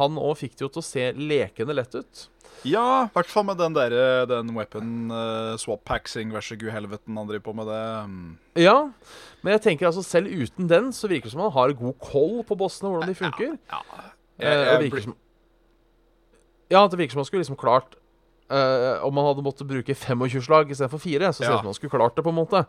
han 0.00 0.16
òg 0.16 0.38
fikk 0.40 0.56
det 0.56 0.64
jo 0.64 0.70
til 0.72 0.80
å 0.80 0.86
se 0.86 1.10
lekende 1.18 1.76
lett 1.76 1.98
ut. 1.98 2.28
Ja, 2.64 3.04
i 3.04 3.12
hvert 3.12 3.28
fall 3.28 3.44
med 3.44 3.58
den 3.60 3.74
der, 3.76 3.92
Den 4.24 4.54
weapon 4.56 5.10
uh, 5.12 5.52
swap 5.60 5.82
paxing 5.84 6.32
så 6.40 6.56
gud 6.56 6.70
helveten 6.72 7.16
han 7.16 7.28
driver 7.28 7.44
på 7.50 7.52
med 7.58 7.68
det. 7.68 7.82
Mm. 8.08 8.30
Ja, 8.56 8.78
men 9.42 9.52
jeg 9.52 9.62
tenker 9.66 9.90
altså 9.90 10.02
selv 10.02 10.32
uten 10.32 10.70
den 10.70 10.88
så 10.96 11.10
virker 11.10 11.28
det 11.28 11.34
som 11.34 11.44
han 11.44 11.52
har 11.52 11.76
god 11.76 11.98
koll 12.00 12.40
på 12.48 12.56
bossene, 12.56 12.88
hvordan 12.88 13.10
de 13.12 13.18
funker. 13.18 13.52
Ja. 13.68 13.82
ja. 13.84 14.06
Jeg, 14.40 14.64
jeg, 14.66 14.80
virker 14.86 15.04
som 15.04 15.16
Ja, 16.72 16.80
det 16.88 16.98
virker 16.98 17.14
som 17.14 17.20
han 17.20 17.28
skulle 17.28 17.44
liksom 17.44 17.58
klart 17.60 17.92
eh, 18.50 19.04
Om 19.06 19.20
han 19.20 19.28
hadde 19.28 19.44
måttet 19.46 19.68
bruke 19.70 19.94
25 19.94 20.42
slag 20.42 20.72
istedenfor 20.74 20.98
4, 20.98 21.30
så 21.30 21.38
ser 21.38 21.52
det 21.52 21.54
ut 21.54 21.60
som 21.60 21.70
han 21.70 21.76
skulle 21.76 21.94
klart 21.94 22.16
det, 22.16 22.24
på 22.24 22.32
en 22.32 22.40
måte. 22.40 22.64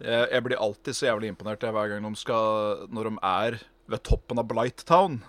Jeg, 0.00 0.28
jeg 0.32 0.44
blir 0.44 0.60
alltid 0.62 0.94
så 0.96 1.06
jævlig 1.08 1.28
imponert 1.32 1.62
jeg, 1.62 1.72
hver 1.74 1.88
gang 1.90 2.04
de 2.06 2.16
skal 2.20 2.86
Når 2.94 3.08
de 3.10 3.18
er 3.22 3.58
ved 3.88 4.02
toppen 4.06 4.38
av 4.38 4.46
Blight 4.50 4.84
Town, 4.86 5.22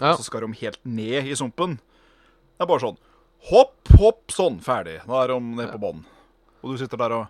Ja. 0.00 0.12
så 0.16 0.22
skal 0.26 0.40
de 0.44 0.52
helt 0.60 0.78
ned 0.84 1.24
i 1.26 1.34
sumpen. 1.34 1.78
Det 2.56 2.64
er 2.64 2.66
bare 2.70 2.80
sånn 2.84 2.98
Hopp, 3.50 3.76
hopp, 3.98 4.24
sånn, 4.32 4.58
ferdig. 4.64 4.98
Nå 5.06 5.14
er 5.22 5.28
de 5.30 5.40
nede 5.40 5.72
på 5.72 5.78
bånn. 5.80 6.04
Og 6.62 6.72
du 6.72 6.78
sitter 6.80 6.98
der 6.98 7.12
og 7.12 7.26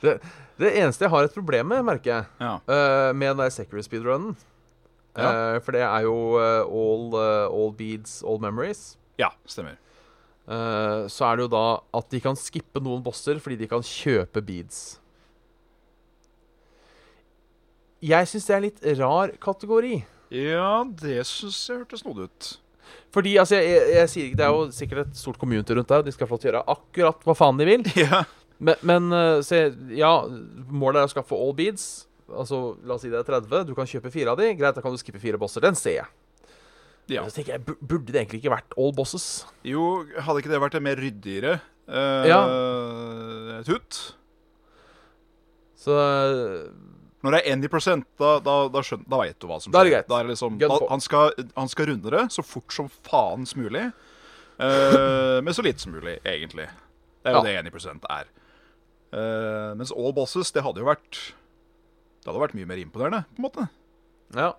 Det, 0.00 0.14
det 0.60 0.70
eneste 0.80 1.04
jeg 1.06 1.12
har 1.12 1.26
et 1.26 1.34
problem 1.34 1.68
med, 1.72 1.84
merker 1.84 2.10
jeg, 2.14 2.24
Ja. 2.40 2.54
uh, 2.68 3.12
med 3.16 3.34
den 3.34 3.42
der 3.44 3.50
Security 3.52 3.88
speedrunnen 3.88 4.36
Ja. 5.16 5.56
uh, 5.56 5.60
For 5.60 5.72
det 5.72 5.82
er 5.82 6.00
jo 6.06 6.14
uh, 6.38 6.64
all, 6.64 7.14
all 7.50 7.72
beads, 7.76 8.22
all 8.24 8.38
memories. 8.40 8.96
ja, 9.18 9.28
stemmer. 9.46 9.76
Eh, 10.50 11.02
så 11.12 11.28
er 11.28 11.36
det 11.38 11.44
jo 11.46 11.52
da 11.52 11.66
at 11.94 12.08
de 12.10 12.20
kan 12.22 12.38
skippe 12.38 12.82
noen 12.82 13.02
bosser 13.04 13.38
fordi 13.42 13.60
de 13.60 13.68
kan 13.70 13.84
kjøpe 13.86 14.42
beads. 14.42 14.80
Jeg 18.00 18.30
syns 18.30 18.48
det 18.48 18.54
er 18.54 18.58
en 18.58 18.66
litt 18.66 18.82
rar 18.98 19.34
kategori. 19.42 20.00
Ja, 20.32 20.82
det 21.02 21.20
syns 21.28 21.60
jeg 21.68 21.82
hørtes 21.82 22.02
snodig 22.02 22.30
ut. 22.30 22.50
Fordi, 23.14 23.36
altså, 23.38 23.58
jeg, 23.58 23.70
jeg, 23.70 23.90
jeg 23.94 24.10
sier 24.10 24.26
ikke 24.26 24.38
Det 24.38 24.44
er 24.46 24.54
jo 24.54 24.62
sikkert 24.74 25.00
et 25.04 25.18
stort 25.18 25.38
community 25.38 25.74
rundt 25.76 25.90
der, 25.90 26.02
de 26.06 26.14
skal 26.14 26.26
få 26.26 26.34
lov 26.34 26.42
til 26.42 26.50
å 26.50 26.52
gjøre 26.52 26.74
akkurat 26.74 27.26
hva 27.26 27.36
faen 27.38 27.60
de 27.60 27.68
vil. 27.70 27.86
Ja. 28.00 28.24
Men, 28.60 28.76
men 28.84 29.06
eh, 29.16 29.38
se, 29.40 29.58
ja, 29.96 30.10
målet 30.68 31.00
er 31.00 31.06
å 31.08 31.12
skaffe 31.14 31.32
all 31.32 31.54
beads. 31.56 31.84
Altså, 32.28 32.74
La 32.84 32.98
oss 32.98 33.06
si 33.06 33.12
det 33.12 33.22
er 33.22 33.28
30. 33.28 33.70
Du 33.70 33.72
kan 33.78 33.88
kjøpe 33.88 34.12
fire 34.12 34.34
av 34.34 34.40
de. 34.42 34.50
Greit, 34.58 34.76
da 34.76 34.82
kan 34.84 34.92
du 34.92 35.00
skippe 35.00 35.22
fire 35.22 35.40
bosser. 35.40 35.64
Den 35.64 35.78
ser 35.78 35.96
jeg. 36.02 36.10
Ja. 37.10 37.24
Så 37.28 37.36
tenker 37.40 37.56
jeg, 37.56 37.64
Burde 37.80 38.12
det 38.12 38.20
egentlig 38.22 38.40
ikke 38.42 38.52
vært 38.54 38.76
all 38.78 38.92
bosses? 38.96 39.26
Jo, 39.66 40.04
hadde 40.22 40.42
ikke 40.42 40.52
det 40.52 40.60
vært 40.62 40.76
en 40.78 40.86
mer 40.86 41.00
ryddigere 41.00 41.56
uh, 41.90 42.24
Ja. 42.28 42.40
tut? 43.66 43.98
Så 45.80 45.94
eh, 45.96 46.68
Når 47.24 47.34
det 47.36 47.40
er 47.40 47.54
1 47.56 48.04
da, 48.20 48.34
da, 48.44 48.54
da, 48.68 48.82
da 48.82 49.20
veit 49.22 49.38
du 49.40 49.46
hva 49.48 49.58
som 49.60 49.72
Da 49.72 49.80
er 49.80 49.88
det 49.88 49.90
skjer. 49.90 49.96
greit. 49.98 50.08
Da 50.12 50.18
er 50.20 50.26
det 50.28 50.34
liksom, 50.34 50.58
han, 50.90 51.00
skal, 51.04 51.32
han 51.56 51.68
skal 51.72 51.90
runde 51.92 52.12
det 52.14 52.24
så 52.32 52.44
fort 52.44 52.72
som 52.72 52.88
faens 53.08 53.54
mulig. 53.56 53.86
Uh, 54.60 55.40
men 55.44 55.56
så 55.56 55.64
lite 55.64 55.80
som 55.80 55.92
mulig, 55.96 56.18
egentlig. 56.24 56.68
Det 57.24 57.32
er 57.32 57.36
jo 57.38 57.42
Ja. 57.44 57.62
det 57.64 57.72
1% 57.72 58.04
er. 58.12 58.28
Uh, 59.10 59.72
mens 59.76 59.90
all 59.92 60.12
bosses, 60.14 60.52
det 60.54 60.62
hadde 60.62 60.78
jo 60.78 60.86
vært 60.86 61.18
Det 62.20 62.28
hadde 62.28 62.42
vært 62.44 62.54
mye 62.54 62.68
mer 62.68 62.78
imponerende, 62.78 63.24
på 63.34 63.40
en 63.40 63.48
måte. 63.48 63.68
ja. 64.36 64.52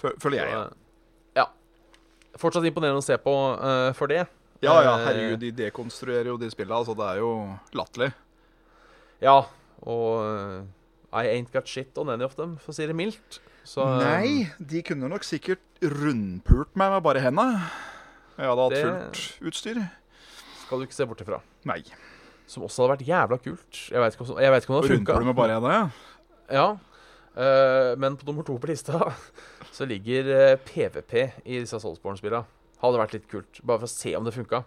Føler 0.00 0.36
jeg. 0.42 0.48
Eh, 0.48 0.52
ja. 0.52 0.85
Fortsatt 2.40 2.66
imponerende 2.68 3.02
å 3.02 3.04
se 3.04 3.16
på 3.20 3.34
uh, 3.56 3.90
for 3.96 4.12
det. 4.12 4.26
ja, 4.64 4.76
ja 4.84 4.94
Eh, 4.96 5.04
herregud, 5.06 5.40
de 5.40 5.50
dekonstruerer 5.64 6.30
jo 6.32 6.38
de 6.40 6.50
spillene. 6.52 6.78
Altså, 6.78 6.94
det 6.96 7.06
er 7.08 7.20
jo 7.22 7.32
latterlig. 7.76 8.10
Ja, 9.24 9.38
og 9.82 10.08
uh, 10.22 10.64
I 11.12 11.32
ain't 11.32 11.52
got 11.52 11.68
shit 11.68 11.96
on 11.98 12.10
any 12.12 12.24
of 12.24 12.36
them, 12.36 12.56
for 12.60 12.72
å 12.72 12.76
si 12.76 12.86
det 12.88 12.96
mildt. 12.96 13.40
Så, 13.66 13.82
Nei, 13.98 14.46
de 14.62 14.82
kunne 14.86 15.08
nok 15.10 15.24
sikkert 15.26 15.62
rundpult 15.82 16.76
meg 16.78 16.92
med 16.94 17.02
bare 17.02 17.22
henda. 17.24 17.46
Jeg 18.36 18.50
hadde 18.52 18.66
hatt 18.66 18.76
fullt 18.84 19.48
utstyr. 19.50 19.80
skal 20.62 20.78
du 20.78 20.86
ikke 20.86 20.98
se 20.98 21.06
bort 21.08 21.22
ifra. 21.24 21.40
Nei. 21.66 21.80
Som 22.46 22.66
også 22.68 22.84
hadde 22.84 22.92
vært 22.94 23.08
jævla 23.08 23.40
kult. 23.42 23.80
Jeg 23.90 24.02
vet 24.02 24.14
ikke 24.14 24.22
ikke 24.22 24.36
om 24.36 24.38
det 24.38 24.52
hadde 24.52 24.66
funka. 24.68 25.16
Rundpult 25.16 25.26
med 25.26 25.38
bare 25.40 25.56
henda, 25.56 25.72
ja. 25.74 25.86
Ja. 26.52 26.68
Eh, 27.36 27.92
men 28.00 28.16
på 28.16 28.24
nummer 28.28 28.46
to 28.46 28.54
på 28.58 28.70
lista 28.70 28.96
så 29.76 29.84
ligger 29.88 30.30
eh, 30.32 30.54
PVP 30.64 31.12
i 31.44 31.58
disse 31.60 31.80
Soulsborne-spilla. 31.82 32.44
Hadde 32.80 33.00
vært 33.00 33.16
litt 33.16 33.28
kult, 33.28 33.60
bare 33.64 33.82
for 33.82 33.88
å 33.88 33.92
se 33.92 34.14
om 34.16 34.24
det 34.24 34.32
funka. 34.36 34.62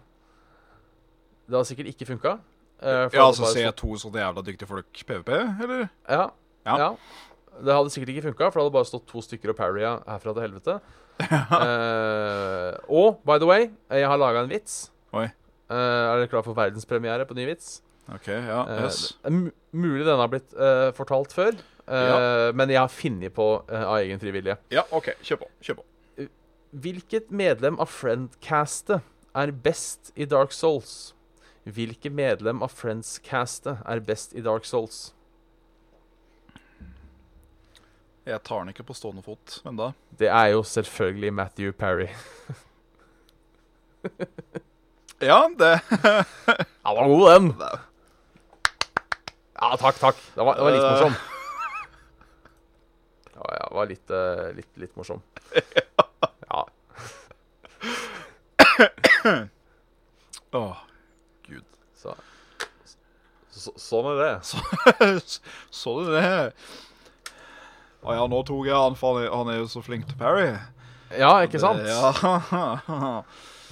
Det 1.50 1.56
hadde 1.58 1.68
sikkert 1.72 1.90
ikke 1.94 2.06
funka. 2.12 2.36
eh, 2.82 3.08
Ja, 3.14 3.24
altså 3.26 3.50
se 3.50 3.64
to 3.78 3.96
sånne 3.98 4.22
jævla 4.22 4.44
dyktige 4.46 4.70
folk 4.70 5.02
PVP, 5.06 5.32
eller? 5.64 5.88
Ja. 6.08 6.24
Ja. 6.66 6.76
ja. 6.78 6.90
Det 7.60 7.74
hadde 7.74 7.90
sikkert 7.92 8.14
ikke 8.14 8.28
funka, 8.30 8.50
for 8.50 8.60
det 8.60 8.64
hadde 8.68 8.76
bare 8.78 8.88
stått 8.88 9.06
to 9.10 9.22
stykker 9.24 9.52
og 9.52 9.58
parrya 9.58 9.96
herfra 10.06 10.34
til 10.36 10.44
helvete. 10.46 10.78
uh, 11.60 12.72
og 12.88 13.18
by 13.28 13.36
the 13.42 13.48
way, 13.48 13.66
jeg 13.92 14.06
har 14.08 14.20
laga 14.20 14.44
en 14.44 14.50
vits. 14.52 14.86
Oi. 15.12 15.26
Uh, 15.70 15.76
er 15.76 16.22
dere 16.22 16.30
klar 16.32 16.44
for 16.46 16.56
verdenspremiere 16.56 17.26
på 17.28 17.36
ny 17.38 17.44
vits? 17.50 17.80
OK, 18.10 18.26
ja. 18.32 18.62
Eh, 18.66 18.80
Yes. 18.86 19.02
er 19.22 19.34
mulig 19.76 20.02
denne 20.06 20.18
har 20.24 20.30
blitt 20.32 20.54
eh, 20.58 20.88
fortalt 20.96 21.30
før, 21.36 21.54
eh, 21.86 22.50
men 22.54 22.70
jeg 22.70 22.80
har 22.80 22.88
funnet 22.92 23.32
på 23.36 23.46
eh, 23.68 23.84
av 23.86 23.96
egen 24.02 24.20
frivillige. 24.20 24.56
Ja, 24.74 24.82
OK. 24.90 25.12
Kjør 25.22 25.36
på. 25.44 25.48
Kjør 25.62 25.80
på. 25.80 25.86
Hvilket 26.70 27.30
medlem 27.34 27.78
av 27.82 27.88
Friendcastet 27.90 29.00
er 29.34 29.50
best 29.50 30.12
i 30.16 30.24
Dark 30.30 30.52
Souls? 30.54 31.14
Hvilket 31.66 32.12
medlem 32.14 32.62
av 32.64 32.70
Friendscastet 32.72 33.82
er 33.86 34.00
best 34.00 34.32
i 34.34 34.40
Dark 34.42 34.64
Souls? 34.64 35.10
Jeg 38.26 38.40
tar 38.46 38.60
den 38.62 38.70
ikke 38.72 38.84
på 38.86 38.94
stående 38.94 39.22
fot, 39.24 39.58
men 39.64 39.76
da 39.80 39.90
Det 40.18 40.28
er 40.28 40.52
jo 40.54 40.62
selvfølgelig 40.62 41.32
Matthew 41.34 41.72
Parry. 41.72 42.08
Ja, 45.20 45.42
det 45.58 45.80
Ja, 46.00 46.92
var 46.96 47.08
god, 47.10 47.24
den! 47.34 47.48
Ja, 49.60 49.74
takk, 49.76 49.98
takk. 50.00 50.16
Det 50.34 50.44
var, 50.46 50.54
det 50.56 50.64
var 50.64 50.72
litt 50.72 50.84
Eh. 50.86 50.92
morsom. 50.94 51.16
Ja, 53.34 53.50
ja, 53.58 53.66
det 53.68 53.69
var 53.80 53.90
litt, 53.90 54.12
eh, 54.12 54.50
litt, 54.58 54.70
litt 54.80 54.96
morsom. 54.98 55.22
Ja. 56.50 56.64
Åh, 60.58 60.78
gud. 61.46 61.66
Så, 61.94 62.14
så, 63.54 63.74
sånn 63.78 64.08
er 64.10 64.16
det. 64.18 64.32
Så 65.80 65.94
er 66.02 66.10
det? 66.16 66.50
Å 68.00 68.16
ja, 68.16 68.24
nå 68.32 68.40
tok 68.48 68.66
jeg 68.66 68.74
han, 68.74 68.96
for 68.98 69.20
han 69.22 69.52
er, 69.52 69.60
jo 69.60 69.68
så 69.70 69.82
flink 69.84 70.08
til 70.08 70.18
Parry. 70.18 70.48
Ja, 71.14 71.36
ikke 71.44 71.60
sant? 71.62 71.84
Ja. 71.86 72.10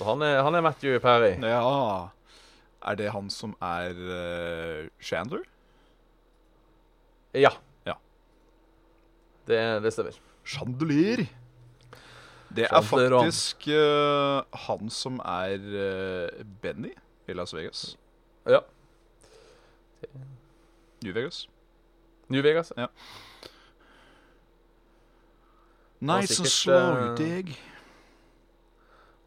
Han, 0.05 0.23
er, 0.23 0.43
han 0.47 0.55
er 0.55 0.63
Matthew 0.63 1.01
Perry. 1.03 1.35
ja. 1.43 2.11
Er 2.89 2.95
det 2.95 3.11
han 3.11 3.27
som 3.33 3.57
er 3.65 3.97
uh, 3.99 4.87
Chandler? 5.03 5.43
Ja. 7.35 7.51
Ja. 9.49 9.55
Det, 9.55 9.83
det 9.83 9.93
stemmer. 9.93 10.19
Chandelier. 10.45 11.27
Det 12.57 12.65
er 12.65 12.81
faktisk 12.83 13.69
uh, 13.69 14.41
han 14.69 14.89
som 14.91 15.21
er 15.21 15.61
uh, 15.61 16.45
Benny 16.63 16.95
i 17.29 17.37
Las 17.37 17.53
Vegas. 17.55 17.97
Ja. 18.49 18.63
New 21.05 21.15
Vegas. 21.15 21.49
New 22.29 22.43
Vegas. 22.43 22.73
Nice 26.01 26.41
and 26.41 26.49
slow, 26.49 27.11
eh, 27.11 27.17
dig. 27.17 27.59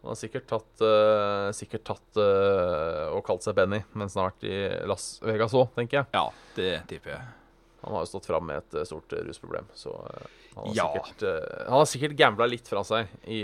Han 0.02 0.10
har 0.10 0.16
sikkert 0.18 0.48
tatt, 0.50 0.82
uh, 0.82 1.52
sikkert 1.54 1.84
tatt 1.86 2.22
og 2.22 3.22
kalt 3.28 3.46
seg 3.46 3.58
Benny 3.58 3.84
mens 3.94 4.16
han 4.18 4.26
har 4.26 4.34
vært 4.34 4.48
i 4.50 4.88
Las 4.90 5.14
Vegas 5.22 5.54
òg, 5.54 5.70
tenker 5.78 6.02
jeg. 6.02 6.10
Ja, 6.18 6.26
det 6.58 6.74
tipper 6.90 7.18
jeg. 7.18 7.41
Han 7.82 7.94
har 7.96 8.04
jo 8.06 8.10
stått 8.12 8.28
fram 8.30 8.46
med 8.46 8.62
et 8.62 8.76
eh, 8.78 8.86
stort 8.86 9.14
eh, 9.14 9.24
rusproblem, 9.26 9.66
så 9.74 9.94
eh, 10.12 10.26
han 10.56 10.68
har 10.68 10.76
Ja. 10.78 10.88
sikkert, 10.94 11.26
han 11.66 11.78
har 11.80 11.86
sikkert 11.90 12.16
gambla 12.20 12.46
litt 12.50 12.68
fra 12.70 12.84
seg 12.86 13.10
i 13.26 13.42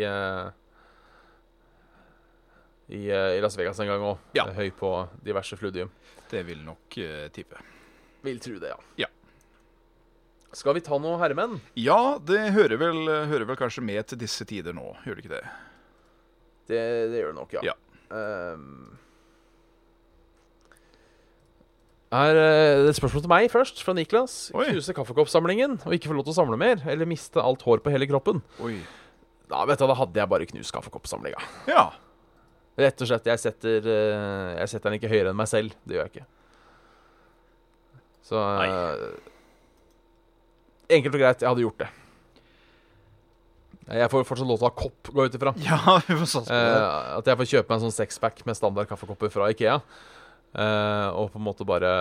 i, 2.88 3.12
I 3.12 3.42
Las 3.42 3.58
Vegas 3.60 3.80
en 3.84 3.88
gang 3.90 4.04
òg. 4.14 4.18
Ja. 4.38 4.46
Høy 4.56 4.70
på 4.72 4.92
diverse 5.26 5.58
fludium. 5.60 5.90
Det 6.32 6.44
vil 6.48 6.62
nok 6.64 6.96
uh, 7.04 7.26
tippe. 7.36 7.60
Vil 8.24 8.40
tro 8.44 8.60
det, 8.62 8.70
ja. 8.72 8.78
Ja. 9.04 9.10
Skal 10.56 10.78
vi 10.78 10.82
ta 10.86 10.96
noe 11.00 11.18
herremenn? 11.20 11.58
Ja, 11.76 12.18
det 12.24 12.54
hører 12.56 12.80
vel, 12.80 13.02
hører 13.28 13.46
vel 13.50 13.60
kanskje 13.60 13.84
med 13.84 14.08
til 14.08 14.22
disse 14.22 14.48
tider 14.48 14.76
nå, 14.76 14.94
gjør 15.04 15.20
det 15.20 15.26
ikke 15.26 15.36
det? 15.36 15.44
Det, 16.72 16.80
det 17.12 17.20
gjør 17.20 17.34
det 17.34 17.38
nok, 17.42 17.58
ja. 17.60 17.66
Ja. 17.68 17.76
Ehm. 18.16 18.96
Er 22.16 22.40
eh, 22.40 22.88
et 22.88 22.98
spørsmål 22.98 23.26
til 23.26 23.32
meg 23.32 23.50
først, 23.52 23.82
fra 23.84 23.96
Niklas. 23.98 24.38
Oi. 24.56 24.70
Knuse 24.72 24.96
kaffekoppsamlingen 24.96 25.78
og 25.84 25.96
ikke 25.96 26.12
få 26.12 26.16
lov 26.18 26.28
til 26.28 26.36
å 26.36 26.40
samle 26.40 26.60
mer, 26.60 26.82
eller 26.88 27.10
miste 27.10 27.44
alt 27.44 27.66
hår 27.68 27.84
på 27.84 27.92
hele 27.94 28.08
kroppen. 28.10 28.40
Oi. 28.64 28.78
Da, 29.48 29.64
vet 29.68 29.80
du, 29.80 29.88
da 29.88 29.96
hadde 29.96 30.20
jeg 30.22 30.32
bare 30.32 30.48
knust 30.50 30.76
kaffekoppsamlinga. 30.76 31.44
Ja. 31.72 31.90
Rett 32.78 33.02
og 33.02 33.10
slett, 33.10 33.28
jeg 33.28 33.42
setter, 33.42 33.88
eh, 33.92 34.50
jeg 34.62 34.74
setter 34.74 34.92
den 34.92 35.00
ikke 35.00 35.12
høyere 35.12 35.34
enn 35.34 35.40
meg 35.40 35.50
selv. 35.52 35.76
Det 35.84 35.98
gjør 35.98 36.08
jeg 36.08 36.16
ikke. 36.16 36.28
Så 38.28 38.44
Nei. 38.44 38.68
Enkelt 40.98 41.16
og 41.16 41.22
greit, 41.22 41.42
jeg 41.44 41.50
hadde 41.50 41.64
gjort 41.64 41.82
det. 41.84 41.88
Jeg 43.88 44.12
får 44.12 44.26
fortsatt 44.28 44.48
lov 44.50 44.60
til 44.60 44.68
å 44.68 44.70
ha 44.70 44.76
kopp, 44.76 45.10
gå 45.16 45.26
ut 45.28 45.36
ifra. 45.38 45.54
Ja, 45.64 45.80
vi 46.08 46.16
får 46.20 46.28
satse 46.28 46.52
på 46.52 46.60
det. 46.60 46.80
Eh, 46.84 47.12
at 47.18 47.30
jeg 47.32 47.40
får 47.40 47.50
kjøpe 47.54 47.72
meg 47.72 47.78
en 47.78 47.86
sånn 47.88 47.96
sexpack 47.96 48.42
med 48.48 48.60
standard 48.60 48.90
kaffekopper 48.90 49.32
fra 49.32 49.48
Ikea. 49.54 49.78
Eh, 50.56 51.08
og 51.12 51.32
på 51.34 51.40
en 51.42 51.46
måte 51.48 51.68
bare 51.68 51.92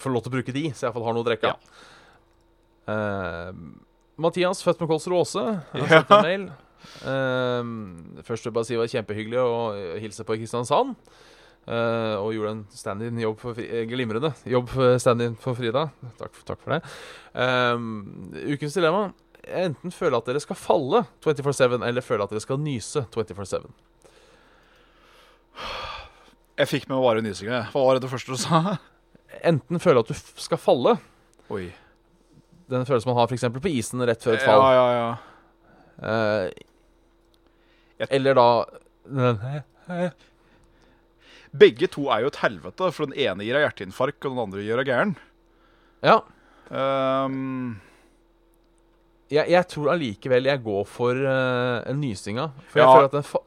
Få 0.00 0.08
lov 0.08 0.22
til 0.24 0.32
å 0.32 0.36
bruke 0.38 0.52
de, 0.56 0.62
så 0.72 0.86
jeg 0.86 0.88
iallfall 0.88 1.04
har 1.04 1.12
noe 1.12 1.20
å 1.20 1.26
drikke. 1.26 1.50
Eh, 2.88 3.50
Mathias, 4.24 4.62
født 4.64 4.80
med 4.80 4.88
kolsteråse, 4.88 5.42
har 5.68 5.82
Ja. 5.82 5.88
sendt 6.00 6.10
en 6.16 6.24
mail. 6.24 6.46
Uh, 7.06 8.22
først 8.26 8.42
vil 8.42 8.50
jeg 8.50 8.54
bare 8.56 8.66
si 8.66 8.74
det 8.74 8.80
var 8.80 8.90
kjempehyggelig 8.90 9.38
å 9.38 9.98
hilse 10.02 10.24
på 10.26 10.34
Kristiansand. 10.40 10.96
Uh, 11.62 12.16
og 12.18 12.32
gjorde 12.34 12.54
en 12.56 12.64
stand-in-jobb 12.74 13.38
for 13.38 13.54
glimrende 13.86 14.32
jobb 14.50 14.72
stand-in 14.98 15.36
for 15.38 15.54
Frida. 15.54 15.84
Takk, 16.18 16.40
takk 16.48 16.58
for 16.64 16.74
det. 16.74 16.80
Ukens 18.56 18.74
dilemma. 18.74 19.12
Enten 19.46 19.94
føle 19.94 20.18
at 20.18 20.26
dere 20.26 20.42
skal 20.42 20.58
falle 20.58 21.04
24-7, 21.22 21.78
eller 21.86 22.02
føle 22.02 22.24
at 22.26 22.30
dere 22.34 22.42
skal 22.42 22.58
nyse 22.62 23.04
24-7. 23.14 23.68
Jeg 26.58 26.68
fikk 26.68 26.88
med 26.90 27.00
bare 27.02 27.22
nysinga. 27.24 27.62
Hva 27.72 27.82
var 27.86 27.96
det 27.98 28.02
det 28.04 28.10
første 28.12 28.34
du 28.34 28.40
sa? 28.40 28.76
Enten 29.42 29.80
føle 29.82 30.02
at 30.04 30.10
du 30.12 30.14
skal 30.14 30.58
falle, 30.60 30.92
Oi. 31.50 31.70
den 32.70 32.84
følelsen 32.88 33.08
man 33.10 33.16
har 33.18 33.26
f.eks. 33.32 33.46
på 33.56 33.70
isen 33.72 34.04
rett 34.06 34.22
før 34.22 34.36
et 34.36 34.44
fall, 34.44 34.62
ja, 34.76 34.86
ja. 34.92 35.10
eh, 36.12 38.06
eller 38.12 38.34
da 38.36 38.46
Begge 41.52 41.88
to 41.92 42.06
er 42.12 42.22
jo 42.24 42.30
et 42.32 42.38
helvete, 42.40 42.88
for 42.96 43.08
den 43.08 43.16
ene 43.20 43.44
gir 43.44 43.56
deg 43.58 43.66
hjerteinfarkt, 43.66 44.24
og 44.24 44.32
den 44.32 44.40
andre 44.46 44.62
gjør 44.64 44.80
deg 44.80 44.88
gæren. 44.92 45.10
Ja. 46.04 46.16
Um, 46.72 47.80
Jeg, 49.32 49.48
jeg 49.52 49.64
tror 49.68 49.90
allikevel 49.94 50.44
jeg 50.48 50.60
går 50.64 50.84
for 50.88 51.16
uh, 51.16 51.80
en 51.88 52.00
nysinga. 52.00 52.50
For 52.72 52.80
jeg 52.80 52.86
Ja. 52.88 52.94
føler 52.96 53.08
at 53.10 53.16
den 53.18 53.26
fa 53.28 53.38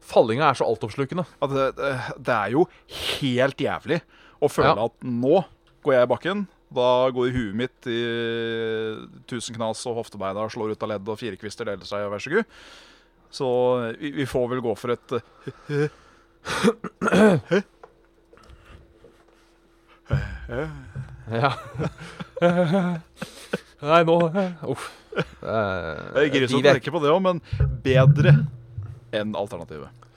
fallinga 0.00 0.48
er 0.50 0.54
så 0.58 0.66
altoppslukende. 0.66 1.24
at 1.42 1.50
det, 1.54 1.66
det, 1.76 1.90
det 2.26 2.34
er 2.36 2.50
jo 2.56 2.66
helt 3.20 3.56
jævlig 3.60 4.00
å 4.40 4.48
føle 4.50 4.72
Ja. 4.76 4.84
at 4.88 5.04
nå 5.04 5.44
går 5.84 5.94
jeg 5.94 6.02
i 6.08 6.10
bakken. 6.14 6.46
Da 6.70 7.10
går 7.10 7.32
huet 7.34 7.54
mitt 7.58 7.86
i 7.90 7.98
tusen 9.26 9.56
knas 9.56 9.80
og 9.90 9.96
hoftebeina 9.98 10.44
slår 10.52 10.72
ut 10.76 10.82
av 10.86 10.92
ledd 10.92 11.08
og 11.10 11.18
firekvister 11.18 11.66
deler 11.66 11.84
seg, 11.88 12.06
vær 12.12 12.22
så 12.22 12.30
god. 12.36 12.44
Så 13.30 13.48
vi, 14.00 14.10
vi 14.20 14.26
får 14.26 14.48
vel 14.54 14.62
gå 14.62 14.72
for 14.78 14.90
et 14.94 15.12
Ja. 21.30 21.52
Nei, 23.80 24.00
nå 24.04 24.16
Uff. 24.68 24.88
Det 25.14 26.22
er 26.22 26.30
grusomt 26.34 26.62
de 26.64 26.70
å 26.70 26.74
tenke 26.76 26.92
på 26.94 27.00
det 27.02 27.10
òg, 27.12 27.20
men 27.24 27.40
bedre 27.84 28.34
enn 29.16 29.36
alternativet. 29.38 30.08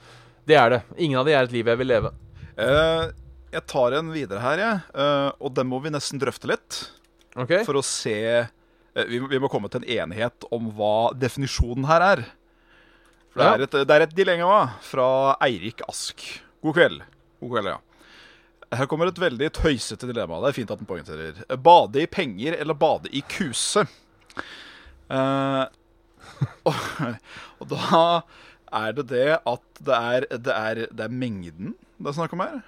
Det 0.44 0.56
er 0.60 0.74
det. 0.74 0.80
Ingen 0.96 1.20
av 1.20 1.28
de 1.28 1.34
er 1.34 1.46
et 1.46 1.54
liv 1.54 1.68
jeg 1.70 1.80
vil 1.80 1.88
leve. 1.88 2.12
Eh, 2.60 3.06
jeg 3.54 3.66
tar 3.70 3.96
en 3.96 4.10
videre 4.12 4.42
her, 4.42 4.60
jeg. 4.60 4.82
Eh, 4.94 5.30
og 5.40 5.54
den 5.56 5.70
må 5.70 5.80
vi 5.84 5.92
nesten 5.94 6.20
drøfte 6.20 6.50
litt. 6.50 6.80
Okay. 7.34 7.64
For 7.66 7.78
å 7.78 7.84
se 7.86 8.16
eh, 8.44 9.06
vi, 9.08 9.18
vi 9.30 9.40
må 9.42 9.50
komme 9.50 9.70
til 9.72 9.82
en 9.82 10.04
enighet 10.04 10.46
om 10.54 10.68
hva 10.76 11.10
definisjonen 11.18 11.88
her 11.88 12.06
er. 12.12 12.24
For 13.34 13.42
det, 13.42 13.48
er 13.48 13.64
et, 13.66 13.80
det 13.88 13.96
er 13.96 14.04
et 14.06 14.14
dilemma 14.14 14.60
fra 14.84 15.08
Eirik 15.42 15.82
Ask. 15.88 16.22
God 16.62 16.76
kveld. 16.76 17.02
God 17.42 17.56
kveld, 17.56 17.72
ja. 17.72 17.80
Her 18.74 18.88
kommer 18.90 19.10
et 19.10 19.18
veldig 19.20 19.50
tøysete 19.54 20.08
dilemma. 20.08 20.38
Det 20.42 20.50
er 20.50 20.56
fint 20.56 20.70
at 20.70 20.80
den 20.80 20.88
poengterer. 20.88 21.42
Bade 21.62 22.02
i 22.02 22.10
penger 22.10 22.56
eller 22.58 22.78
bade 22.78 23.10
i 23.14 23.22
kuse? 23.30 23.84
Eh, 25.10 25.64
og, 26.68 26.86
og 27.60 27.68
da 27.70 28.04
er 28.74 28.94
det 28.96 29.08
det 29.10 29.26
at 29.38 29.82
det 29.86 29.98
er, 29.98 30.26
det 30.30 30.54
er, 30.54 30.80
det 30.90 31.06
er 31.06 31.20
mengden 31.24 31.74
det 31.98 32.10
er 32.10 32.16
snakk 32.16 32.34
om 32.34 32.42
her? 32.42 32.60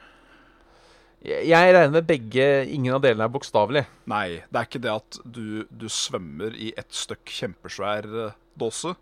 Jeg, 1.26 1.48
jeg 1.50 1.74
regner 1.74 1.94
med 1.96 2.06
begge 2.06 2.48
Ingen 2.70 2.94
av 2.94 3.02
delene 3.02 3.26
er 3.26 3.32
bokstavelig. 3.34 3.82
Nei, 4.10 4.42
det 4.46 4.60
er 4.60 4.68
ikke 4.68 4.82
det 4.84 4.92
at 4.92 5.20
du, 5.24 5.46
du 5.70 5.88
svømmer 5.90 6.54
i 6.54 6.70
ett 6.78 6.94
stykk 6.94 7.32
kjempesvær 7.40 8.06
eh, 8.06 8.36
dåse. 8.58 8.94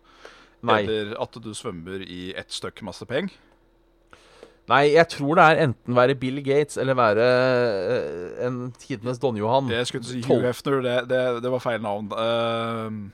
Nei. 0.65 0.79
Eller 0.81 1.13
at 1.21 1.37
du 1.37 1.51
svømmer 1.53 2.01
i 2.01 2.31
ett 2.33 2.55
stykk 2.55 2.81
masse 2.87 3.05
penger. 3.09 3.35
Nei, 4.65 4.95
jeg 4.95 5.05
tror 5.13 5.37
det 5.37 5.43
er 5.45 5.59
enten 5.67 5.93
være 5.93 6.15
Bill 6.17 6.39
Gates 6.41 6.79
eller 6.81 6.97
være 6.97 7.27
eh, 7.93 8.47
en 8.47 8.63
tidenes 8.81 9.21
Don 9.21 9.37
Johan. 9.37 9.69
Jeg 9.69 9.91
skulle 9.91 10.07
si 10.09 10.23
Hugh 10.25 10.41
Hefner, 10.47 10.81
det, 10.81 10.97
det, 11.11 11.21
det 11.45 11.53
var 11.53 11.61
feil 11.61 11.85
navn. 11.85 12.09
Uh, 12.09 13.13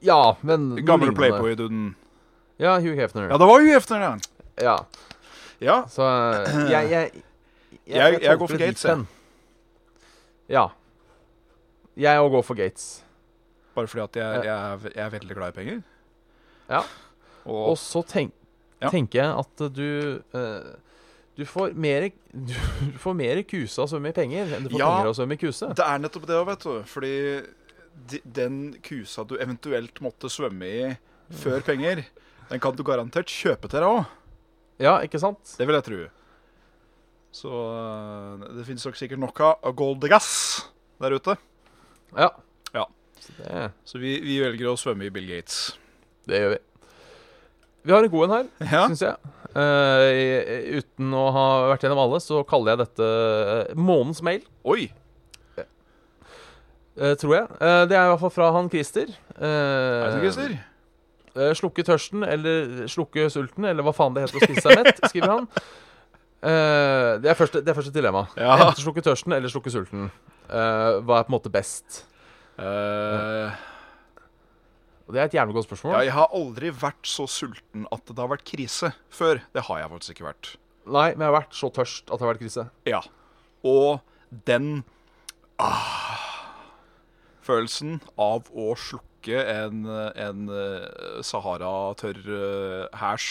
Ja, 0.00 0.36
men 0.40 0.86
gamle. 0.86 1.12
Playboy-duden. 1.12 1.94
Ja, 2.60 2.74
Hugh 2.80 2.96
Hefner. 2.98 3.30
Ja, 3.30 3.38
det 3.40 3.46
var 3.48 3.60
Hugh 3.62 3.72
Hefner, 3.72 4.02
ja. 4.04 4.12
Ja. 4.60 4.76
ja. 5.64 5.76
Så 5.88 6.04
jeg 6.68 6.90
jeg 6.90 7.22
Jeg, 7.86 7.96
Jeg- 7.96 8.22
jeg 8.22 8.38
går 8.38 8.46
for 8.48 8.58
Gates, 8.60 8.84
jeg. 8.84 9.06
Ja. 10.48 10.66
Jeg 11.96 12.20
òg 12.20 12.30
går 12.30 12.42
for 12.46 12.54
Gates. 12.58 13.02
Bare 13.74 13.86
fordi 13.88 14.02
at 14.02 14.16
jeg, 14.20 14.44
jeg, 14.44 14.54
er, 14.74 14.78
jeg 14.94 15.04
er 15.06 15.10
veldig 15.10 15.36
glad 15.36 15.48
i 15.48 15.56
penger. 15.56 15.80
Ja. 16.70 16.82
Og, 17.44 17.70
Og 17.72 17.76
så 17.78 18.02
tenk, 18.06 18.32
tenker 18.90 19.22
jeg 19.22 19.38
at 19.40 19.62
du 19.74 20.20
uh, 20.34 20.70
Du 21.38 21.44
får 21.48 21.72
mer 21.74 22.10
Du 22.32 22.52
får 23.04 23.14
mer 23.16 23.40
kuse 23.48 23.80
av 23.80 23.88
å 23.88 23.90
svømme 23.94 24.12
i 24.12 24.16
penger 24.16 24.52
enn 24.56 24.66
du 24.66 24.70
får 24.74 24.78
penger 24.78 25.08
av 25.08 25.12
å 25.14 25.16
svømme 25.18 25.38
i 25.38 25.40
kuse. 25.40 25.70
det 25.74 25.86
er 25.86 25.98
nettopp 26.04 26.26
det 26.28 26.36
òg, 26.36 26.46
vet 26.50 26.66
du. 26.66 26.74
Fordi 26.86 27.14
de, 28.10 28.20
den 28.24 28.58
kusa 28.84 29.24
du 29.26 29.34
eventuelt 29.40 30.00
måtte 30.04 30.30
svømme 30.30 30.68
i 30.68 30.90
før 31.40 31.60
penger, 31.66 32.04
den 32.50 32.60
kan 32.62 32.74
du 32.76 32.82
garantert 32.86 33.30
kjøpe 33.30 33.68
til 33.70 33.78
deg 33.82 33.88
òg. 33.88 34.08
Ja, 34.80 34.96
ikke 35.04 35.20
sant? 35.22 35.54
Det 35.58 35.66
vil 35.68 35.76
jeg 35.76 35.86
tro. 35.86 35.98
Så 37.36 37.50
øh, 37.52 38.46
det 38.56 38.64
finnes 38.66 38.86
nok 38.88 38.96
sikkert 38.98 39.20
nok 39.22 39.42
av 39.44 39.74
gold 39.78 40.02
gas 40.10 40.30
der 41.00 41.14
ute. 41.14 41.36
Ja. 42.16 42.30
Ja. 42.74 42.86
Så 43.20 43.36
det, 43.38 43.66
Så 43.86 44.00
vi, 44.02 44.16
vi 44.24 44.40
velger 44.42 44.72
å 44.72 44.78
svømme 44.80 45.06
i 45.06 45.12
Bill 45.14 45.28
Gates. 45.30 45.76
det 46.26 46.40
gjør 46.42 46.54
vi. 46.56 46.60
Vi 47.86 47.92
har 47.94 48.04
en 48.04 48.12
god 48.12 48.24
en 48.26 48.34
her, 48.34 48.48
Ja. 48.72 48.82
syns 48.90 49.04
jeg. 49.06 49.36
Uh, 49.50 50.76
uten 50.78 51.14
å 51.16 51.22
ha 51.34 51.44
vært 51.72 51.82
gjennom 51.86 51.98
alle, 52.02 52.18
så 52.22 52.42
kaller 52.46 52.74
jeg 52.74 52.82
dette 52.84 53.06
månens 53.78 54.20
mail. 54.26 54.42
Oi. 54.68 54.90
Uh, 57.00 57.14
tror 57.16 57.32
jeg. 57.38 57.46
Uh, 57.62 57.84
det 57.88 57.96
er 57.96 58.04
i 58.04 58.10
hvert 58.12 58.20
fall 58.20 58.34
fra 58.34 58.50
han 58.58 58.68
Christer. 58.72 59.14
Uh, 59.38 60.10
Hei 60.10 60.18
Christer. 60.26 60.58
Eh, 61.36 61.52
slukke 61.58 61.84
tørsten 61.86 62.24
eller 62.26 62.86
slukke 62.90 63.28
sulten, 63.32 63.66
eller 63.70 63.86
hva 63.86 63.94
faen 63.96 64.16
det 64.16 64.26
heter 64.26 64.40
å 64.40 64.44
spise 64.44 64.64
seg 64.66 64.80
mett, 64.80 65.00
skriver 65.10 65.32
han. 65.36 65.48
Uh, 66.40 67.20
det, 67.20 67.28
er 67.28 67.36
første, 67.36 67.60
det 67.60 67.68
er 67.68 67.76
første 67.76 67.92
dilemma. 67.92 68.22
Ja. 68.40 68.54
Enten 68.56 68.80
slukke 68.80 69.02
tørsten 69.04 69.34
eller 69.36 69.52
slukke 69.52 69.72
sulten. 69.74 70.08
Uh, 70.48 71.00
hva 71.04 71.20
er 71.20 71.26
på 71.26 71.28
en 71.28 71.36
måte 71.36 71.52
best? 71.52 72.06
Og 75.10 75.14
Det 75.16 75.20
er 75.20 75.26
et 75.26 75.34
jævlig 75.34 75.54
godt 75.56 75.66
spørsmål. 75.66 75.92
ja, 75.96 76.00
jeg 76.06 76.14
har 76.14 76.28
aldri 76.38 76.70
vært 76.70 77.08
så 77.08 77.26
sulten 77.26 77.86
at 77.90 78.04
det 78.06 78.18
har 78.20 78.30
vært 78.30 78.44
krise 78.46 78.92
før. 79.10 79.42
Det 79.52 79.64
har 79.66 79.80
jeg 79.80 79.90
faktisk 79.90 80.12
ikke 80.14 80.28
vært. 80.28 80.52
Nei, 80.86 81.08
men 81.12 81.24
jeg 81.24 81.28
har 81.32 81.38
vært 81.40 81.56
så 81.58 81.70
tørst 81.74 82.04
at 82.06 82.14
det 82.14 82.24
har 82.24 82.30
vært 82.30 82.42
krise. 82.44 82.64
Ja. 82.88 83.00
Og 83.66 84.00
den 84.46 84.84
ah, 85.58 86.14
følelsen 87.44 87.98
av 88.20 88.46
å 88.54 88.72
slukke 88.78 89.09
en, 89.28 89.84
en 90.16 90.48
eh, 90.48 91.20
Sahara-tørr 91.26 92.88
hæsj 92.96 93.30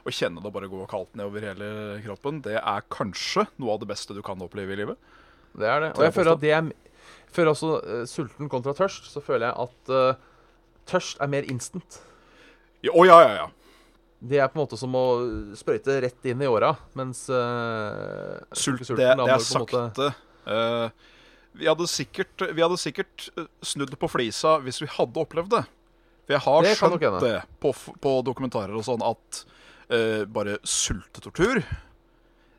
og 0.00 0.14
kjenne 0.16 0.40
det 0.40 0.52
bare 0.54 0.68
gå 0.70 0.84
kaldt 0.88 1.16
nedover 1.18 1.44
hele 1.44 1.70
kroppen, 2.04 2.40
det 2.44 2.56
er 2.56 2.86
kanskje 2.92 3.44
noe 3.60 3.74
av 3.74 3.82
det 3.82 3.90
beste 3.90 4.16
du 4.16 4.22
kan 4.24 4.40
oppleve 4.40 4.72
i 4.72 4.78
livet. 4.80 5.10
Det 5.52 5.68
er 5.68 5.82
det. 5.84 5.90
Og 5.98 6.06
jeg 6.06 6.14
føler 6.16 6.32
at 6.36 6.44
det 6.44 6.54
er 6.56 6.70
Før 7.30 7.52
også 7.52 7.68
uh, 7.78 8.04
sulten 8.10 8.48
kontra 8.50 8.72
tørst, 8.74 9.06
så 9.12 9.20
føler 9.22 9.50
jeg 9.50 9.54
at 9.62 9.90
uh, 9.94 10.16
tørst 10.90 11.20
er 11.22 11.28
mer 11.30 11.46
instant. 11.46 12.00
Ja, 12.82 12.90
Å, 12.90 13.04
ja, 13.06 13.18
ja, 13.22 13.32
ja. 13.36 13.46
Det 14.20 14.40
er 14.40 14.50
på 14.50 14.58
en 14.58 14.64
måte 14.64 14.76
som 14.80 14.96
å 14.98 15.04
sprøyte 15.56 16.00
rett 16.02 16.26
inn 16.28 16.42
i 16.42 16.48
åra, 16.50 16.72
mens 16.98 17.22
uh, 17.30 18.40
Sult, 18.50 18.82
det, 18.98 19.12
det 19.14 19.28
er 19.36 19.44
sakte. 19.46 20.10
Eh, 20.50 20.90
vi, 21.52 21.66
hadde 21.68 21.86
sikkert, 21.90 22.42
vi 22.54 22.62
hadde 22.62 22.78
sikkert 22.80 23.28
eh, 23.36 23.46
snudd 23.66 23.94
på 24.00 24.08
flisa 24.10 24.58
hvis 24.64 24.80
vi 24.82 24.88
hadde 24.90 25.22
opplevd 25.22 25.54
det. 25.56 25.64
For 26.26 26.36
jeg 26.36 26.44
har 26.46 26.66
Det 26.66 26.74
skjønt 26.78 27.22
det 27.24 27.36
på, 27.62 27.72
på 27.74 28.16
dokumentarer 28.26 28.76
og 28.78 28.84
sånn 28.86 29.02
at 29.02 29.40
uh, 29.90 30.22
bare 30.30 30.60
sultetortur 30.62 31.58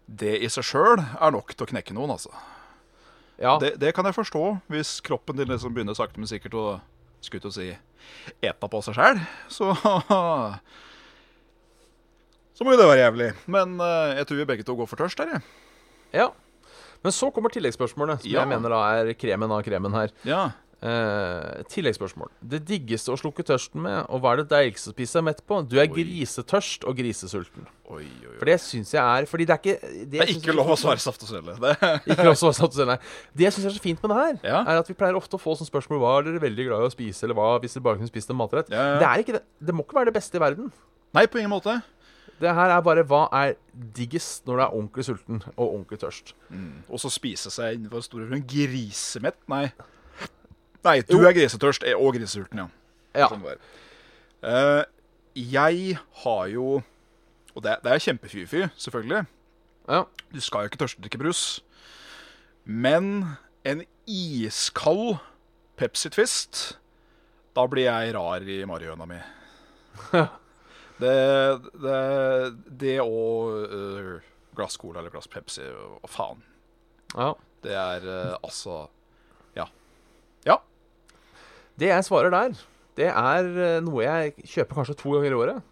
Det 0.06 0.34
i 0.44 0.50
seg 0.52 0.66
sjøl 0.68 1.00
er 1.00 1.32
nok 1.32 1.54
til 1.56 1.64
å 1.64 1.70
knekke 1.72 1.96
noen, 1.96 2.12
altså. 2.18 2.34
Ja, 3.40 3.56
Det, 3.62 3.78
det 3.82 3.94
kan 3.96 4.06
jeg 4.06 4.18
forstå 4.18 4.44
hvis 4.74 4.98
kroppen 5.06 5.40
din 5.40 5.50
liksom 5.50 5.74
begynner 5.74 5.96
sakte, 5.98 6.20
men 6.20 6.30
sikkert 6.30 6.58
å 6.60 6.66
skulle 7.22 7.46
og 7.48 7.54
å 7.54 7.56
si 7.56 7.70
eta 8.42 8.68
på 8.68 8.82
seg 8.84 8.98
sjæl. 8.98 9.22
Så 9.50 9.72
Så 12.58 12.66
må 12.66 12.76
jo 12.76 12.78
det 12.82 12.90
være 12.92 13.06
jævlig. 13.06 13.28
Men 13.50 13.80
uh, 13.82 14.12
jeg 14.14 14.28
tror 14.28 14.38
vi 14.38 14.50
begge 14.52 14.66
to 14.68 14.76
går 14.78 14.90
for 14.90 15.02
tørst 15.02 15.22
her, 15.24 15.38
jeg. 15.38 15.42
ja. 16.20 16.28
Men 17.04 17.12
så 17.16 17.32
kommer 17.34 17.50
tilleggsspørsmålet, 17.54 18.22
som 18.22 18.32
Ja. 18.32 18.42
jeg 18.44 18.48
mener 18.50 18.70
da 18.70 18.82
er 19.02 19.14
kremen 19.14 19.52
av 19.52 19.64
kremen 19.66 19.92
her. 19.94 20.12
Ja. 20.24 20.52
Eh, 20.82 21.62
tilleggsspørsmål. 21.70 22.30
Det 22.42 22.64
diggeste 22.66 23.14
å 23.14 23.18
slukke 23.20 23.44
tørsten 23.46 23.84
med, 23.84 24.00
og 24.10 24.22
hva 24.24 24.32
er 24.34 24.38
det 24.42 24.48
deiligste 24.50 24.90
å 24.90 24.96
spise 24.96 25.14
seg 25.20 25.24
mett 25.28 25.42
på? 25.46 25.60
Du 25.70 25.76
er 25.78 25.86
Oi. 25.86 25.94
grisetørst 25.94 26.88
og 26.90 26.98
grisesulten. 26.98 27.68
Oi, 27.92 28.02
oi, 28.02 28.32
oi. 28.32 28.38
For 28.40 28.46
det 28.50 28.56
syns 28.64 28.94
jeg 28.96 29.02
er 29.04 29.26
Fordi 29.30 29.46
det 29.46 29.54
er 29.54 29.60
ikke 29.62 30.10
Det 30.10 30.22
er 30.22 30.32
ikke 30.34 30.56
lov 30.56 30.72
å 30.74 30.78
svare 30.80 30.98
saft 31.04 31.22
og 31.22 31.30
svele. 31.30 31.54
Det 31.60 31.76
Ikke 32.16 32.24
lov 32.26 32.34
å 32.34 32.40
svare 32.40 32.56
saft 32.58 32.72
og 32.74 32.78
svele, 32.80 32.96
nei. 32.96 32.98
Det 33.36 33.46
jeg 33.46 33.54
syns 33.54 33.66
er 33.70 33.76
så 33.78 33.84
fint 33.84 34.02
med 34.02 34.10
det 34.10 34.18
her, 34.18 34.40
Ja. 34.50 34.62
er 34.64 34.80
at 34.80 34.88
vi 34.88 34.94
pleier 34.98 35.14
ofte 35.20 35.38
å 35.38 35.42
få 35.42 35.54
sånne 35.60 35.70
spørsmål 35.70 36.00
Hva 36.02 36.18
er 36.18 36.24
dere 36.32 36.40
veldig 36.50 36.66
glad 36.70 36.82
i 36.82 36.90
å 36.90 36.94
spise, 36.98 37.24
eller 37.28 37.36
hva 37.38 37.60
hvis 37.62 37.74
dere 37.78 37.84
bare 37.84 37.98
kunne 38.02 38.10
spist 38.10 38.30
en 38.34 38.38
matrett? 38.42 38.70
Ja, 38.74 38.82
ja. 38.94 39.00
Det 39.00 39.08
er 39.12 39.18
ikke 39.26 39.34
det. 39.38 39.44
Det 39.62 39.76
må 39.76 39.86
ikke 39.86 40.00
være 40.02 40.06
det 40.10 40.18
beste 40.18 40.36
i 40.36 40.40
verden. 40.42 40.72
Nei, 41.14 41.26
på 41.28 41.38
ingen 41.38 41.52
måte. 41.52 41.82
Det 42.42 42.50
her 42.58 42.72
er 42.74 42.82
bare 42.82 43.04
hva 43.06 43.28
er 43.38 43.52
diggest 43.96 44.48
når 44.50 44.58
du 44.58 44.62
er 44.64 44.72
ordentlig 44.74 45.06
sulten 45.06 45.42
og 45.56 45.66
ordentlig 45.68 46.00
tørst. 46.02 46.34
Og 46.90 47.00
så 47.04 47.12
spise 47.14 47.52
seg 47.54 47.76
innenfor 47.78 48.02
store 48.06 48.26
rom. 48.32 48.42
Grisemett? 48.50 49.38
Nei. 49.52 49.68
Nei, 50.84 50.96
du 51.06 51.20
Jo. 51.20 51.28
er 51.30 51.36
grisetørst 51.38 51.86
og 51.94 52.16
grisesulten, 52.18 52.64
ja. 52.64 52.68
Ja. 53.14 53.28
Sånn 53.30 53.44
det. 53.46 53.58
Eh, 54.42 54.84
jeg 55.36 55.98
har 56.24 56.46
jo 56.50 56.82
Og 57.54 57.62
det, 57.66 57.76
det 57.84 57.92
er 57.92 58.00
kjempefy-fy, 58.00 58.62
selvfølgelig. 58.80 59.26
ja. 59.92 60.04
Du 60.34 60.40
skal 60.42 60.64
jo 60.66 60.70
ikke 60.72 60.80
tørstedrikke 60.82 61.20
brus. 61.20 61.60
Men 62.66 63.36
en 63.66 63.84
iskald 64.08 65.18
Pepsi 65.78 66.10
Twist 66.10 66.78
Da 67.56 67.66
blir 67.68 67.84
jeg 67.90 68.14
rar 68.16 68.42
i 68.42 68.64
marihøna 68.66 69.06
mi. 69.06 69.20
det, 71.02 71.16
det, 71.84 72.00
det 72.82 72.98
og 73.04 73.72
uh, 73.72 74.32
glass 74.58 74.78
cola 74.80 75.02
eller 75.02 75.14
glass 75.14 75.30
Pepsi 75.32 75.66
og 75.68 76.10
faen. 76.10 76.44
ja. 77.16 77.34
Det 77.62 77.74
er 77.78 78.06
uh, 78.08 78.38
altså 78.42 78.88
Ja. 79.56 79.68
Ja. 80.48 80.56
Det 81.78 81.92
jeg 81.92 82.06
svarer 82.08 82.34
der, 82.34 82.56
det 82.98 83.08
er 83.08 83.48
eh, 83.48 83.82
noe 83.86 84.04
jeg 84.04 84.34
kjøper 84.44 84.82
kanskje 84.82 84.96
to 85.00 85.14
ganger 85.16 85.32
i 85.32 85.38
året. 85.38 85.68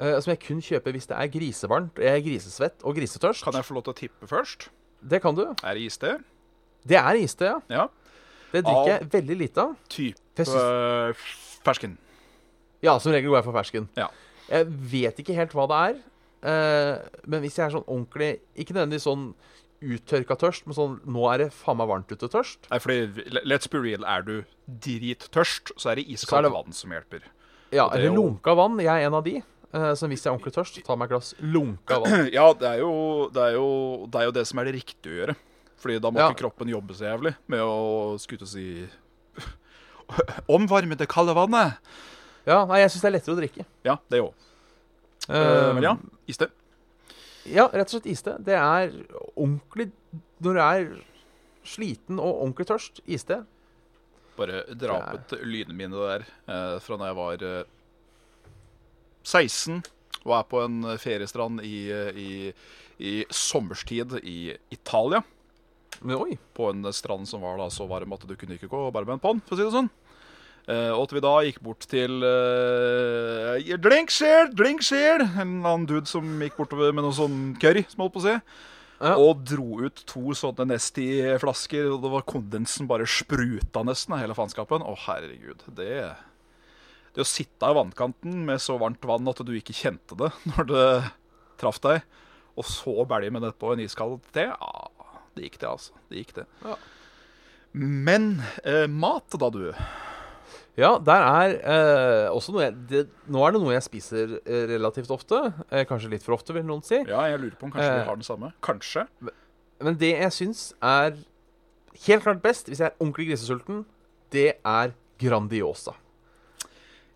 Uh, 0.00 0.16
som 0.22 0.30
jeg 0.32 0.40
kun 0.46 0.62
kjøper 0.64 0.94
hvis 0.96 1.10
det 1.10 1.16
er 1.18 1.32
grisevarmt, 1.34 1.98
og 1.98 2.06
jeg 2.06 2.14
er 2.14 2.24
grisesvett 2.24 2.86
og 2.86 2.96
grisetørst. 2.96 3.44
Kan 3.44 3.58
jeg 3.58 3.66
få 3.66 3.76
lov 3.76 3.84
til 3.88 3.92
å 3.92 3.98
tippe 3.98 4.30
først? 4.30 4.70
Det 5.00 5.20
kan 5.22 5.36
du. 5.36 5.42
Er 5.50 5.76
det 5.76 5.82
iste? 5.90 6.14
Det 6.88 6.96
er 6.96 7.20
iste, 7.20 7.50
ja. 7.50 7.58
Ja. 7.68 7.88
Det 8.50 8.64
drikker 8.64 8.90
jeg 8.94 9.10
veldig 9.12 9.36
lite 9.42 9.66
av. 9.66 9.74
Type 9.92 10.46
fersken. 11.66 11.98
Ja, 12.82 12.96
som 12.98 13.12
regel 13.12 13.28
går 13.28 13.42
jeg 13.42 13.46
for 13.50 13.56
fersken. 13.60 13.90
Ja. 13.98 14.08
Jeg 14.50 14.66
vet 14.92 15.20
ikke 15.22 15.34
helt 15.38 15.52
hva 15.54 15.66
det 15.70 15.80
er. 15.90 15.98
eh, 16.50 17.08
men 17.26 17.42
hvis 17.44 17.56
jeg 17.58 17.66
er 17.68 17.74
sånn 17.76 17.84
ordentlig 17.86 18.30
Ikke 18.56 18.74
nødvendigvis 18.74 19.04
sånn 19.06 19.26
uttørka 19.80 20.36
tørst, 20.36 20.66
men 20.68 20.76
sånn 20.76 20.96
nå 21.08 21.22
er 21.32 21.38
det 21.46 21.52
faen 21.56 21.78
meg 21.80 21.88
varmt 21.88 22.10
ute 22.12 22.28
tørst. 22.28 22.66
Nei, 22.68 22.78
fordi 22.84 23.30
let's 23.48 23.64
be 23.70 23.80
real, 23.80 24.02
er 24.04 24.20
du 24.26 24.34
drittørst, 24.68 25.72
så 25.80 25.92
er 25.92 26.00
det 26.00 26.04
Så 26.04 26.26
iskaldt 26.26 26.52
vann 26.52 26.74
som 26.76 26.92
hjelper. 26.92 27.22
Ja, 27.72 27.86
det 27.88 28.00
er 28.02 28.04
eller 28.10 28.16
lunka 28.18 28.52
vann. 28.58 28.76
Jeg 28.82 28.90
er 28.92 29.06
en 29.08 29.14
av 29.16 29.24
de. 29.24 29.38
eh, 29.72 29.94
som 29.94 30.10
hvis 30.10 30.24
jeg 30.24 30.28
er 30.28 30.34
ordentlig 30.36 30.52
tørst, 30.58 30.76
så 30.76 30.84
tar 30.84 30.96
meg 31.00 31.08
et 31.08 31.14
glass 31.14 31.32
lunka 31.40 32.00
vann. 32.02 32.26
Ja, 32.36 32.50
det 32.52 32.68
er, 32.74 32.78
jo, 32.82 32.92
det, 33.32 33.40
er 33.46 33.56
jo, 33.56 33.68
det 34.10 34.20
er 34.20 34.28
jo 34.28 34.34
det 34.36 34.46
som 34.50 34.58
er 34.60 34.68
det 34.68 34.74
riktige 34.80 35.12
å 35.14 35.18
gjøre. 35.22 35.36
Fordi 35.80 35.98
da 36.04 36.10
må 36.12 36.20
Ja. 36.20 36.28
ikke 36.28 36.42
kroppen 36.42 36.68
jobbe 36.68 36.92
så 36.98 37.06
jævlig 37.08 37.32
med 37.48 37.60
å 37.64 38.18
å 38.20 38.46
si 38.52 38.66
Omvarme 40.50 40.96
det 40.98 41.08
kalde 41.08 41.32
vannet. 41.36 41.78
Ja, 42.48 42.62
nei, 42.68 42.80
jeg 42.82 42.92
syns 42.92 43.04
det 43.04 43.10
er 43.10 43.16
lettere 43.16 43.36
å 43.36 43.40
drikke. 43.40 43.66
Ja, 43.86 43.98
det 44.12 44.22
òg. 44.24 44.48
Uh, 45.28 45.70
men 45.76 45.84
ja, 45.84 45.94
iste. 46.30 46.48
Ja, 47.48 47.66
rett 47.72 47.88
og 47.88 47.96
slett 47.96 48.10
iste. 48.10 48.36
Det 48.44 48.56
er 48.56 48.92
ordentlig 49.34 49.90
Når 50.40 50.56
du 50.56 50.60
er 50.64 50.90
sliten 51.66 52.20
og 52.20 52.42
ordentlig 52.42 52.68
tørst, 52.70 53.02
iste. 53.04 53.42
Bare 54.38 54.62
dra 54.78 54.96
opp 54.96 55.18
et 55.18 55.34
lynminne 55.44 55.96
der 55.96 56.24
eh, 56.24 56.76
fra 56.80 56.96
da 56.96 57.10
jeg 57.10 57.16
var 57.18 57.42
eh, 57.44 57.72
16 59.26 59.82
og 60.20 60.32
er 60.36 60.46
på 60.48 60.62
en 60.64 60.78
feriestrand 61.00 61.60
i, 61.64 61.76
eh, 61.92 62.16
i, 62.16 62.30
i 63.04 63.12
sommerstid 63.28 64.16
i 64.22 64.54
Italia. 64.72 65.22
Men. 66.00 66.38
På 66.56 66.70
en 66.70 66.88
strand 66.96 67.28
som 67.28 67.44
var 67.44 67.60
da 67.60 67.68
så 67.72 67.84
varm 67.88 68.16
at 68.16 68.24
du 68.24 68.32
kunne 68.40 68.56
ikke 68.56 68.70
gå 68.72 68.86
barbeint 68.94 69.20
på 69.20 69.34
den, 69.34 69.44
for 69.44 69.56
å 69.56 69.60
si 69.60 69.66
det 69.66 69.76
sånn. 69.76 69.90
Eh, 70.70 70.90
og 70.94 71.08
at 71.08 71.14
vi 71.16 71.22
da 71.24 71.32
gikk 71.46 71.60
bort 71.66 71.86
til 71.90 72.20
uh, 72.22 73.78
Drinkshare! 73.82 74.50
Drinkshare! 74.54 75.26
En 75.42 75.56
annen 75.64 75.86
dude 75.88 76.06
som 76.06 76.26
gikk 76.44 76.58
bortover 76.60 76.92
med 76.94 77.06
noe 77.06 77.16
sånn 77.16 77.40
curry, 77.62 77.82
som 77.90 78.04
holdt 78.04 78.14
på 78.14 78.22
å 78.22 78.26
si. 78.28 78.36
Ja. 79.00 79.14
Og 79.16 79.40
dro 79.48 79.80
ut 79.80 80.02
to 80.06 80.34
sånne 80.36 80.68
Nesti-flasker, 80.68 81.88
og 81.94 82.04
det 82.04 82.10
var 82.12 82.26
kondensen 82.28 82.88
bare 82.90 83.08
spruta 83.08 83.82
nesten 83.88 84.14
av 84.14 84.20
hele 84.22 84.36
faenskapen. 84.36 84.84
Å, 84.84 84.92
herregud. 85.08 85.64
Det 85.78 85.94
Det 87.16 87.24
å 87.24 87.26
sitte 87.26 87.66
i 87.66 87.74
vannkanten 87.74 88.44
med 88.46 88.60
så 88.62 88.76
varmt 88.78 89.02
vann 89.02 89.26
at 89.26 89.40
du 89.42 89.50
ikke 89.56 89.74
kjente 89.74 90.14
det 90.14 90.30
når 90.52 90.68
det 90.70 90.84
traff 91.58 91.80
deg, 91.82 92.04
og 92.54 92.68
så 92.68 92.94
bælje 93.08 93.32
med 93.34 93.42
det 93.42 93.56
på 93.58 93.72
en 93.72 93.82
iskald 93.82 94.20
te, 94.36 94.46
ja, 94.52 95.10
det 95.34 95.48
gikk 95.48 95.58
det, 95.58 95.72
altså. 95.72 95.98
Det 96.06 96.22
gikk 96.22 96.32
det. 96.38 96.46
Ja. 96.62 96.76
Men 97.72 98.30
eh, 98.62 98.86
mat, 98.86 99.26
da, 99.40 99.50
du? 99.50 99.72
Ja, 100.78 100.98
der 101.02 101.24
er 101.26 101.54
eh, 101.60 102.28
også 102.30 102.52
noe 102.54 102.62
jeg 102.68 102.74
det, 102.88 103.00
Nå 103.28 103.42
er 103.44 103.52
det 103.52 103.60
noe 103.60 103.72
jeg 103.74 103.82
spiser 103.84 104.36
eh, 104.44 104.66
relativt 104.70 105.10
ofte. 105.10 105.40
Eh, 105.70 105.84
kanskje 105.88 106.10
litt 106.12 106.22
for 106.24 106.36
ofte, 106.38 106.54
vil 106.56 106.62
noen 106.64 106.84
si. 106.86 107.00
Ja, 107.08 107.24
jeg 107.28 107.40
lurer 107.42 107.56
på 107.58 107.66
om 107.68 107.72
kanskje 107.74 107.90
Eh. 107.90 107.98
vi 108.00 108.06
har 108.08 108.16
den 108.20 108.24
samme. 108.28 108.52
Kanskje. 108.62 109.06
Men 109.80 109.96
det 110.00 110.12
jeg 110.20 110.32
syns 110.36 110.62
er 110.80 111.16
helt 112.06 112.22
klart 112.24 112.40
best, 112.44 112.66
hvis 112.70 112.78
jeg 112.80 112.86
er 112.92 112.96
ordentlig 113.00 113.28
grisesulten, 113.32 113.84
det 114.30 114.54
er 114.64 114.94
Grandiosa. 115.20 115.92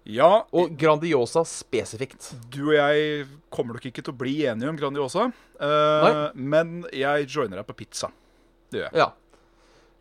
Ja, 0.04 0.42
Og 0.52 0.74
Grandiosa 0.76 1.40
spesifikt. 1.48 2.34
du 2.50 2.66
og 2.68 2.74
jeg 2.74 3.26
kommer 3.50 3.74
nok 3.78 3.86
ikke 3.88 4.02
til 4.04 4.12
å 4.12 4.18
bli 4.18 4.34
enige 4.44 4.68
om 4.68 4.76
Grandiosa. 4.76 5.30
eh, 5.60 6.02
Nei. 6.04 6.30
men 6.34 6.84
jeg 6.92 7.26
joiner 7.28 7.56
deg 7.62 7.66
på 7.66 7.76
pizza. 7.76 8.10
Det 8.70 8.80
gjør 8.82 8.90
jeg. 8.90 8.98
Ja. 8.98 9.12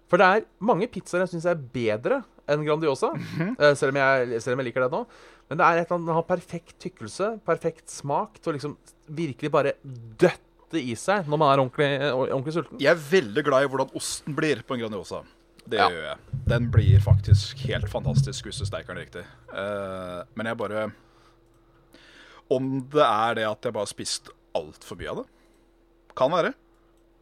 For 0.10 0.18
det 0.18 0.26
er 0.26 0.45
mange 0.60 0.88
pizzaer 0.91 1.22
jeg 1.22 1.30
syns 1.30 1.45
er 1.45 1.56
bedre 1.56 2.24
enn 2.52 2.64
Grandiosa. 2.68 3.12
eh, 3.60 3.74
selv, 3.80 3.94
om 3.94 4.00
jeg, 4.02 4.41
selv 4.44 4.58
om 4.58 4.64
jeg 4.64 4.70
liker 4.72 4.86
det 4.88 4.91
nå. 4.94 5.04
Men 5.50 5.60
det 5.60 5.66
er 5.68 5.78
et 5.82 5.86
eller 5.86 5.98
annet, 6.00 6.08
den 6.10 6.18
har 6.18 6.26
perfekt 6.28 6.76
tykkelse, 6.82 7.30
perfekt 7.46 7.91
smak 7.91 8.39
til 8.41 8.54
å 8.54 8.56
liksom 8.58 8.76
virkelig 9.14 9.52
bare 9.54 9.74
døtte 9.84 10.80
i 10.82 10.96
seg 10.98 11.28
når 11.30 11.38
man 11.38 11.52
er 11.54 11.62
ordentlig, 11.62 11.89
ordentlig 12.16 12.54
sulten. 12.56 12.80
Jeg 12.82 12.96
er 12.96 13.02
veldig 13.12 13.44
glad 13.46 13.64
i 13.66 13.70
hvordan 13.70 13.91
osten 14.00 14.34
blir 14.38 14.64
på 14.66 14.74
en 14.78 14.84
Grandiosa. 14.86 15.22
Det 15.64 15.78
Ja. 15.80 15.86
gjør 15.88 16.08
jeg. 16.10 16.39
Den 16.52 16.66
blir 16.74 17.00
faktisk 17.00 17.62
helt 17.70 17.88
fantastisk 17.88 18.46
hvis 18.50 18.58
du 18.60 18.66
steiker 18.68 18.96
den 18.96 19.04
riktig. 19.06 19.22
Uh, 19.54 20.24
men 20.36 20.50
jeg 20.50 20.58
bare 20.60 20.89
Om 22.52 22.82
det 22.91 23.06
er 23.06 23.38
det 23.39 23.46
at 23.48 23.64
jeg 23.64 23.74
bare 23.74 23.86
har 23.88 23.91
spist 23.94 24.28
altfor 24.58 25.00
mye 25.00 25.10
av 25.14 25.22
det? 25.22 25.28
Kan 26.20 26.34
være. 26.36 26.52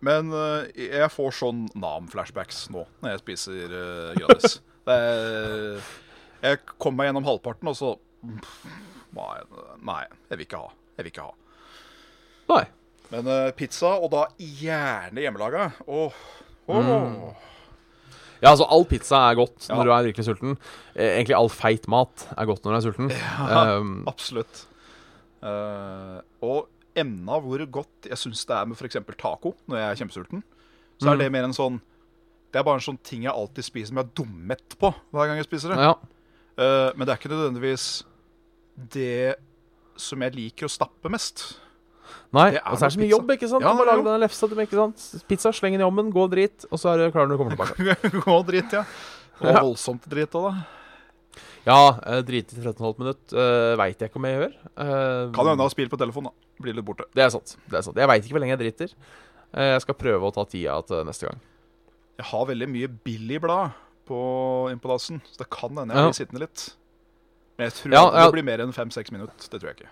Men 0.02 0.32
uh, 0.34 0.66
jeg 0.74 1.12
får 1.14 1.36
sånn 1.38 1.68
Nam-flashbacks 1.78 2.66
nå 2.74 2.88
når 3.04 3.14
jeg 3.14 3.22
spiser 3.26 3.76
uh, 3.78 4.14
Grandis. 4.18 4.58
Er, 4.90 5.82
jeg 6.42 6.60
kom 6.82 6.96
meg 6.98 7.10
gjennom 7.12 7.28
halvparten, 7.28 7.70
og 7.70 7.76
så 7.78 7.92
Nei, 9.12 9.38
nei, 9.84 10.02
jeg 10.30 10.38
vil 10.40 10.46
ikke 10.46 10.60
ha. 10.62 10.70
Jeg 10.98 11.04
vil 11.06 11.12
ikke 11.12 11.26
ha. 11.26 11.32
Nei. 12.52 12.64
Men 13.12 13.28
uh, 13.28 13.50
pizza, 13.58 13.96
og 14.00 14.12
da 14.14 14.22
gjerne 14.40 15.20
hjemmelaga. 15.26 15.66
Åh. 15.90 16.20
åh. 16.72 17.50
Ja, 18.42 18.54
altså 18.54 18.66
All 18.72 18.86
pizza 18.90 19.20
er 19.30 19.36
godt 19.42 19.68
Ja. 19.68 19.76
når 19.76 19.86
du 19.90 19.92
er 19.94 20.06
virkelig 20.08 20.26
sulten. 20.30 20.56
Eh, 20.96 21.18
egentlig 21.20 21.36
all 21.38 21.50
feit 21.54 21.88
mat 21.92 22.24
er 22.38 22.48
godt 22.50 22.64
når 22.66 22.72
du 22.72 22.78
er 22.80 22.86
sulten. 22.88 23.12
Um, 23.82 23.92
Absolutt. 24.10 24.64
Uh, 25.44 26.22
og 26.46 26.70
emna 26.98 27.38
hvor 27.42 27.62
godt 27.74 28.08
jeg 28.10 28.18
syns 28.22 28.46
det 28.48 28.56
er 28.56 28.66
med 28.70 28.78
f.eks. 28.80 28.98
taco 29.18 29.54
når 29.68 29.78
jeg 29.82 29.90
er 29.92 30.00
kjempesulten, 30.02 30.44
så 31.02 31.12
er 31.12 31.16
Mm. 31.16 31.20
det 31.26 31.32
mer 31.34 31.44
en 31.50 31.54
sånn 31.58 31.78
Det 32.52 32.60
er 32.60 32.66
bare 32.68 32.80
en 32.82 32.84
sånn 32.84 33.00
ting 33.08 33.24
jeg 33.24 33.32
alltid 33.34 33.64
spiser 33.64 33.92
som 33.94 34.02
jeg 34.02 34.10
er 34.10 34.16
dummet 34.22 34.76
på 34.82 34.90
hver 35.16 35.30
gang 35.30 35.40
jeg 35.40 35.48
spiser 35.48 35.74
det. 35.76 35.80
ja. 35.90 35.94
Uh, 36.60 36.92
men 36.98 37.08
det 37.08 37.14
er 37.14 37.18
ikke 37.22 37.32
nødvendigvis 37.32 37.86
det 38.92 39.36
som 40.02 40.22
jeg 40.26 40.34
liker 40.36 40.68
å 40.68 40.72
stappe 40.72 41.10
mest. 41.10 41.46
Nei, 42.36 42.50
og 42.60 42.76
så 42.76 42.86
er 42.86 42.92
det 42.92 42.96
så 42.96 43.00
mye 43.00 43.08
pizza. 43.08 43.16
jobb. 43.16 43.32
ikke 43.36 43.48
sant? 43.52 43.64
Ja, 43.64 43.72
du 43.72 43.80
må 43.80 43.86
lage 43.88 44.04
denne 44.04 44.20
lefsa. 44.22 44.48
til 44.52 44.60
meg, 44.60 44.68
ikke 44.68 44.80
sant? 44.80 45.26
Pizza, 45.32 45.52
sleng 45.56 45.76
den 45.78 45.84
i 45.84 45.88
ovnen, 45.88 46.12
gå 46.14 46.26
drit, 46.32 46.66
og 46.70 46.80
så 46.80 46.92
er 46.92 47.02
du 47.06 47.16
klar 47.16 47.28
når 47.28 47.38
du 47.38 47.42
kommer 47.42 47.56
tilbake. 47.56 48.12
Og 48.36 48.46
drit, 48.48 48.76
ja. 48.76 48.84
Og 49.42 49.48
Ja. 49.48 49.62
voldsomt 49.64 50.06
drit 50.12 50.36
òg, 50.38 50.52
da. 50.52 51.42
Ja, 51.66 51.78
uh, 52.04 52.20
drite 52.26 52.58
i 52.58 52.62
13,5 52.64 53.00
minutt 53.00 53.34
uh, 53.38 53.76
veit 53.80 54.00
jeg 54.02 54.10
ikke 54.12 54.20
om 54.20 54.26
jeg 54.28 54.38
gjør. 54.40 54.54
Uh, 54.76 55.32
Kan 55.36 55.52
hende 55.52 55.66
ha 55.68 55.72
spilt 55.72 55.92
på 55.94 56.00
telefon, 56.02 56.28
da. 56.32 56.34
Blir 56.62 56.76
litt 56.78 56.86
borte. 56.88 57.08
Det 57.16 57.24
er 57.26 57.32
sant. 57.34 57.56
det 57.70 57.80
er 57.80 57.86
sant 57.86 57.98
Jeg 58.02 58.10
veit 58.12 58.26
ikke 58.26 58.36
hvor 58.38 58.44
lenge 58.44 58.56
jeg 58.58 58.62
driter. 58.64 58.96
Uh, 59.56 59.68
jeg 59.76 59.84
skal 59.86 59.98
prøve 60.04 60.30
å 60.32 60.36
ta 60.36 60.46
tida 60.52 60.78
til 60.90 61.04
neste 61.08 61.30
gang. 61.30 61.40
Jeg 62.20 62.26
har 62.32 62.46
veldig 62.52 62.68
mye 62.70 62.88
Billy-blad 63.06 63.72
på 64.12 64.20
dassen, 64.84 65.22
så 65.32 65.38
det 65.44 65.50
kan 65.54 65.70
hende 65.78 65.94
jeg 65.94 66.02
Ja. 66.02 66.10
blir 66.10 66.20
sittende 66.20 66.42
litt. 66.44 66.66
Men 67.58 67.70
jeg 67.70 67.74
tror 67.78 67.94
Ja, 67.94 68.04
ja. 68.12 68.26
det 68.26 68.34
blir 68.34 68.44
mer 68.44 68.60
enn 68.66 68.74
fem-seks 68.74 69.12
minutter. 69.12 69.36
Det 69.50 69.60
tror 69.62 69.70
jeg 69.72 69.78
ikke. 69.82 69.90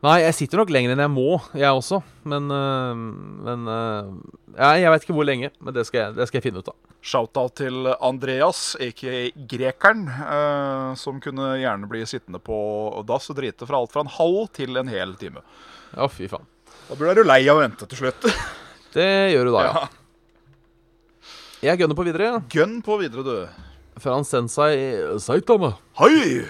Nei, 0.00 0.20
jeg 0.22 0.34
sitter 0.34 0.58
nok 0.58 0.70
lenger 0.70 0.92
enn 0.94 1.00
jeg 1.02 1.10
må, 1.10 1.40
jeg 1.58 1.74
også. 1.74 2.02
Men, 2.24 2.44
eh, 2.54 2.94
men 2.94 3.66
eh, 3.66 4.10
ja, 4.56 4.68
Jeg 4.78 4.90
veit 4.92 5.02
ikke 5.02 5.14
hvor 5.16 5.26
lenge, 5.26 5.50
men 5.60 5.74
det 5.74 5.86
skal, 5.88 5.98
jeg, 6.00 6.14
det 6.14 6.28
skal 6.28 6.38
jeg 6.40 6.52
finne 6.52 6.58
ut 6.62 6.68
av. 6.70 6.76
Shout-out 7.02 7.54
til 7.56 7.86
Andreas, 8.00 8.76
aka 8.80 9.30
Grekeren, 9.50 10.06
eh, 10.08 10.94
som 10.94 11.18
kunne 11.20 11.58
gjerne 11.58 11.88
bli 11.90 12.04
sittende 12.06 12.38
på 12.38 13.04
dass 13.06 13.28
og 13.30 13.36
drite 13.40 13.66
fra 13.66 13.76
alt 13.82 13.90
fra 13.92 14.00
en 14.06 14.12
halv 14.18 14.48
til 14.54 14.76
en 14.76 14.88
hel 14.88 15.14
time. 15.18 15.42
Ja, 15.96 16.06
fy 16.06 16.28
faen. 16.30 16.46
Da 16.88 16.94
blir 16.94 17.14
du 17.18 17.24
lei 17.24 17.42
av 17.48 17.58
å 17.58 17.60
vente 17.66 17.86
til 17.90 17.98
slutt. 17.98 18.22
Det 18.94 19.08
gjør 19.34 19.44
du 19.50 19.52
da, 19.52 19.62
ja. 19.66 19.72
Ja. 19.82 19.88
Jeg 21.58 21.80
gønner 21.80 21.96
på 21.98 22.04
videre. 22.06 22.38
Gønn 22.54 22.78
på 22.86 22.96
videre, 23.00 23.24
du. 23.26 23.64
Fra 23.98 24.14
en 24.14 24.26
Sensei 24.26 24.94
Saitama. 25.18 25.72
Hei! 25.98 26.44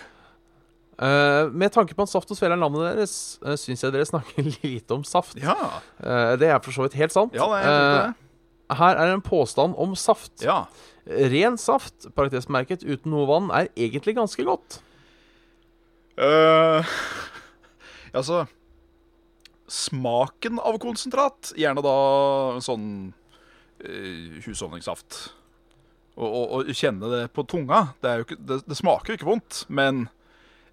Uh, 0.99 1.49
med 1.55 1.71
tanke 1.73 1.95
på 1.97 2.05
at 2.05 2.11
Saft 2.11 2.29
og 2.35 2.37
Svele 2.37 2.57
er 2.57 2.61
navnet 2.61 2.83
deres, 2.91 3.39
uh, 3.41 3.55
syns 3.57 3.85
jeg 3.87 3.95
dere 3.95 4.05
snakker 4.09 4.51
lite 4.65 4.97
om 4.97 5.05
saft. 5.07 5.39
Ja, 5.41 5.57
Uh, 5.99 6.37
det 6.39 6.51
er 6.51 6.61
for 6.63 6.75
så 6.75 6.85
vidt 6.85 6.95
helt 6.99 7.15
sant. 7.15 7.33
ja 7.35 7.47
det 7.51 7.59
er. 7.67 8.13
Eh, 8.13 8.77
her 8.79 9.01
er 9.01 9.15
en 9.15 9.23
påstand 9.25 9.75
om 9.81 9.97
saft. 9.99 10.45
Ja. 10.45 10.67
Ren 11.09 11.57
saft, 11.59 12.07
parentesmerket 12.15 12.85
uten 12.85 13.11
noe 13.15 13.25
vann, 13.31 13.49
er 13.51 13.71
egentlig 13.77 14.15
ganske 14.19 14.45
godt. 14.45 14.83
Altså 18.09 18.47
Smaken 19.69 20.57
av 20.65 20.79
konsentrat, 20.83 21.53
gjerne 21.61 21.83
da 21.85 21.97
sånn 22.65 22.87
husholdningssaft. 24.45 25.21
Og, 26.19 26.27
og, 26.27 26.55
og 26.59 26.73
kjenne 26.75 27.11
det 27.13 27.21
på 27.35 27.45
tunga. 27.47 27.93
Det, 28.03 28.15
jo 28.21 28.27
ikke, 28.27 28.39
det, 28.49 28.59
det 28.67 28.77
smaker 28.79 29.13
jo 29.13 29.19
ikke 29.21 29.29
vondt, 29.29 29.61
men 29.71 30.09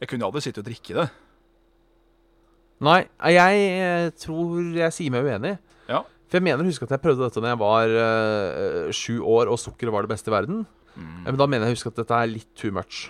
jeg 0.01 0.09
kunne 0.09 0.27
aldri 0.27 0.41
sitte 0.41 0.63
og 0.63 0.67
drikke 0.67 0.97
det. 0.97 1.05
Nei, 2.85 3.05
jeg 3.31 3.67
eh, 3.79 4.09
tror 4.19 4.73
jeg 4.75 4.95
sier 4.95 5.13
meg 5.13 5.27
uenig. 5.27 5.53
Ja. 5.87 6.01
For 6.25 6.39
jeg 6.39 6.47
mener 6.47 6.65
å 6.65 6.67
huske 6.67 6.87
at 6.87 6.95
jeg 6.95 7.03
prøvde 7.03 7.23
dette 7.23 7.43
da 7.43 7.53
jeg 7.53 7.61
var 7.61 7.93
eh, 8.01 8.89
sju 8.95 9.19
år 9.21 9.51
og 9.53 9.61
sukkeret 9.61 9.93
var 9.95 10.07
det 10.07 10.11
beste 10.11 10.31
i 10.31 10.35
verden. 10.35 10.65
Mm. 10.95 11.05
Eh, 11.05 11.29
Men 11.29 11.39
da 11.39 11.47
mener 11.47 11.69
jeg 11.69 11.75
å 11.75 11.77
huske 11.77 11.93
at 11.93 12.01
dette 12.01 12.19
er 12.19 12.33
litt 12.33 12.51
too 12.57 12.73
much. 12.75 13.05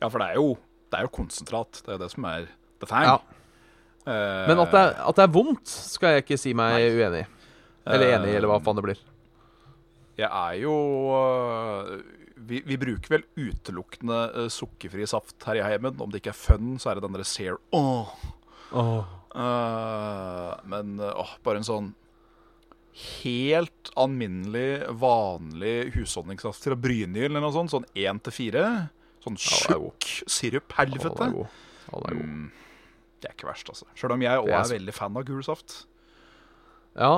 Ja, 0.00 0.08
for 0.08 0.18
det 0.18 0.32
er 0.32 0.40
jo, 0.40 0.56
det 0.90 0.98
er 0.98 1.06
jo 1.06 1.14
konsentrat. 1.14 1.82
Det 1.84 1.94
er 1.94 2.02
det 2.02 2.10
som 2.14 2.26
er 2.32 2.48
the 2.80 2.88
thing. 2.88 3.06
Ja. 3.06 3.20
Uh, 4.06 4.46
Men 4.46 4.60
at 4.62 4.70
det, 4.72 4.80
er, 4.80 4.92
at 5.10 5.18
det 5.18 5.24
er 5.26 5.32
vondt, 5.34 5.66
skal 5.66 6.14
jeg 6.14 6.24
ikke 6.24 6.38
si 6.38 6.52
meg 6.56 6.76
Nei. 6.78 6.90
uenig 6.94 7.24
i. 7.24 7.30
Eller 7.86 8.16
enig 8.16 8.34
eller 8.34 8.50
hva 8.50 8.58
Eh, 8.58 8.64
faen 8.66 8.78
det 8.78 8.86
blir. 8.86 9.02
Jeg 10.16 10.30
er 10.30 10.54
jo 10.62 10.76
øh, 11.12 12.00
vi, 12.48 12.62
vi 12.66 12.78
bruker 12.80 13.16
vel 13.16 13.26
utelukkende 13.36 14.18
øh, 14.34 14.48
sukkerfri 14.52 15.06
saft 15.08 15.44
her 15.46 15.60
i 15.60 15.64
heimen. 15.64 16.00
Om 16.00 16.10
det 16.10 16.22
ikke 16.22 16.32
er 16.34 16.40
fun, 16.40 16.74
så 16.80 16.90
er 16.90 16.98
det 16.98 17.06
den 17.06 17.16
derre 17.16 17.28
Zero. 17.28 17.60
Åh. 17.76 18.16
uh, 19.36 20.52
men 20.66 20.98
åh, 20.98 21.36
bare 21.44 21.62
en 21.62 21.68
sånn 21.68 21.94
helt 22.96 23.90
alminnelig, 24.00 24.86
vanlig 25.00 25.92
husholdningssaft 25.96 26.64
fra 26.64 26.76
Brynhild 26.80 27.28
eller 27.28 27.44
noe 27.44 27.54
sånt. 27.54 27.74
Sånn 27.74 27.88
én 27.92 28.20
til 28.24 28.34
fire. 28.34 28.66
Sånn 29.24 29.36
tjukk 29.40 30.06
sirup. 30.30 30.72
Ja, 30.72 30.84
Helvete. 30.84 31.30
god. 31.34 31.58
Ja, 31.86 32.00
den 32.06 32.20
god. 32.20 32.30
Mm, 32.30 32.46
det 33.20 33.30
er 33.30 33.36
ikke 33.36 33.50
verst, 33.50 33.68
altså. 33.72 33.88
Sjøl 33.98 34.16
om 34.16 34.24
jeg 34.24 34.44
òg 34.44 34.52
er, 34.52 34.68
veldig 34.72 34.96
fan 34.96 35.18
av 35.20 35.26
gul 35.28 35.44
saft. 35.44 35.82
Ja, 36.96 37.12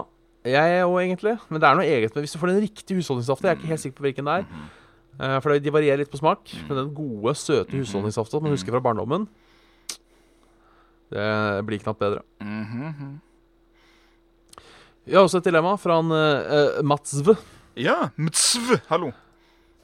jeg 0.46 0.84
òg, 0.86 0.98
egentlig. 1.02 1.34
Men 1.50 1.60
det 1.60 1.68
er 1.68 1.78
noe 1.78 1.86
eget 1.86 2.14
med 2.14 2.24
Hvis 2.24 2.32
du 2.32 2.38
får 2.38 2.52
den 2.52 2.62
riktige 2.62 2.96
husholdningssaften 2.98 3.48
Jeg 3.48 3.54
er 3.54 3.58
ikke 3.58 3.72
helt 3.72 3.82
sikker 3.82 3.98
på 3.98 4.06
hvilken 4.06 4.28
det 4.28 4.36
er. 4.38 4.66
Eh, 5.18 5.38
for 5.42 5.58
de 5.58 5.74
varierer 5.74 6.02
litt 6.02 6.12
på 6.12 6.20
smak. 6.20 6.52
Men 6.68 6.78
den 6.78 6.94
gode, 6.94 7.34
søte 7.34 7.74
husholdningssaften 7.74 8.44
man 8.44 8.54
husker 8.54 8.74
fra 8.74 8.82
barndommen, 8.84 9.26
det 11.08 11.64
blir 11.64 11.80
knapt 11.80 12.02
bedre. 12.02 12.20
Mhm. 12.44 13.20
Vi 15.08 15.14
har 15.16 15.24
også 15.24 15.40
et 15.40 15.46
dilemma 15.48 15.72
fra 15.80 15.98
en 16.02 16.12
uh, 16.12 16.82
Mats 16.84 17.14
Ja. 17.76 18.10
Mtsv, 18.16 18.76
hallo. 18.90 19.12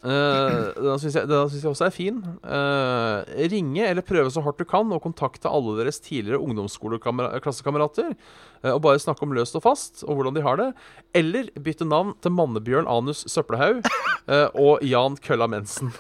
Uh, 0.05 0.77
den 0.77 0.99
syns 1.01 1.15
jeg, 1.17 1.25
den 1.31 1.49
synes 1.49 1.63
jeg 1.65 1.71
også 1.71 1.87
er 1.87 1.95
fin. 1.95 2.19
Uh, 2.45 3.25
ringe 3.49 3.87
eller 3.89 4.05
prøve 4.05 4.29
så 4.33 4.43
hardt 4.45 4.61
du 4.61 4.67
kan 4.69 4.93
og 4.93 5.01
kontakte 5.01 5.49
alle 5.49 5.79
deres 5.81 5.97
tidligere 6.05 6.43
ungdomsskoleklassekamerater. 6.45 8.13
uh, 8.61 8.73
og 8.75 8.83
bare 8.85 9.01
snakke 9.01 9.25
om 9.25 9.33
løst 9.33 9.57
og 9.57 9.65
fast 9.65 10.05
og 10.05 10.15
hvordan 10.19 10.37
de 10.37 10.45
har 10.45 10.57
det. 10.61 10.69
Eller 11.17 11.49
bytte 11.57 11.89
navn 11.89 12.13
til 12.21 12.37
Mannebjørn 12.37 12.91
Anus 12.91 13.25
Søppelhaug 13.33 13.81
uh, 14.29 14.49
og 14.53 14.85
Jan 14.85 15.17
Kølla 15.17 15.47
Mensen. 15.49 15.89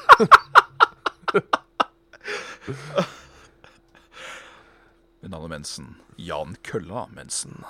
Navnet 5.24 5.50
Mensen. 5.50 5.96
Jan 6.20 6.56
Kølla 6.62 7.06
Mensen. 7.16 7.64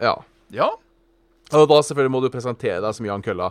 Ja. 0.00 0.14
Ja. 0.52 0.68
Og 1.56 1.68
da 1.68 1.80
selvfølgelig 1.82 2.12
må 2.12 2.20
du 2.20 2.28
presentere 2.32 2.80
deg 2.84 2.94
som 2.94 3.06
Jan 3.08 3.24
Kølla. 3.24 3.50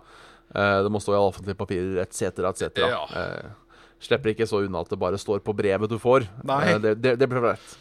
Eh, 0.56 0.78
det 0.86 0.92
må 0.92 1.02
stå 1.04 1.14
i 1.14 1.18
alle 1.20 1.30
offentlige 1.32 1.60
papirer 1.60 2.02
etc. 2.04 2.42
etc. 2.50 2.82
Ja. 2.82 3.04
Eh, 3.14 3.78
slipper 4.04 4.34
ikke 4.34 4.48
så 4.50 4.64
unna 4.66 4.82
at 4.82 4.92
det 4.92 5.00
bare 5.02 5.20
står 5.22 5.44
på 5.46 5.54
brevet 5.58 5.92
du 5.92 6.00
får. 6.02 6.26
Eh, 6.46 6.76
det, 6.82 6.96
det, 7.04 7.16
det 7.22 7.30
blir 7.30 7.44
flaut. 7.44 7.78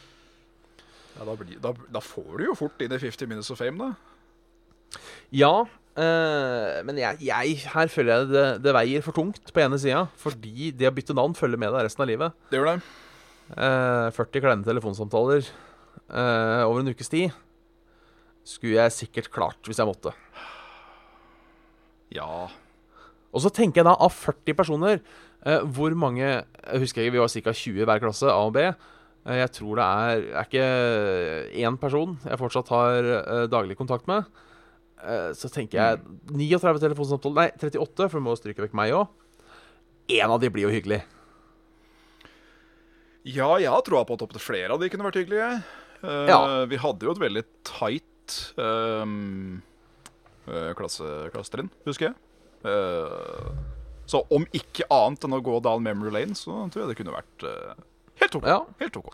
Ja, 1.18 1.26
da, 1.26 1.34
blir, 1.34 1.58
da, 1.62 1.74
da 1.98 2.02
får 2.04 2.30
du 2.38 2.46
jo 2.46 2.56
fort 2.58 2.84
inn 2.84 2.94
i 2.94 3.00
50 3.02 3.30
Minutes 3.30 3.50
of 3.54 3.58
Fame, 3.58 3.88
da. 3.90 4.98
Ja, 5.34 5.52
eh, 5.98 6.78
men 6.86 7.00
jeg, 7.00 7.18
jeg, 7.26 7.56
her 7.74 7.90
føler 7.92 8.12
jeg 8.14 8.30
det, 8.30 8.46
det 8.64 8.74
veier 8.76 9.04
for 9.04 9.16
tungt 9.16 9.50
på 9.52 9.64
ene 9.64 9.80
sida. 9.80 10.04
Fordi 10.20 10.70
det 10.76 10.90
å 10.90 10.94
bytte 10.94 11.16
navn 11.16 11.34
følger 11.38 11.60
med 11.60 11.74
deg 11.74 11.88
resten 11.88 12.04
av 12.04 12.10
livet. 12.12 12.38
Det 12.52 12.60
gjør 12.60 12.70
det. 12.70 12.78
Eh, 13.56 14.06
40 14.14 14.44
kleine 14.44 14.66
telefonsamtaler 14.66 15.40
eh, 15.40 16.62
over 16.68 16.82
en 16.82 16.92
ukes 16.92 17.08
tid 17.08 17.32
skulle 18.48 18.78
jeg 18.78 18.94
sikkert 18.96 19.30
klart 19.32 19.68
hvis 19.68 19.80
jeg 19.80 19.88
måtte. 19.88 20.12
Ja. 22.14 22.48
Og 23.34 23.42
så 23.44 23.50
tenker 23.52 23.82
jeg 23.82 23.88
da, 23.88 23.92
av 24.00 24.12
40 24.14 24.54
personer, 24.56 25.00
eh, 25.44 25.60
hvor 25.68 25.92
mange 25.94 26.24
Jeg 26.24 26.80
husker 26.80 27.02
ikke, 27.04 27.12
vi 27.12 27.20
var 27.20 27.28
ca. 27.28 27.52
20 27.52 27.82
i 27.82 27.88
hver 27.88 28.00
klasse, 28.00 28.28
A 28.32 28.38
og 28.46 28.54
B. 28.56 28.62
Eh, 29.28 29.36
jeg 29.42 29.50
tror 29.58 29.76
det 29.76 29.84
er, 29.84 30.24
er 30.40 30.48
ikke 30.48 30.68
én 31.66 31.76
person 31.80 32.16
jeg 32.24 32.38
fortsatt 32.40 32.68
har 32.72 33.10
eh, 33.18 33.44
daglig 33.52 33.76
kontakt 33.76 34.08
med. 34.08 34.24
Eh, 35.04 35.30
så 35.36 35.50
tenker 35.52 35.78
jeg 35.78 36.00
39 36.32 36.80
telefonsamtaler 36.86 37.36
Nei, 37.36 37.50
38, 37.60 38.08
for 38.08 38.18
du 38.18 38.24
må 38.24 38.34
stryke 38.40 38.64
vekk 38.64 38.74
meg 38.74 38.96
òg. 38.96 39.06
én 40.08 40.30
av 40.32 40.40
de 40.40 40.48
blir 40.50 40.64
jo 40.64 40.72
hyggelig. 40.72 41.02
Ja, 43.28 43.50
jeg 43.60 43.68
har 43.68 43.82
troa 43.84 44.06
på 44.08 44.16
at 44.16 44.22
opptil 44.24 44.40
flere 44.40 44.72
av 44.72 44.80
de 44.80 44.88
kunne 44.88 45.04
vært 45.04 45.20
hyggelige. 45.20 45.50
Eh, 46.02 46.26
Ja. 46.30 46.64
Vi 46.70 46.76
hadde 46.80 47.04
jo 47.04 47.12
et 47.12 47.20
veldig 47.20 47.44
tight 47.66 48.54
um, 48.56 49.60
eh, 49.60 49.64
klasse, 50.78 51.08
klassetrinn, 51.34 51.70
husker 51.88 52.10
jeg. 52.10 52.16
Eh, 52.68 53.50
så 54.08 54.22
om 54.32 54.46
ikke 54.56 54.86
annet 54.92 55.26
enn 55.26 55.36
å 55.36 55.42
gå 55.44 55.58
down 55.64 55.84
memory 55.84 56.14
lane, 56.14 56.36
så 56.38 56.64
tror 56.72 56.84
jeg 56.84 56.92
det 56.92 56.98
kunne 57.02 57.16
vært 57.16 57.44
eh, 57.48 57.82
helt 58.22 58.38
OK. 58.38 58.48
Ja. 58.48 58.62
Helt 58.80 58.96
ok. 59.00 59.10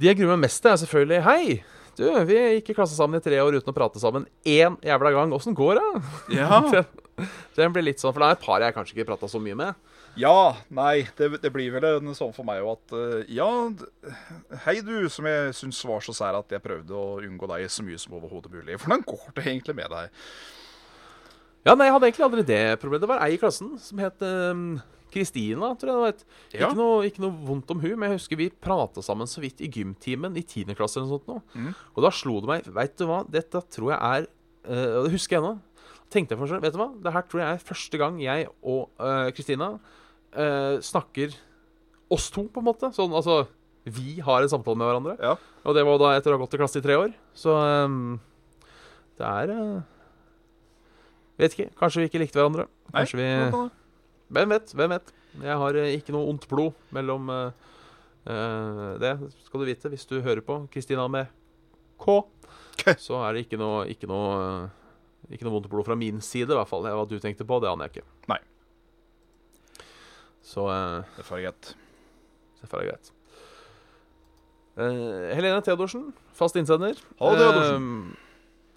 De 0.00 0.08
jeg 0.08 0.18
gruer 0.18 0.34
meg 0.34 0.48
mest 0.48 0.62
til, 0.64 0.72
er 0.72 0.80
selvfølgelig 0.82 1.22
Hei, 1.26 1.44
du, 1.98 2.06
vi 2.26 2.38
gikk 2.56 2.72
i 2.72 2.76
klasse 2.76 2.96
sammen 2.96 3.20
i 3.20 3.24
tre 3.24 3.38
år 3.42 3.58
uten 3.60 3.70
å 3.70 3.76
prate 3.76 4.00
sammen 4.02 4.24
én 4.48 4.78
jævla 4.82 5.12
gang. 5.14 5.34
Åssen 5.36 5.56
går 5.56 5.78
det? 5.78 5.88
Ja. 6.38 6.60
Den 7.58 7.74
blir 7.74 7.84
litt 7.84 8.00
sånn, 8.00 8.14
For 8.14 8.24
det 8.24 8.30
er 8.30 8.38
et 8.38 8.46
par 8.46 8.64
jeg 8.64 8.74
kanskje 8.76 8.96
ikke 8.96 9.10
prata 9.12 9.28
så 9.30 9.40
mye 9.42 9.58
med. 9.58 9.91
Ja, 10.18 10.56
nei, 10.68 11.06
det, 11.16 11.28
det 11.40 11.50
blir 11.54 11.72
vel 11.72 11.86
en 11.88 12.12
sånn 12.16 12.34
for 12.36 12.44
meg 12.44 12.60
òg 12.60 12.74
at 12.74 12.94
uh, 12.96 13.20
Ja, 13.32 13.48
hei 14.66 14.80
du, 14.84 15.08
som 15.12 15.28
jeg 15.28 15.54
syns 15.56 15.80
var 15.88 16.04
så 16.04 16.14
sær 16.16 16.36
at 16.36 16.52
jeg 16.52 16.64
prøvde 16.64 16.96
å 16.96 17.20
unngå 17.24 17.48
deg 17.54 17.70
så 17.72 17.84
mye 17.86 18.00
som 18.00 18.18
overhodet 18.18 18.52
mulig. 18.52 18.76
Hvordan 18.82 19.06
går 19.08 19.30
det 19.38 19.46
egentlig 19.46 19.76
med 19.78 19.88
deg? 19.94 20.18
Ja, 21.62 21.76
nei, 21.76 21.86
Jeg 21.86 21.94
hadde 21.94 22.10
egentlig 22.10 22.26
aldri 22.26 22.44
det 22.44 22.62
problemet. 22.82 23.04
Det 23.04 23.12
var 23.12 23.24
ei 23.24 23.36
i 23.36 23.40
klassen 23.40 23.72
som 23.80 24.02
het 24.02 24.18
Kristina, 24.18 24.82
Kristina, 25.12 25.72
tror 25.78 25.90
jeg 25.90 25.96
det 25.96 26.02
var. 26.02 26.12
et. 26.12 26.22
Ja. 26.52 26.66
Ikke, 26.66 26.76
noe, 26.76 27.00
ikke 27.08 27.24
noe 27.24 27.48
vondt 27.48 27.72
om 27.72 27.80
hun, 27.80 27.96
men 27.96 28.10
jeg 28.10 28.18
husker 28.18 28.40
vi 28.40 28.50
prata 28.52 29.04
sammen 29.04 29.30
så 29.30 29.42
vidt 29.44 29.60
i 29.64 29.70
gymtimen 29.72 30.36
i 30.36 30.44
10. 30.44 30.72
klasse 30.76 30.98
eller 30.98 31.08
noe 31.08 31.20
sånt. 31.20 31.28
Nå. 31.28 31.40
Mm. 31.56 31.74
Og 31.94 32.04
da 32.04 32.12
slo 32.12 32.38
det 32.42 32.50
meg 32.50 32.70
Veit 32.72 32.96
du 32.98 33.06
hva, 33.08 33.22
dette 33.28 33.64
tror 33.72 33.94
jeg 33.94 34.00
er 34.00 34.28
uh, 34.68 35.02
det 35.06 35.14
husker 35.14 35.38
jeg 35.38 35.44
ennå. 35.44 35.56
Tenkte 36.12 36.34
jeg 36.34 36.40
for 36.40 36.44
meg 36.44 36.52
selv, 36.52 36.66
vet 36.66 36.76
du 36.76 36.80
hva, 36.82 36.90
det 37.04 37.12
her 37.14 37.28
tror 37.28 37.40
jeg 37.40 37.56
er 37.56 37.66
første 37.70 38.00
gang 38.00 38.18
jeg 38.20 38.48
og 38.60 38.82
Kristina 39.00 39.30
Kristina 39.32 39.68
eh, 40.32 40.80
snakker 40.84 41.34
oss 42.12 42.30
to, 42.30 42.46
på 42.52 42.60
en 42.60 42.68
måte. 42.68 42.92
Sånn, 42.94 43.12
altså 43.14 43.46
Vi 43.82 44.20
har 44.22 44.44
en 44.44 44.50
samtale 44.50 44.78
med 44.78 44.88
hverandre. 44.88 45.16
Ja. 45.18 45.36
Og 45.66 45.74
det 45.76 45.82
var 45.86 45.98
da 45.98 46.12
etter 46.16 46.32
å 46.32 46.36
ha 46.36 46.44
gått 46.44 46.54
i 46.54 46.60
klasse 46.60 46.78
i 46.78 46.84
tre 46.84 46.98
år. 47.00 47.14
Så 47.34 47.54
um, 47.56 48.20
det 49.18 49.26
er 49.26 49.52
uh, 49.56 49.80
Vet 51.40 51.56
ikke. 51.56 51.72
Kanskje 51.80 52.02
vi 52.02 52.10
ikke 52.10 52.20
likte 52.22 52.38
hverandre. 52.38 52.68
Nei, 52.94 53.04
vi? 53.08 53.26
Hvem 54.32 54.54
vet? 54.54 54.74
Hvem 54.76 54.94
vet? 54.94 55.12
Jeg 55.42 55.58
har 55.64 55.78
uh, 55.80 55.88
ikke 55.96 56.14
noe 56.14 56.28
ondt 56.30 56.46
blod 56.50 56.76
mellom 56.94 57.30
uh, 57.32 57.72
Det 59.02 59.16
skal 59.48 59.64
du 59.64 59.66
vite 59.66 59.90
hvis 59.90 60.06
du 60.06 60.20
hører 60.20 60.44
på. 60.46 60.60
Kristina 60.70 61.08
med 61.10 61.32
K. 61.98 62.20
Ok. 62.22 62.86
Så 63.06 63.18
er 63.24 63.34
det 63.34 63.48
ikke 63.48 63.58
noe, 63.60 63.82
ikke 63.90 64.10
noe 64.10 64.70
Ikke 65.32 65.46
noe 65.46 65.56
vondt 65.56 65.70
blod 65.72 65.88
fra 65.88 65.98
min 65.98 66.22
side, 66.22 66.52
i 66.52 66.58
hvert 66.60 66.70
fall. 66.70 66.86
Hva 66.86 67.06
du 67.08 67.18
tenkte 67.18 67.48
på, 67.48 67.58
det 67.62 67.72
aner 67.72 67.88
jeg 67.88 67.96
ikke. 67.96 68.08
Nei. 68.30 68.42
Så 70.42 70.66
uh, 70.66 71.02
gjette. 71.38 71.76
selvfølgelig 72.60 72.78
er 72.78 72.82
det 72.82 72.90
greit. 72.90 73.12
Uh, 74.72 75.30
Helene 75.36 75.62
Theodorsen, 75.62 76.10
fast 76.36 76.56
innsender. 76.58 76.98
Hallo, 77.20 77.38
Theodorsen. 77.38 77.86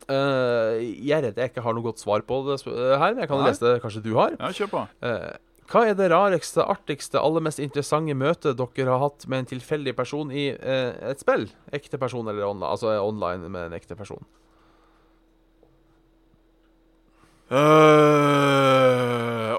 Uh, 0.05 0.13
uh, 0.13 0.77
jeg 0.83 1.15
er 1.17 1.25
redd 1.29 1.39
jeg 1.41 1.53
ikke 1.53 1.63
har 1.65 1.75
noe 1.75 1.87
godt 1.87 2.03
svar 2.03 2.21
på 2.27 2.41
det 2.45 2.59
eh, 2.69 2.93
her. 2.99 3.15
men 3.15 3.23
Jeg 3.23 3.31
kan 3.31 3.41
Nei. 3.41 3.49
lese 3.49 3.65
det 3.65 3.81
kanskje 3.83 4.05
du 4.05 4.13
har. 4.17 4.37
Ja, 4.37 4.51
kjør 4.53 4.71
på. 4.73 4.85
Eh, 5.07 5.35
hva 5.71 5.81
er 5.89 5.95
det 5.97 6.11
rareste, 6.13 6.61
artigste, 6.61 7.17
aller 7.17 7.41
mest 7.41 7.61
interessante 7.63 8.13
møtet 8.13 8.59
dere 8.59 8.91
har 8.91 9.01
hatt 9.01 9.25
med 9.25 9.41
en 9.41 9.51
tilfeldig 9.55 9.95
person 9.97 10.29
i 10.29 10.51
eh, 10.53 10.91
et 11.09 11.23
spill? 11.23 11.47
Ekte 11.73 11.97
person 12.01 12.27
eller 12.27 12.45
online, 12.45 12.69
altså 12.69 12.93
online 13.01 13.49
med 13.49 13.71
en 13.71 13.77
ekte 13.79 13.97
person? 13.97 14.21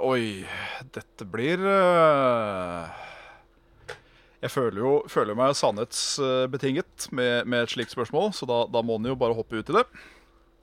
Oi, 0.07 0.45
dette 0.97 1.27
blir 1.29 1.61
øh, 1.61 2.89
Jeg 4.43 4.51
føler 4.53 4.81
jo 4.83 4.93
føler 5.13 5.37
meg 5.39 5.55
sannhetsbetinget 5.59 7.09
med, 7.17 7.45
med 7.49 7.67
et 7.67 7.75
slikt 7.77 7.93
spørsmål, 7.95 8.33
så 8.37 8.49
da, 8.49 8.63
da 8.73 8.83
må 8.85 8.97
en 9.01 9.11
jo 9.13 9.17
bare 9.21 9.37
hoppe 9.37 9.61
ut 9.61 9.73
i 9.73 9.77
det. 9.79 9.85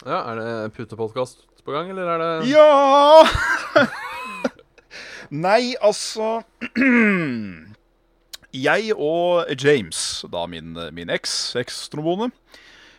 Ja, 0.03 0.19
Er 0.33 0.39
det 0.41 0.73
putepodkast 0.75 1.45
på 1.63 1.71
gang, 1.75 1.89
eller 1.93 2.09
er 2.11 2.23
det 2.23 2.49
Ja! 2.51 3.23
Nei, 5.33 5.73
altså 5.81 6.41
Jeg 8.53 8.93
og 8.93 9.49
James, 9.57 10.01
da 10.29 10.43
min, 10.51 10.75
min 10.93 11.09
eks, 11.13 11.55
eks-trombone, 11.57 12.29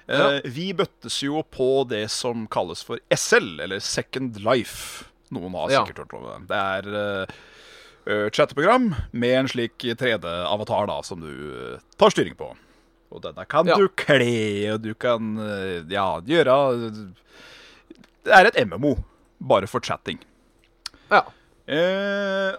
Ja. 0.09 0.35
eh, 0.37 0.41
vi 0.53 0.73
bøttes 0.77 1.21
jo 1.23 1.41
på 1.49 1.85
det 1.89 2.09
som 2.13 2.47
kalles 2.51 2.83
for 2.85 2.99
SL, 3.15 3.61
eller 3.65 3.79
Second 3.81 4.37
Life. 4.43 5.05
Noen 5.33 5.55
har 5.57 5.71
Ja. 5.71 5.85
sikkert 5.85 6.05
hørt 6.05 6.15
om 6.19 6.25
det. 6.29 6.49
Det 6.49 6.59
er 6.61 6.89
eh, 7.01 7.27
eh, 8.13 8.27
chatteprogram 8.31 8.91
med 9.13 9.39
en 9.39 9.49
slik 9.49 9.79
3D-avatar 9.79 10.87
da, 10.91 10.99
som 11.03 11.21
du 11.21 11.31
uh, 11.33 11.79
tar 11.99 12.11
styring 12.13 12.37
på. 12.37 12.51
Og 13.15 13.23
denne 13.23 13.47
kan 13.49 13.67
Ja. 13.67 13.77
du 13.79 13.89
kle, 13.89 14.75
og 14.75 14.83
du 14.83 14.93
kan 14.95 15.39
uh, 15.39 15.81
ja, 15.89 16.21
gjøre 16.21 16.57
Det 18.25 18.33
er 18.33 18.47
et 18.51 18.61
MMO, 18.67 18.97
bare 19.41 19.67
for 19.67 19.81
chatting. 19.81 20.19
Ja. 21.11 21.23
Uh, 21.65 22.53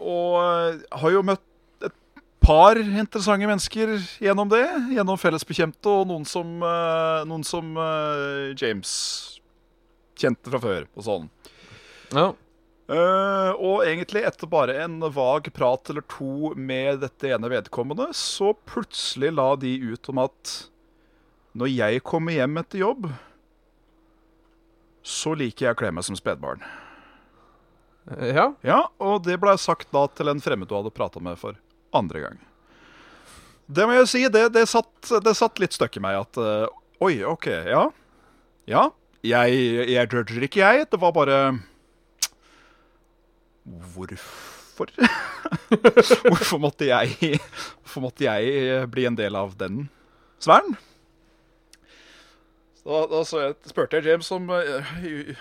og 0.00 0.80
har 0.92 1.10
jo 1.12 1.22
møtt 1.22 1.42
et 1.84 1.92
par 2.40 2.76
interessante 2.80 3.46
mennesker 3.48 3.96
gjennom 4.24 4.48
det. 4.48 4.64
Gjennom 4.96 5.18
fellesbekjente 5.20 5.86
og 5.92 6.06
noen 6.08 6.24
som, 6.28 6.58
noen 7.28 7.44
som 7.44 7.74
James 8.56 9.40
kjente 10.16 10.48
fra 10.52 10.60
før. 10.62 10.86
og 10.96 11.04
sånn. 11.04 11.26
Ja. 12.14 12.32
Uh, 12.86 13.50
og 13.58 13.82
egentlig 13.82 14.22
etter 14.28 14.46
bare 14.46 14.76
en 14.84 15.00
vag 15.10 15.48
prat 15.56 15.90
eller 15.90 16.04
to 16.06 16.52
med 16.54 17.00
dette 17.02 17.32
ene 17.34 17.50
vedkommende, 17.50 18.12
så 18.14 18.52
plutselig 18.68 19.32
la 19.34 19.48
de 19.58 19.72
ut 19.82 20.10
om 20.12 20.22
at 20.22 20.52
når 21.58 21.72
jeg 21.72 22.04
kommer 22.06 22.36
hjem 22.36 22.60
etter 22.60 22.84
jobb, 22.84 23.08
så 25.06 25.34
liker 25.38 25.66
jeg 25.66 25.76
å 25.76 25.80
kle 25.80 25.92
meg 25.96 26.06
som 26.06 26.18
spedbarn. 26.18 26.62
Eh, 28.12 28.34
ja. 28.36 28.50
Ja, 28.66 28.80
og 29.02 29.24
det 29.26 29.38
ble 29.42 29.56
sagt 29.58 29.90
da 29.94 30.06
til 30.14 30.30
en 30.30 30.42
fremmed 30.42 30.70
du 30.70 30.76
hadde 30.78 30.94
prata 30.94 31.22
med 31.22 31.40
for 31.40 31.58
andre 31.96 32.22
gang. 32.22 32.42
Det 33.66 33.86
må 33.88 33.96
jeg 33.96 34.10
si, 34.12 34.26
det, 34.30 34.48
det, 34.54 34.66
satt, 34.70 34.92
det 35.24 35.34
satt 35.34 35.58
litt 35.58 35.74
støkk 35.74 35.98
i 35.98 36.04
meg 36.04 36.20
at 36.22 36.38
uh, 36.38 36.66
Oi, 37.02 37.18
OK, 37.28 37.50
ja. 37.50 37.88
Ja. 38.70 38.84
Jeg, 39.26 39.56
jeg 39.90 40.06
judger 40.06 40.46
ikke, 40.46 40.62
jeg. 40.62 40.86
Det 40.92 41.00
var 41.02 41.12
bare 41.12 41.40
Hvorfor? 43.66 44.92
Hvorfor 46.28 46.60
måtte 46.62 46.86
jeg 46.88 47.38
Hvorfor 47.40 48.04
måtte 48.04 48.26
jeg 48.26 48.90
bli 48.92 49.06
en 49.08 49.16
del 49.18 49.38
av 49.38 49.56
den 49.58 49.86
sfæren? 50.42 50.76
Da, 52.86 53.00
da 53.10 53.20
så 53.26 53.40
jeg, 53.40 53.54
spurte 53.66 53.98
jeg 53.98 54.06
James 54.12 54.28
om 54.30 54.44
eh, 54.54 54.92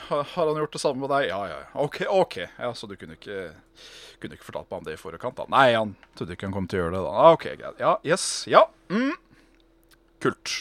har 0.09 0.31
han 0.33 0.57
gjort 0.57 0.73
det 0.73 0.81
samme 0.81 1.03
med 1.03 1.11
deg. 1.13 1.27
Ja, 1.29 1.43
ja. 1.45 1.59
ja. 1.61 1.67
OK. 1.83 1.99
ok. 2.09 2.37
Ja, 2.57 2.71
Så 2.73 2.89
du 2.89 2.95
kunne 2.97 3.19
ikke, 3.19 3.51
kunne 4.21 4.39
ikke 4.39 4.47
fortalt 4.47 4.71
meg 4.71 4.79
om 4.79 4.87
det 4.87 4.95
i 4.95 5.01
forkant? 5.01 5.37
da? 5.37 5.45
Nei, 5.53 5.67
han 5.75 5.93
trodde 6.17 6.33
ikke 6.33 6.49
han 6.49 6.55
kom 6.55 6.65
til 6.71 6.79
å 6.81 6.85
gjøre 6.85 6.95
det. 6.95 7.03
da. 7.05 7.27
OK, 7.35 7.45
greit. 7.59 7.83
Ja, 7.83 7.91
yes. 8.07 8.25
Ja. 8.49 8.63
Mm. 8.89 9.13
Kult. 10.25 10.55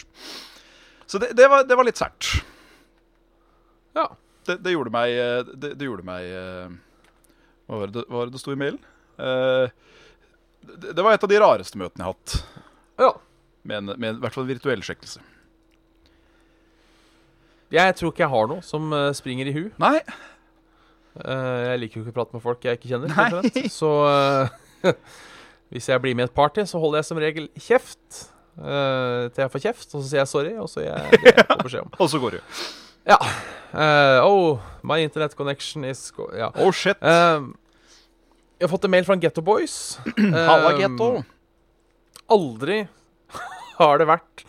Så 1.08 1.22
det, 1.22 1.32
det, 1.38 1.48
var, 1.48 1.64
det 1.64 1.78
var 1.80 1.88
litt 1.88 2.00
sært. 2.00 2.34
ja. 3.96 4.10
Det, 4.44 4.58
det 4.60 4.74
gjorde 4.74 4.90
meg 4.92 5.08
eh, 5.16 5.38
Det, 5.56 5.70
gjorde 5.80 6.04
meg 6.04 6.26
eh, 6.28 6.72
Hva 7.68 7.80
var 7.80 7.92
det 7.94 8.02
hva 8.08 8.18
var 8.20 8.28
det, 8.28 8.34
det 8.36 8.42
sto 8.42 8.52
i 8.54 8.58
mailen? 8.60 8.80
Eh, 9.18 9.68
det, 10.64 10.94
det 10.96 11.04
var 11.04 11.14
et 11.16 11.24
av 11.24 11.30
de 11.30 11.38
rareste 11.40 11.78
møtene 11.80 12.02
jeg 12.02 12.08
har 12.08 12.16
hatt. 12.16 12.66
ja. 13.04 13.12
Med, 13.64 13.78
en, 13.78 13.86
med 13.96 14.08
en, 14.10 14.16
i 14.18 14.20
hvert 14.20 14.34
fall 14.34 14.44
virtuell 14.44 14.82
sjekkelse. 14.84 15.22
Jeg 17.72 17.94
tror 17.96 18.12
ikke 18.12 18.22
jeg 18.26 18.32
har 18.34 18.50
noe 18.50 18.60
som 18.66 18.92
eh, 18.92 19.06
springer 19.16 19.48
i 19.48 19.54
hu. 19.56 19.62
Nei. 19.80 19.96
Eh, 21.16 21.60
jeg 21.70 21.80
liker 21.80 21.98
jo 22.00 22.04
ikke 22.04 22.12
å 22.12 22.18
prate 22.18 22.36
med 22.36 22.44
folk 22.44 22.66
jeg 22.68 22.76
ikke 22.78 22.90
kjenner. 22.92 23.14
Nei. 23.16 23.24
rett 23.32 23.38
og 23.40 23.48
slett. 23.48 23.72
Så 23.72 23.90
eh, 24.10 24.94
hvis 25.74 25.88
jeg 25.90 26.04
blir 26.04 26.14
med 26.18 26.26
i 26.26 26.30
et 26.30 26.36
party, 26.36 26.66
så 26.68 26.82
holder 26.82 27.00
jeg 27.00 27.08
som 27.08 27.22
regel 27.24 27.48
kjeft. 27.56 28.20
eh, 28.60 29.24
til 29.32 29.46
jeg 29.46 29.52
får 29.56 29.64
kjeft, 29.64 29.88
og 29.94 29.96
så 30.04 30.06
sier 30.10 30.20
jeg 30.22 30.30
sorry, 30.34 30.54
og 30.60 30.68
så 30.70 30.84
gir 30.84 30.92
jeg 30.92 31.22
det 31.24 31.34
jeg 31.40 31.48
får 31.48 31.64
beskjed 31.70 31.86
om. 31.88 31.94
Og 32.04 32.12
så 32.12 32.20
går 32.22 32.36
det 32.36 32.42
jo. 32.42 32.46
Ja. 33.04 33.18
Uh, 33.74 34.24
oh, 34.24 34.58
my 34.86 35.00
internet 35.02 35.34
connection 35.36 35.84
is 35.84 36.12
Ja. 36.38 36.50
Oh, 36.56 36.70
shit. 36.72 36.96
Uh, 37.02 37.50
jeg 38.58 38.68
har 38.68 38.70
fått 38.70 38.84
en 38.86 38.90
mail 38.94 39.04
fra 39.04 39.16
Getto 39.20 39.42
Boys. 39.42 39.98
Halla, 40.16 40.70
Eh, 40.72 40.78
getto. 40.84 41.08
Aldri 42.32 42.84
har 43.80 43.98
det 44.00 44.06
vært 44.08 44.44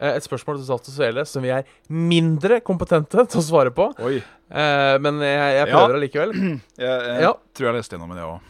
et 0.00 0.24
spørsmål 0.24 0.62
til 0.64 0.94
Svele 0.94 1.26
som 1.28 1.44
vi 1.44 1.50
er 1.52 1.66
mindre 1.92 2.62
kompetente 2.64 3.26
til 3.28 3.42
å 3.42 3.44
svare 3.44 3.70
på. 3.76 3.90
Oi. 4.00 4.22
Men 4.50 5.20
jeg, 5.22 5.50
jeg 5.58 5.68
prøver 5.70 5.98
allikevel. 5.98 6.32
Jeg, 6.80 6.88
jeg 6.88 7.20
Ja. 7.26 7.34
tror 7.54 7.68
jeg 7.68 7.76
leste 7.76 7.94
gjennom 7.98 8.14
det 8.16 8.24
òg. 8.24 8.40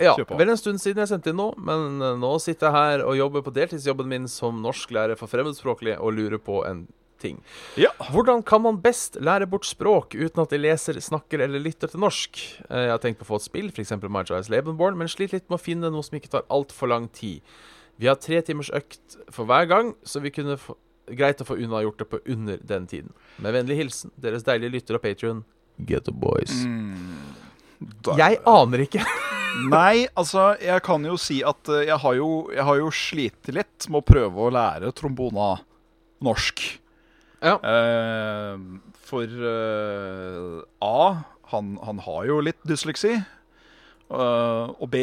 Ja, 0.00 0.14
vel 0.16 0.48
en 0.48 0.56
stund 0.56 0.80
siden 0.80 1.02
jeg 1.04 1.10
sendte 1.10 1.28
inn 1.28 1.36
noe, 1.36 1.52
men 1.60 1.98
nå 2.22 2.30
sitter 2.40 2.70
jeg 2.70 2.72
her 2.72 3.02
og 3.04 3.18
jobber 3.18 3.42
på 3.44 3.52
deltidsjobben 3.52 4.08
min 4.08 4.24
som 4.32 4.62
norsklærer 4.64 5.12
for 5.20 5.28
fremmedspråklige 5.28 5.98
og 6.00 6.14
lurer 6.16 6.40
på 6.40 6.62
en 6.64 6.86
ting. 7.22 7.38
Ja. 7.80 7.90
Hvordan 8.10 8.42
kan 8.46 8.62
man 8.64 8.80
best 8.82 9.16
lære 9.20 9.46
bort 9.50 9.68
språk 9.68 10.16
uten 10.18 10.42
at 10.42 10.50
de 10.54 10.58
leser, 10.60 10.98
snakker 11.04 11.44
eller 11.46 11.62
lytter 11.62 11.92
til 11.92 12.00
norsk? 12.02 12.40
Eh, 12.68 12.86
Jeg 12.88 12.94
har 12.94 13.02
tenkt 13.04 13.20
på 13.22 13.28
å 13.28 13.32
få 13.34 13.40
et 13.42 13.46
spill, 13.48 13.68
f.eks. 13.74 13.92
Marjais 14.08 14.48
Lebenborn, 14.52 14.96
men 14.98 15.08
sliter 15.12 15.38
litt 15.38 15.50
med 15.52 15.60
å 15.60 15.62
finne 15.62 15.90
noe 15.92 16.02
som 16.06 16.16
ikke 16.18 16.32
tar 16.34 16.48
altfor 16.50 16.88
lang 16.90 17.08
tid. 17.12 17.40
Vi 18.00 18.08
har 18.08 18.16
tre 18.16 18.40
timers 18.42 18.70
økt 18.72 19.18
for 19.30 19.44
hver 19.44 19.66
gang, 19.68 19.94
så 20.08 20.22
vi 20.24 20.30
kunne 20.32 20.56
få, 20.56 20.74
greit 21.10 21.40
å 21.42 21.46
få 21.48 21.58
unnagjort 21.60 21.98
det 22.00 22.06
på 22.08 22.20
under 22.32 22.56
den 22.64 22.86
tiden. 22.88 23.12
Med 23.42 23.52
vennlig 23.52 23.76
hilsen 23.82 24.12
deres 24.16 24.42
deilige 24.46 24.72
lytter 24.78 24.96
og 24.96 25.02
patrion, 25.04 25.44
Getto 25.84 26.12
Boys. 26.12 26.54
Da- 28.04 28.16
Jeg 28.18 28.38
aner 28.46 28.84
ikke. 28.86 29.04
Nei, 29.72 30.06
altså, 30.16 30.52
jeg 30.62 30.80
kan 30.86 31.04
jo 31.04 31.16
si 31.18 31.40
at 31.44 31.68
eh, 31.68 31.86
jeg 31.88 31.98
har 31.98 32.14
jo, 32.16 32.28
jeg 32.54 32.64
har 32.64 32.76
jo 32.78 32.90
slitt 32.94 33.48
litt 33.52 33.88
med 33.90 33.98
å 34.00 34.06
prøve 34.06 34.44
å 34.46 34.52
lære 34.54 34.92
trombona 34.96 35.56
norsk. 36.22 36.62
Ja. 37.40 37.56
Uh, 37.64 38.60
for 39.08 39.24
uh, 39.24 40.60
A, 40.84 41.24
han, 41.52 41.78
han 41.82 41.98
har 42.04 42.24
jo 42.28 42.40
litt 42.44 42.60
dysleksi. 42.68 43.16
Uh, 44.10 44.74
og 44.76 44.90
B, 44.90 44.96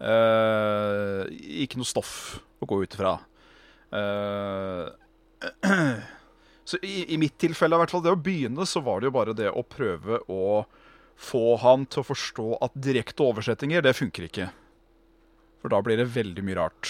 ikke 0.00 1.76
noe 1.78 1.88
stoff 1.88 2.40
å 2.60 2.66
gå 2.68 2.76
ut 2.84 2.94
ifra. 2.96 3.12
Så 6.70 6.76
i, 6.86 7.14
i 7.14 7.16
mitt 7.18 7.36
tilfelle, 7.42 7.74
i 7.74 7.78
hvert 7.82 7.92
fall 7.92 8.04
det 8.04 8.14
å 8.14 8.20
begynne, 8.20 8.64
så 8.68 8.78
var 8.84 8.96
det 9.00 9.06
jo 9.08 9.16
bare 9.16 9.34
det 9.36 9.50
å 9.50 9.62
prøve 9.66 10.14
å 10.30 10.62
få 11.20 11.56
han 11.60 11.84
til 11.90 12.00
å 12.00 12.06
forstå 12.06 12.46
at 12.64 12.72
direkte 12.78 13.22
oversettinger, 13.26 13.80
det 13.84 13.98
funker 13.98 14.22
ikke. 14.28 14.46
For 15.60 15.68
da 15.72 15.78
blir 15.84 15.96
det 16.00 16.12
veldig 16.14 16.42
mye 16.46 16.58
rart. 16.60 16.84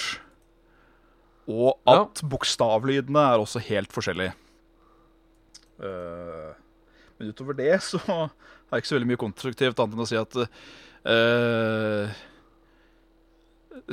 Og 1.50 1.70
at 1.90 2.22
bokstavlydene 2.30 3.22
er 3.32 3.38
også 3.42 3.58
helt 3.70 3.90
forskjellige. 3.94 4.32
Eh, 5.80 6.50
men 7.18 7.30
utover 7.32 7.56
det 7.56 7.82
så 7.84 7.98
har 8.06 8.28
jeg 8.72 8.82
ikke 8.82 8.90
så 8.90 8.96
veldig 8.98 9.10
mye 9.12 9.20
konstruktivt 9.20 9.80
annet 9.82 9.96
enn 9.96 10.04
å 10.04 10.08
si 10.08 10.18
at 10.20 10.36
uh, 10.40 12.12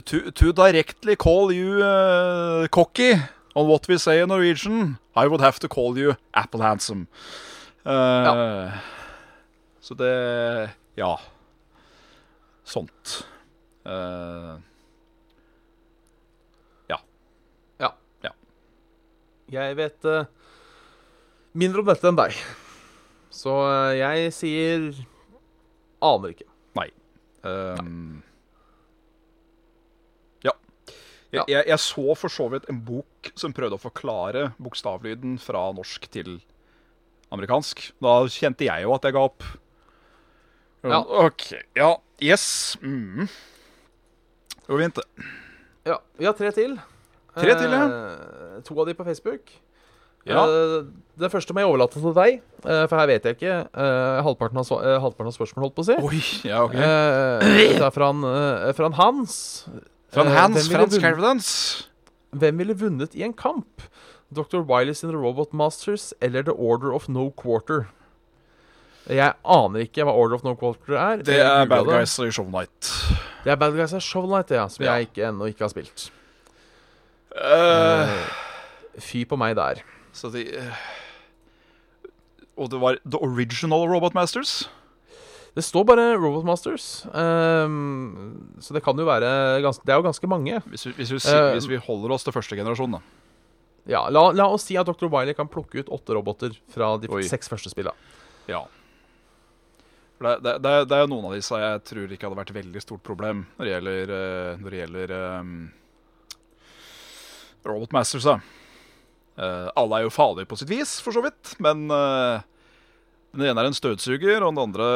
to, 0.03 0.19
to 0.31 0.51
directly 0.55 1.15
call 1.19 1.51
you 1.55 1.79
uh, 1.83 2.67
cocky 2.71 3.13
on 3.57 3.67
what 3.67 3.87
we 3.89 3.97
say 3.97 4.19
in 4.21 4.29
Norwegian, 4.29 4.97
I 5.15 5.25
would 5.27 5.41
have 5.41 5.59
to 5.59 5.67
call 5.67 5.97
you 5.97 6.15
apple 6.33 6.61
handsome. 6.61 7.07
Eh, 7.87 8.71
Så 9.81 9.95
det 9.97 10.69
Ja. 10.97 11.15
Sånt. 12.63 13.25
Eh, 13.85 14.57
Jeg 19.47 19.77
vet 19.79 20.05
eh, 20.05 20.25
mindre 21.57 21.81
om 21.83 21.89
dette 21.89 22.09
enn 22.09 22.19
deg. 22.19 22.37
Så 23.33 23.53
eh, 23.65 23.97
jeg 23.99 24.35
sier 24.35 24.91
aner 26.05 26.35
ikke. 26.35 26.47
Um, 27.47 28.23
ja. 30.43 30.53
Jeg, 31.31 31.43
jeg, 31.47 31.63
jeg 31.69 31.79
så 31.83 32.15
for 32.17 32.33
så 32.33 32.47
vidt 32.51 32.67
en 32.71 32.81
bok 32.83 33.31
som 33.37 33.55
prøvde 33.55 33.77
å 33.77 33.81
forklare 33.81 34.49
bokstavlyden 34.63 35.37
fra 35.41 35.67
norsk 35.75 36.09
til 36.13 36.37
amerikansk. 37.33 37.89
Da 38.03 38.19
kjente 38.31 38.67
jeg 38.67 38.85
jo 38.85 38.95
at 38.95 39.07
jeg 39.07 39.15
ga 39.15 39.23
opp. 39.29 39.47
Ja. 40.87 41.01
OK. 41.03 41.49
Ja. 41.75 41.93
Yes. 42.23 42.77
Mm. 42.81 43.27
Går. 44.67 44.89
Ja, 45.87 45.99
Vi 46.17 46.27
har 46.27 46.35
tre 46.35 46.51
til. 46.55 46.77
Tre 47.37 47.53
til, 47.59 47.71
ja. 47.71 47.83
Eh, 47.87 48.61
to 48.65 48.75
av 48.79 48.87
de 48.89 48.95
på 48.97 49.05
Facebook. 49.07 49.51
Ja. 50.27 50.45
Eh, 50.45 50.87
det 51.17 51.31
første 51.33 51.53
må 51.55 51.63
jeg 51.63 51.69
overlate 51.71 51.97
til 51.97 52.13
deg, 52.13 52.41
eh, 52.61 52.83
for 52.85 52.99
her 52.99 53.09
vet 53.09 53.25
jeg 53.25 53.37
ikke 53.39 53.53
eh, 53.65 54.17
halvparten, 54.27 54.59
av, 54.61 54.69
halvparten 55.01 55.31
av 55.31 55.33
spørsmålet, 55.33 55.65
holdt 55.65 55.77
på 55.77 55.85
å 55.85 55.87
si. 55.87 55.97
Oi. 55.97 56.19
Ja, 56.45 56.63
OK. 56.67 56.75
Det 56.77 57.81
er 57.87 57.93
fra, 57.95 58.11
en, 58.13 58.25
fra 58.77 58.91
Hans. 58.99 59.37
Fra 60.13 60.27
en 60.27 60.33
Hans 60.35 60.69
ville 60.69 60.85
Fransk. 61.01 61.87
Hvem 62.37 62.61
ville 62.61 62.75
vunnet 62.77 63.15
i 63.17 63.23
en 63.25 63.33
kamp? 63.33 63.87
Dr. 64.29 64.59
Wileys 64.67 65.01
in 65.03 65.09
the 65.09 65.17
Robot 65.17 65.53
Masters 65.55 66.11
eller 66.21 66.43
The 66.43 66.51
Order 66.53 66.91
of 66.93 67.07
No 67.09 67.29
Quarter? 67.31 67.87
Jeg 69.07 69.37
aner 69.47 69.85
ikke 69.85 70.03
hva 70.03 70.11
Order 70.11 70.35
of 70.35 70.43
No 70.43 70.53
Quarter 70.59 70.97
er. 70.99 71.23
Det 71.23 71.39
er 71.39 71.65
Bad. 71.71 71.87
Guys 71.87 72.17
i 72.19 72.27
Show 72.35 72.49
Night. 72.51 72.91
Det 73.45 73.53
er 73.55 73.59
Bad 73.59 73.77
Guys 73.79 73.95
og 73.95 74.03
Show 74.03 74.27
Night, 74.27 74.51
ja, 74.51 74.67
som 74.67 74.83
Ja. 74.83 74.97
jeg 74.99 75.07
ikke, 75.09 75.29
ennå 75.31 75.47
ikke 75.47 75.63
har 75.63 75.71
spilt. 75.71 76.09
Uh... 77.31 78.11
Fy 78.99 79.23
på 79.29 79.37
meg 79.39 79.55
der. 79.55 79.79
Så 80.17 80.31
de 80.33 80.41
eh, 80.57 80.81
Og 82.57 82.71
det 82.73 82.79
var 82.81 82.97
The 83.05 83.19
Original 83.21 83.85
Robot 83.91 84.15
Masters. 84.17 84.63
Det 85.57 85.63
står 85.65 85.85
bare 85.89 86.03
Robot 86.21 86.45
Masters, 86.45 87.05
ehm, 87.17 88.57
så 88.61 88.75
det 88.75 88.83
kan 88.85 88.97
jo 88.97 89.05
være 89.07 89.29
ganske, 89.65 89.81
Det 89.85 89.93
er 89.93 89.97
jo 89.97 90.05
ganske 90.05 90.29
mange. 90.29 90.59
Hvis 90.69 90.85
vi, 90.85 90.91
hvis, 90.99 91.11
vi, 91.15 91.17
Eh, 91.33 91.53
hvis 91.55 91.65
vi 91.69 91.79
holder 91.81 92.13
oss 92.13 92.25
til 92.27 92.33
første 92.35 92.57
generasjon, 92.59 92.91
da. 92.93 92.99
Ja, 93.89 94.03
la, 94.13 94.27
la 94.37 94.45
oss 94.53 94.65
si 94.67 94.75
at 94.77 94.85
Dr. 94.85 95.07
Wiley 95.09 95.33
kan 95.33 95.47
plukke 95.49 95.79
ut 95.81 95.89
åtte 95.89 96.13
roboter 96.13 96.53
fra 96.73 96.91
de 97.01 97.07
Oi. 97.09 97.23
seks 97.25 97.49
første 97.49 97.71
spilla. 97.73 97.93
Ja. 98.51 98.65
Det, 100.21 100.35
det, 100.43 100.53
det, 100.65 100.71
er- 100.81 100.85
det 100.89 100.97
er 100.97 101.07
noen 101.09 101.25
av 101.29 101.33
disse 101.37 101.57
jeg 101.61 101.81
tror 101.87 102.11
ikke 102.13 102.25
hadde 102.27 102.37
vært 102.41 102.49
et 102.53 102.57
veldig 102.57 102.81
stort 102.81 103.03
problem 103.05 103.45
når 103.57 103.65
det 103.69 103.73
gjelder, 103.75 104.13
eh, 104.17 104.61
når 104.61 104.73
det 104.75 104.79
gjelder 104.83 105.13
um, 105.41 105.51
Robot 107.65 107.91
Masters. 107.97 108.23
Da. 108.29 108.37
Eh, 109.37 109.67
alle 109.77 109.99
er 109.99 110.05
jo 110.07 110.13
farlige 110.13 110.49
på 110.49 110.57
sitt 110.57 110.69
vis, 110.71 110.95
for 111.03 111.13
så 111.13 111.21
vidt, 111.21 111.51
men 111.61 111.83
uh, 111.93 112.39
den 113.37 113.43
ene 113.45 113.61
er 113.61 113.67
en 113.69 113.75
støvsuger, 113.77 114.41
og 114.41 114.55
den 114.55 114.63
andre 114.63 114.87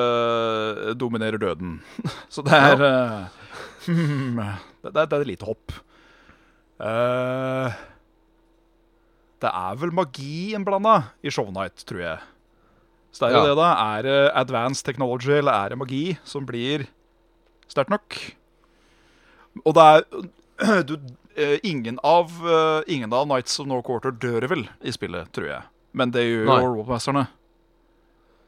eh, 0.90 0.94
dominerer 0.98 1.38
døden. 1.42 1.76
Så 2.34 2.42
det 2.48 2.58
er 2.58 2.82
eh, 2.88 3.30
hmm, 3.86 4.40
det, 4.82 4.94
det, 4.96 4.98
er- 5.04 5.10
det 5.12 5.20
er 5.20 5.30
lite 5.30 5.46
hopp. 5.50 5.76
Det 9.42 9.50
er 9.50 9.78
vel 9.82 9.94
magi 9.98 10.52
innblanda 10.58 10.96
i 11.26 11.32
Show 11.34 11.50
Night, 11.54 11.82
tror 11.90 12.02
jeg. 12.04 12.20
Så 13.12 13.26
det 13.26 13.30
er 13.32 13.36
jo 13.38 13.42
Ja. 13.42 13.48
det, 13.50 13.58
da. 13.60 13.70
Er 13.98 14.02
det 14.08 14.32
advanced 14.42 14.86
technology, 14.86 15.32
eller 15.38 15.52
er 15.54 15.70
det 15.74 15.78
magi 15.82 16.04
som 16.24 16.46
blir 16.48 16.88
sterkt 17.70 17.90
nok? 17.94 18.18
Og 19.66 19.74
det 19.76 19.84
er 19.88 20.82
du, 20.90 20.96
ingen, 21.64 22.00
av, 22.04 22.32
eh, 22.48 22.84
ingen 22.88 23.14
av 23.14 23.28
Nights 23.28 23.60
of 23.60 23.68
No 23.68 23.82
Quarter 23.82 24.12
dør 24.12 24.48
vel 24.50 24.66
i 24.82 24.92
spillet, 24.92 25.32
tror 25.32 25.48
jeg. 25.48 25.64
Men 25.94 26.12
det 26.12 26.24
gjør 26.26 26.46
jo 26.48 26.58
Robotmasterne. 26.76 27.28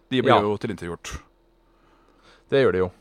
De 0.10 0.22
blir 0.22 0.34
Ja. 0.36 0.42
jo 0.42 0.58
tilintetgjort. 0.58 1.20
Det 2.50 2.62
gjør 2.64 2.72
de 2.72 2.78
jo. 2.84 2.92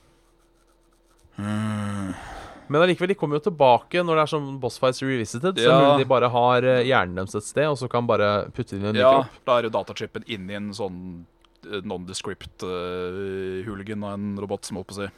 Men 2.72 2.80
allikevel, 2.80 3.08
de 3.12 3.14
kommer 3.18 3.36
jo 3.36 3.50
tilbake 3.50 4.00
når 4.04 4.16
det 4.16 4.22
er 4.22 4.30
sånn 4.32 4.60
boss 4.62 4.78
fights 4.80 5.02
revisited. 5.04 5.58
Ja. 5.60 5.76
Så 5.76 5.98
de 6.00 6.06
bare 6.08 6.28
har 6.32 6.64
eh, 6.64 6.84
hjernen 6.88 7.18
deres 7.18 7.34
et 7.36 7.44
sted, 7.44 7.66
og 7.68 7.76
så 7.76 7.88
kan 7.90 8.06
bare 8.08 8.48
putte 8.56 8.76
inn 8.78 8.86
en 8.88 8.94
ny 8.96 9.02
Ja, 9.02 9.12
kropp. 9.22 9.44
da 9.44 9.58
er 9.58 9.62
jo 9.68 9.72
datachipen 9.76 10.24
inni 10.26 10.56
en 10.56 10.70
sånn 10.72 10.98
eh, 11.68 11.82
nondescript 11.84 12.64
uh, 12.64 14.06
av 14.06 14.12
en 14.14 14.38
robot, 14.40 14.64
som 14.64 14.76
holdt 14.80 14.88
på 14.88 14.96
å 14.96 15.00
si. 15.02 15.10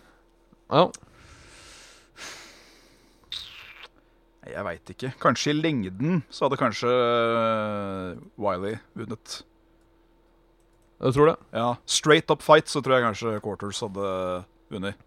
Ja. 0.71 0.89
Nei, 4.34 4.34
Jeg 4.45 4.65
veit 4.67 4.91
ikke. 4.93 5.13
Kanskje 5.23 5.55
i 5.55 5.57
lengden 5.57 6.23
så 6.33 6.47
hadde 6.47 6.59
kanskje 6.61 6.91
uh, 6.91 8.19
Wiley 8.41 8.77
vunnet. 8.99 9.39
Du 11.01 11.11
tror 11.13 11.31
det? 11.33 11.37
Ja, 11.53 11.75
Straight 11.87 12.31
up 12.31 12.43
fight 12.45 12.69
så 12.71 12.81
tror 12.85 12.99
jeg 12.99 13.07
kanskje 13.07 13.41
Quarters 13.45 13.81
hadde 13.85 14.11
vunnet. 14.73 15.01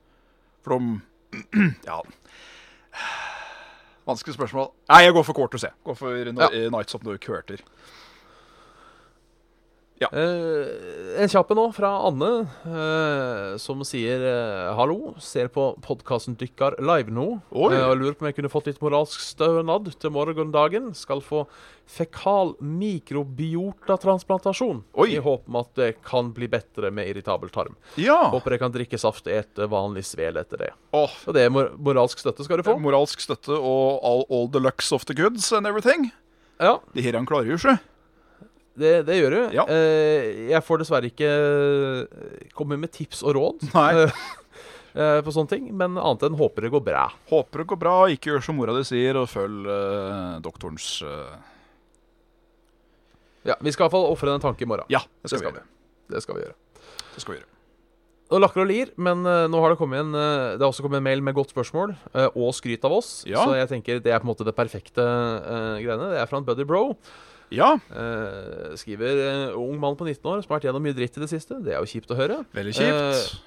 For 0.66 0.78
de 0.78 1.00
Ja. 1.90 2.02
Vanskelig 4.08 4.38
spørsmål. 4.38 4.72
Nei, 4.90 5.02
jeg 5.04 5.14
går 5.14 5.26
for 5.28 5.36
Quarters, 5.36 5.64
jeg. 5.68 5.76
Går 5.84 5.98
for. 6.00 6.32
Nights 6.72 6.96
of 6.96 7.04
No 7.04 7.18
Quarter. 9.98 10.20
Eh, 10.22 11.22
en 11.24 11.30
kjapp 11.32 11.50
en 11.52 11.58
nå, 11.58 11.64
fra 11.74 11.90
Anne, 12.08 12.28
eh, 12.70 13.58
som 13.62 13.80
sier 13.88 14.22
eh, 14.30 14.76
hallo. 14.78 15.14
Ser 15.24 15.48
på 15.54 15.64
podkasten 15.82 16.36
Dykkar 16.38 16.76
live 16.84 17.12
nå. 17.14 17.26
Oi. 17.52 17.74
eh, 17.74 17.88
og 17.90 17.98
lurer 17.98 18.14
på 18.14 18.22
om 18.26 18.30
jeg 18.30 18.36
kunne 18.38 18.52
fått 18.54 18.68
litt 18.70 18.82
moralsk 18.84 19.20
stønad 19.24 19.84
til 19.98 20.12
morgendagen. 20.14 20.92
Skal 20.98 21.22
få 21.26 21.46
fekal 21.88 22.54
mikrobiotatransplantasjon. 22.62 24.84
Oi. 25.02 25.10
I 25.16 25.18
håp 25.24 25.44
om 25.50 25.56
at 25.62 25.72
det 25.80 25.90
kan 26.06 26.32
bli 26.36 26.48
bedre 26.52 26.92
med 26.94 27.08
irritabel 27.10 27.50
tarm. 27.54 27.76
Ja! 27.98 28.20
Håper 28.34 28.52
jeg 28.58 28.62
kan 28.66 28.74
drikke 28.76 28.98
saft 29.02 29.28
og 29.30 29.34
ete 29.34 29.68
vanlig 29.72 30.04
svel 30.08 30.38
etter 30.42 30.58
det. 30.68 30.72
Oh. 30.94 31.12
Og 31.26 31.34
det 31.38 31.42
er 31.48 31.52
mor 31.54 31.68
moralsk 31.90 32.18
støtte 32.22 32.44
skal 32.46 32.58
du 32.62 32.66
få. 32.68 32.78
moralsk 32.84 33.20
støtte 33.24 33.54
og 33.58 33.88
all, 34.06 34.24
all 34.30 34.48
the 34.54 34.62
lux 34.62 34.92
of 34.96 35.06
the 35.10 35.16
goods 35.18 35.46
and 35.56 35.66
everything. 35.68 36.02
Ja, 36.60 36.74
Det 36.94 37.04
her 37.06 37.14
han 37.20 37.28
klarer 37.30 37.46
jo 37.52 37.56
ikke. 37.60 37.78
Det, 38.78 38.92
det 39.08 39.18
gjør 39.18 39.34
du. 39.34 39.40
Ja. 39.58 39.66
Eh, 39.74 40.44
jeg 40.52 40.62
får 40.66 40.84
dessverre 40.84 41.10
ikke 41.10 41.30
eh, 41.30 42.52
komme 42.58 42.78
med 42.80 42.94
tips 42.94 43.24
og 43.26 43.34
råd 43.38 43.66
Nei. 43.72 43.90
eh, 44.06 45.20
på 45.26 45.34
sånne 45.34 45.52
ting, 45.56 45.68
men 45.78 45.98
annet 45.98 46.28
enn 46.28 46.38
håper 46.38 46.68
det 46.68 46.74
går 46.76 46.86
bra. 46.86 47.08
Håper 47.32 47.64
det 47.64 47.68
går 47.74 47.82
bra, 47.82 47.98
ikke 48.14 48.34
gjør 48.34 48.48
som 48.48 48.60
mora 48.60 48.78
di 48.78 48.86
sier, 48.88 49.18
og 49.18 49.30
følg 49.32 49.66
uh, 49.66 50.38
doktorens 50.46 50.92
uh... 51.06 51.36
Ja, 53.48 53.56
Vi 53.64 53.72
skal 53.74 53.88
iallfall 53.88 54.10
ofre 54.12 54.34
en 54.36 54.44
tanke 54.44 54.66
i 54.66 54.70
morgen. 54.70 54.90
Ja, 54.92 55.02
det 55.24 55.32
skal, 55.32 55.40
Det 55.40 55.46
skal 55.46 55.54
vi 55.54 55.62
gjøre. 55.62 55.70
Det 56.12 56.24
skal 56.24 56.36
vi 56.36 56.44
gjøre. 56.44 56.58
Det 57.14 57.24
skal 57.24 57.34
vi 57.34 57.40
gjøre. 57.40 57.54
Og 58.28 58.42
lakker 58.44 58.60
og 58.60 58.68
lir, 58.68 58.90
men 59.00 59.22
nå 59.24 59.60
har 59.64 59.72
det 59.72 59.78
kommet 59.80 60.02
en 60.04 60.10
Det 60.12 60.60
har 60.60 60.68
også 60.68 60.84
kommet 60.84 61.00
en 61.00 61.06
mail 61.06 61.22
med 61.24 61.32
godt 61.38 61.54
spørsmål 61.54 61.94
og 62.28 62.50
skryt 62.58 62.84
av 62.84 62.98
oss. 62.98 63.22
Ja. 63.24 63.46
Så 63.48 63.56
jeg 63.56 63.70
tenker 63.72 64.02
det 64.04 64.12
er 64.12 64.20
på 64.20 64.28
en 64.28 64.34
måte 64.34 64.44
det 64.44 64.52
perfekte 64.58 65.00
uh, 65.00 65.80
greiene. 65.80 66.10
Det 66.12 66.20
er 66.20 66.28
fra 66.28 66.42
en 66.42 66.50
buddy 66.50 66.68
bro. 66.68 66.84
Ja, 67.54 67.78
Eh, 67.90 68.74
skriver 68.76 69.20
eh, 69.24 69.56
ung 69.58 69.78
mann 69.80 69.96
på 69.96 70.04
19 70.08 70.20
år 70.28 70.42
som 70.44 70.52
har 70.52 70.58
vært 70.60 70.68
gjennom 70.68 70.84
mye 70.84 70.96
dritt 70.98 71.16
i 71.18 71.22
det 71.24 71.30
siste. 71.32 71.60
Det 71.64 71.74
er 71.76 71.80
jo 71.80 71.88
kjipt 71.88 72.12
å 72.12 72.18
høre. 72.20 72.42
veldig 72.54 72.74
kjipt. 72.76 72.98
Eh, 72.98 73.44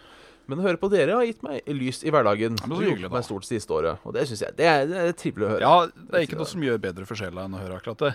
Men 0.51 0.59
å 0.59 0.65
høre 0.65 0.81
på 0.83 0.89
dere 0.91 1.15
har 1.15 1.27
gitt 1.29 1.43
meg 1.47 1.63
lys 1.69 2.01
i 2.03 2.11
hverdagen. 2.11 2.57
Det 2.57 2.65
så 2.67 2.81
hyggelig, 2.81 3.07
da. 3.07 3.13
meg 3.15 3.25
stort 3.29 3.45
siste 3.47 3.71
året. 3.77 4.01
Og 4.09 4.15
det 4.17 4.25
syns 4.27 4.41
jeg 4.43 4.57
det 4.59 4.67
er, 4.67 4.87
det 4.91 4.97
er 5.05 5.13
trivelig 5.13 5.47
å 5.47 5.51
høre. 5.53 5.61
ja, 5.63 5.87
det 6.11 6.17
er 6.19 6.25
ikke 6.27 6.39
noe 6.41 6.49
som 6.51 6.65
gjør 6.65 6.81
bedre 6.83 7.07
for 7.07 7.15
sjela 7.21 7.45
enn 7.47 7.55
å 7.55 7.61
høre 7.63 7.77
akkurat 7.79 7.99
det. 8.09 8.15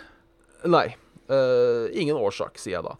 Nei. 0.67 0.87
eh, 1.29 1.85
ingen 2.01 2.17
årsak, 2.17 2.57
sier 2.59 2.79
jeg 2.79 2.83
da. 2.89 2.97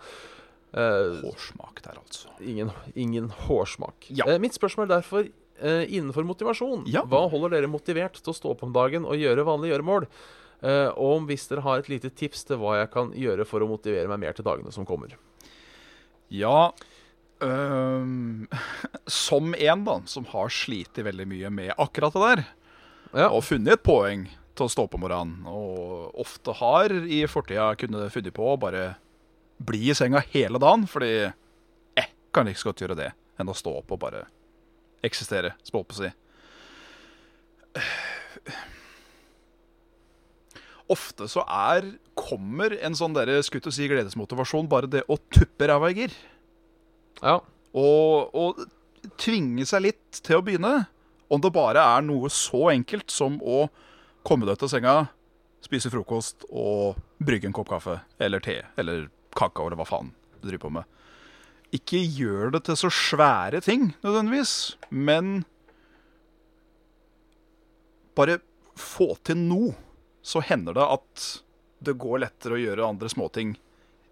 Eh, 0.76 1.20
Hårsmak 1.26 1.82
der, 1.84 1.98
altså. 2.00 2.30
ingen, 2.44 2.72
ingen 2.96 3.28
hårsmak. 3.48 4.08
Ja. 4.10 4.26
Eh, 4.30 4.40
mitt 4.40 4.54
spørsmål 4.56 4.88
er 4.88 4.94
derfor 5.00 5.26
eh, 5.28 5.84
innenfor 5.90 6.24
motivasjon. 6.28 6.86
Ja. 6.92 7.04
Hva 7.08 7.26
holder 7.32 7.58
dere 7.58 7.68
motivert 7.72 8.22
til 8.22 8.32
å 8.32 8.36
stå 8.36 8.54
opp 8.56 8.64
om 8.64 8.74
dagen 8.76 9.06
og 9.08 9.16
gjøre 9.20 9.44
vanlige 9.48 9.74
gjøremål? 9.76 10.08
Eh, 10.62 10.90
og 10.96 11.18
om 11.20 11.26
hvis 11.30 11.48
dere 11.52 11.64
har 11.66 11.82
et 11.82 11.90
lite 11.92 12.10
tips 12.16 12.46
til 12.48 12.60
hva 12.62 12.78
jeg 12.80 12.92
kan 12.94 13.12
gjøre 13.16 13.46
for 13.48 13.64
å 13.64 13.70
motivere 13.70 14.08
meg 14.12 14.22
mer 14.24 14.38
til 14.38 14.46
dagene 14.48 14.72
som 14.74 14.86
kommer. 14.88 15.16
Ja 16.34 16.72
øhm, 17.44 18.48
Som 19.12 19.54
en 19.54 19.84
da, 19.86 20.00
som 20.10 20.26
har 20.32 20.50
slitt 20.54 20.98
veldig 20.98 21.28
mye 21.30 21.52
med 21.54 21.74
akkurat 21.78 22.16
det 22.16 22.24
der, 22.30 22.46
Ja. 23.16 23.30
og 23.30 23.44
funnet 23.48 23.78
et 23.78 23.84
poeng 23.86 24.26
til 24.56 24.66
å 24.66 24.72
stå 24.72 24.88
på 24.88 24.98
morgenen, 25.00 25.46
og 25.48 26.16
ofte 26.20 26.54
har 26.56 26.92
i 26.92 27.22
fortida 27.28 27.74
kunnet 27.80 28.12
funnet 28.12 28.34
på 28.36 28.48
å 28.54 28.58
bare 28.60 28.96
bli 29.60 29.90
i 29.92 29.96
senga 29.96 30.20
hele 30.34 30.60
dagen, 30.60 30.88
fordi 30.88 31.28
eh, 31.96 32.10
kan 32.34 32.48
like 32.48 32.60
så 32.60 32.72
godt 32.72 32.82
gjøre 32.84 32.98
det 33.00 33.10
enn 33.40 33.52
å 33.52 33.56
stå 33.56 33.78
opp 33.82 33.92
og 33.92 34.00
bare 34.00 34.26
eksistere, 35.06 35.54
spå 35.64 35.84
på 35.84 35.96
å 35.96 36.00
si. 36.02 36.12
Ofte 40.92 41.28
så 41.32 41.44
er 41.50 41.94
kommer 42.16 42.76
en 42.86 42.96
sånn 42.96 43.16
der, 43.16 43.32
skutt 43.44 43.68
å 43.68 43.74
si 43.74 43.90
gledesmotivasjon 43.92 44.70
bare 44.72 44.90
det 44.90 45.04
å 45.12 45.18
tuppe 45.34 45.68
ræva 45.70 45.92
i 45.92 46.00
gir. 46.00 46.16
ja. 47.22 47.40
Og, 47.76 48.32
og 48.32 48.62
tvinge 49.20 49.66
seg 49.68 49.84
litt 49.84 50.22
til 50.24 50.40
å 50.40 50.46
begynne. 50.46 50.86
Om 51.28 51.42
det 51.44 51.52
bare 51.52 51.82
er 51.98 52.06
noe 52.06 52.30
så 52.32 52.70
enkelt 52.72 53.12
som 53.12 53.36
å 53.44 53.66
komme 54.26 54.48
deg 54.48 54.62
til 54.62 54.72
senga, 54.72 55.10
spise 55.66 55.92
frokost 55.92 56.46
og 56.48 56.96
brygge 57.26 57.50
en 57.50 57.56
kopp 57.56 57.72
kaffe 57.74 57.98
eller 58.22 58.44
te 58.44 58.62
eller 58.80 59.10
kakao 59.36 59.68
eller 59.68 59.80
hva 59.82 59.88
faen 59.90 60.14
du 60.40 60.48
driver 60.48 60.64
på 60.68 60.74
med. 60.78 60.88
Ikke 61.76 62.00
gjør 62.00 62.54
det 62.56 62.64
til 62.68 62.78
så 62.80 62.92
svære 62.94 63.60
ting 63.66 63.90
nødvendigvis, 64.06 64.78
men 64.90 65.42
bare 68.16 68.40
få 68.80 69.16
til 69.28 69.42
noe. 69.42 69.74
Så 70.26 70.42
hender 70.42 70.74
det 70.74 70.86
at 70.90 71.26
det 71.86 71.94
går 72.02 72.24
lettere 72.24 72.58
å 72.58 72.62
gjøre 72.62 72.88
andre 72.88 73.12
småting 73.12 73.54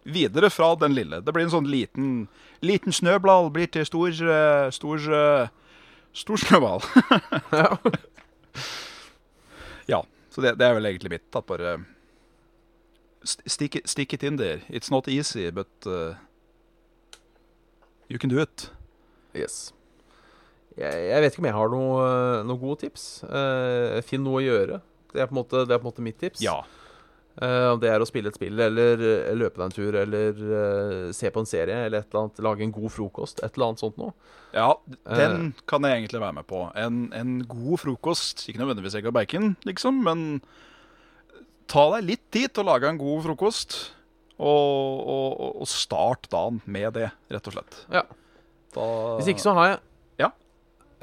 videre 0.04 0.50
fra 0.50 0.76
den 0.76 0.94
lille. 0.94 1.22
Det 1.24 1.34
blir 1.34 1.48
en 1.48 1.54
sånn 1.54 1.70
liten, 1.72 2.28
liten 2.62 2.94
snøball 2.94 3.50
blir 3.56 3.72
til 3.72 3.88
stor 3.88 4.12
eh, 4.12 4.68
stor, 4.76 5.08
eh, 5.20 5.48
stor 6.14 6.44
snøball. 6.44 6.84
ja, 9.94 10.04
så 10.30 10.44
det, 10.44 10.56
det 10.60 10.68
er 10.68 10.78
vel 10.78 10.92
egentlig 10.92 11.16
mitt. 11.16 11.30
At 11.34 11.48
bare 11.50 11.78
stick, 13.24 13.80
stick 13.86 14.14
it 14.14 14.24
in 14.24 14.38
there. 14.38 14.62
It's 14.70 14.92
not 14.92 15.08
easy, 15.08 15.50
but 15.50 15.72
uh, 15.88 16.14
you 18.08 18.20
can 18.20 18.30
do 18.30 18.42
it. 18.42 18.70
Yes. 19.34 19.74
Jeg, 20.78 20.94
jeg 21.10 21.22
vet 21.22 21.34
ikke 21.34 21.42
om 21.42 21.48
jeg 21.48 21.58
har 21.58 21.70
noen 21.72 22.50
noe 22.50 22.62
gode 22.62 22.84
tips. 22.84 23.24
Uh, 23.24 24.02
finn 24.06 24.26
noe 24.26 24.42
å 24.42 24.46
gjøre. 24.46 24.82
Det 25.14 25.22
er 25.22 25.30
på 25.30 25.36
en 25.36 25.42
måte, 25.42 25.66
det 25.70 25.78
på 25.78 25.86
en 25.86 25.92
måte 25.92 26.06
mitt 26.06 26.20
tips. 26.22 26.42
Ja. 26.44 26.62
Eh, 27.42 27.68
Om 27.72 27.80
det 27.82 27.90
er 27.90 28.04
å 28.04 28.06
spille 28.06 28.30
et 28.30 28.38
spill, 28.38 28.60
eller 28.62 29.02
eh, 29.02 29.32
løpe 29.38 29.58
deg 29.58 29.66
en 29.66 29.74
tur, 29.74 29.96
eller 29.98 30.38
uh, 30.38 31.14
se 31.16 31.32
på 31.34 31.42
en 31.42 31.50
serie, 31.50 31.80
eller 31.88 32.04
et 32.04 32.12
eller 32.12 32.26
annet, 32.28 32.42
lage 32.46 32.66
en 32.66 32.76
god 32.76 32.94
frokost. 32.94 33.42
Et 33.42 33.56
eller 33.56 33.72
annet 33.72 33.82
sånt 33.82 33.98
noe. 34.02 34.14
Ja, 34.54 34.70
den 35.08 35.54
kan 35.70 35.86
jeg 35.88 36.04
egentlig 36.04 36.22
være 36.22 36.38
med 36.38 36.48
på. 36.50 36.68
En, 36.78 37.08
en 37.18 37.40
god 37.50 37.82
frokost. 37.82 38.46
Ikke 38.50 38.62
nødvendigvis 38.62 39.00
egg 39.00 39.10
og 39.10 39.16
bacon, 39.18 39.56
liksom, 39.66 40.04
men 40.06 40.28
ta 41.72 41.88
deg 41.96 42.06
litt 42.12 42.26
tid 42.34 42.54
til 42.54 42.66
å 42.66 42.74
lage 42.74 42.92
en 42.92 43.02
god 43.02 43.26
frokost. 43.26 43.80
Og, 44.44 45.02
og, 45.14 45.42
og 45.62 45.68
start 45.70 46.26
dagen 46.34 46.60
med 46.66 46.96
det, 46.98 47.10
rett 47.32 47.50
og 47.50 47.56
slett. 47.56 47.82
Ja. 47.94 48.02
Da, 48.74 48.86
Hvis 49.20 49.30
ikke 49.34 49.44
så 49.46 49.54
har 49.58 49.70
jeg. 49.70 49.82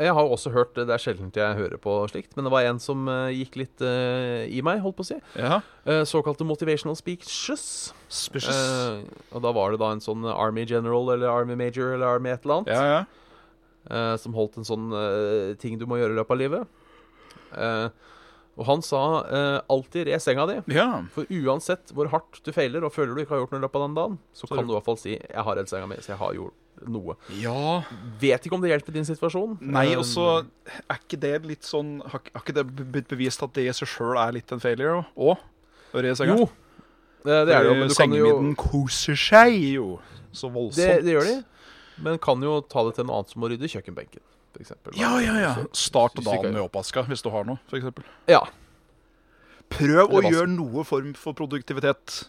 Jeg 0.00 0.14
har 0.16 0.32
også 0.32 0.50
hørt 0.54 0.74
Det 0.78 0.88
er 0.88 1.02
sjelden 1.02 1.30
jeg 1.34 1.56
hører 1.58 1.80
på 1.80 1.92
slikt, 2.08 2.32
men 2.36 2.46
det 2.46 2.52
var 2.54 2.64
en 2.64 2.80
som 2.82 3.08
eh, 3.10 3.34
gikk 3.36 3.58
litt 3.60 3.82
uh, 3.84 4.46
i 4.48 4.62
meg, 4.64 4.80
holdt 4.84 4.96
på 4.98 5.04
å 5.04 5.08
si. 5.10 5.18
Ja. 5.36 5.60
Uh, 5.84 6.02
såkalte 6.08 6.46
motivational 6.48 6.96
speeches. 6.96 7.64
Eh, 8.08 9.02
og 9.34 9.44
da 9.44 9.52
var 9.56 9.74
det 9.74 9.80
da 9.82 9.90
en 9.94 10.02
sånn 10.02 10.24
Army 10.24 10.64
General 10.68 11.12
eller 11.14 11.28
Army 11.30 11.56
Major 11.58 11.94
eller 11.94 12.08
Army 12.08 12.32
et 12.32 12.46
eller 12.46 12.60
annet. 12.60 12.72
ja, 12.72 13.00
ja. 13.90 14.16
som 14.20 14.34
holdt 14.36 14.58
en 14.60 14.66
sånn 14.66 14.90
ting 15.62 15.78
du 15.80 15.86
må 15.88 16.00
gjøre 16.00 16.14
i 16.14 16.18
løpet 16.18 16.34
av 16.36 16.40
livet. 16.40 18.00
Og 18.60 18.66
han 18.68 18.82
sa 18.84 19.00
eh, 19.24 19.58
alltid 19.72 20.06
re 20.10 20.18
senga 20.20 20.44
di. 20.50 20.58
Ja. 20.76 20.88
For 21.14 21.24
uansett 21.32 21.94
hvor 21.96 22.10
hardt 22.12 22.42
du 22.44 22.50
feiler 22.52 22.84
og 22.84 22.92
føler 22.92 23.14
du 23.16 23.22
ikke 23.22 23.32
har 23.32 23.40
gjort 23.46 23.54
noe 23.54 23.60
i 23.62 23.64
løpet 23.64 23.80
av 23.80 23.86
den 23.88 23.94
dagen, 23.96 24.18
så 24.36 24.44
Så 24.46 24.54
kan 24.54 24.66
du- 24.66 24.74
i 24.74 24.76
hvert 24.76 24.84
fall 24.84 24.98
si 25.00 25.14
'jeg 25.16 25.44
har 25.44 25.56
redd 25.56 25.68
senga 25.72 25.86
mi', 25.88 25.96
så 26.04 26.08
jeg 26.12 26.18
har 26.18 26.34
gjort 26.34 26.52
noe. 26.86 27.16
ja. 27.40 27.82
Vet 28.20 28.44
ikke 28.46 28.52
om 28.54 28.60
det 28.60 28.70
hjelper 28.70 28.92
din 28.92 29.04
situasjon. 29.04 29.58
Nei, 29.60 29.94
og 29.96 30.04
så 30.04 30.44
er 30.90 30.96
ikke 30.98 31.18
det 31.20 31.46
litt 31.46 31.62
sånn 31.62 32.02
har 32.06 32.20
ikke 32.20 32.52
det 32.54 32.66
blitt 32.92 33.08
bevist 33.08 33.42
at 33.42 33.52
det 33.54 33.66
i 33.66 33.72
seg 33.72 33.88
sjøl 33.88 34.16
er 34.18 34.32
litt 34.32 34.52
en 34.52 34.60
failure 34.60 35.06
òg? 35.16 35.38
Å 35.94 36.02
re 36.02 36.14
senga? 36.14 36.36
Jo, 36.38 36.48
det, 37.24 37.46
det 37.46 37.54
er 37.54 37.62
det 37.64 37.66
jo. 37.66 37.74
Men 37.74 37.88
du 37.88 37.94
kan 37.94 38.12
jo 38.12 38.26
Sengemidden 38.26 38.56
koser 38.56 39.16
seg 39.16 39.72
jo 39.74 39.98
så 40.32 40.50
voldsomt. 40.52 40.76
det, 40.76 41.04
det 41.04 41.14
gjør 41.16 41.24
de. 41.24 41.44
Men 42.02 42.18
kan 42.18 42.40
jo 42.42 42.60
ta 42.62 42.84
det 42.84 42.94
til 42.96 43.04
noe 43.04 43.16
annet 43.16 43.30
som 43.30 43.42
å 43.42 43.48
rydde 43.50 43.68
kjøkkenbenken, 43.68 44.20
f.eks. 44.54 44.72
Ja, 44.98 45.12
ja, 45.22 45.36
ja. 45.40 45.52
Start 45.76 46.18
dagen 46.24 46.52
med 46.54 46.62
oppvaska 46.62 47.04
hvis 47.08 47.22
du 47.24 47.30
har 47.34 47.46
noe, 47.48 47.60
f.eks. 47.70 48.02
Ja. 48.30 48.42
Prøv 49.70 50.16
å 50.18 50.22
gjøre 50.26 50.50
noe 50.50 50.84
form 50.86 51.12
for 51.18 51.36
produktivitet. 51.38 52.24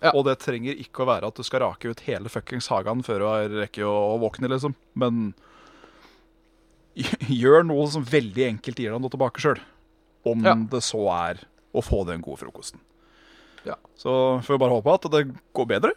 Ja. 0.00 0.12
Og 0.14 0.24
det 0.28 0.36
trenger 0.44 0.78
ikke 0.78 1.02
å 1.02 1.08
være 1.08 1.28
at 1.28 1.36
du 1.38 1.42
skal 1.46 1.64
rake 1.64 1.90
ut 1.90 2.04
hele 2.06 2.30
fuckings 2.30 2.68
hagen 2.70 3.02
før 3.06 3.24
du 3.50 3.58
rekker 3.58 3.84
å, 3.88 4.14
våkne, 4.22 4.50
liksom. 4.52 4.76
Men 4.98 5.32
gjør 7.42 7.66
noe 7.66 7.86
som 7.90 8.06
veldig 8.06 8.46
enkelt 8.54 8.78
gir 8.78 8.94
deg 8.94 9.02
noe 9.02 9.12
tilbake 9.12 9.42
sjøl. 9.42 9.60
Om 10.28 10.44
Ja. 10.46 10.54
det 10.54 10.82
så 10.86 11.02
er 11.14 11.42
å 11.74 11.82
få 11.84 12.04
den 12.06 12.22
gode 12.24 12.40
frokosten. 12.42 12.80
Ja. 13.66 13.76
Så 13.98 14.10
får 14.46 14.54
vi 14.54 14.62
bare 14.62 14.76
håpe 14.78 14.94
at 14.94 15.10
det 15.12 15.24
går 15.54 15.66
bedre. 15.66 15.92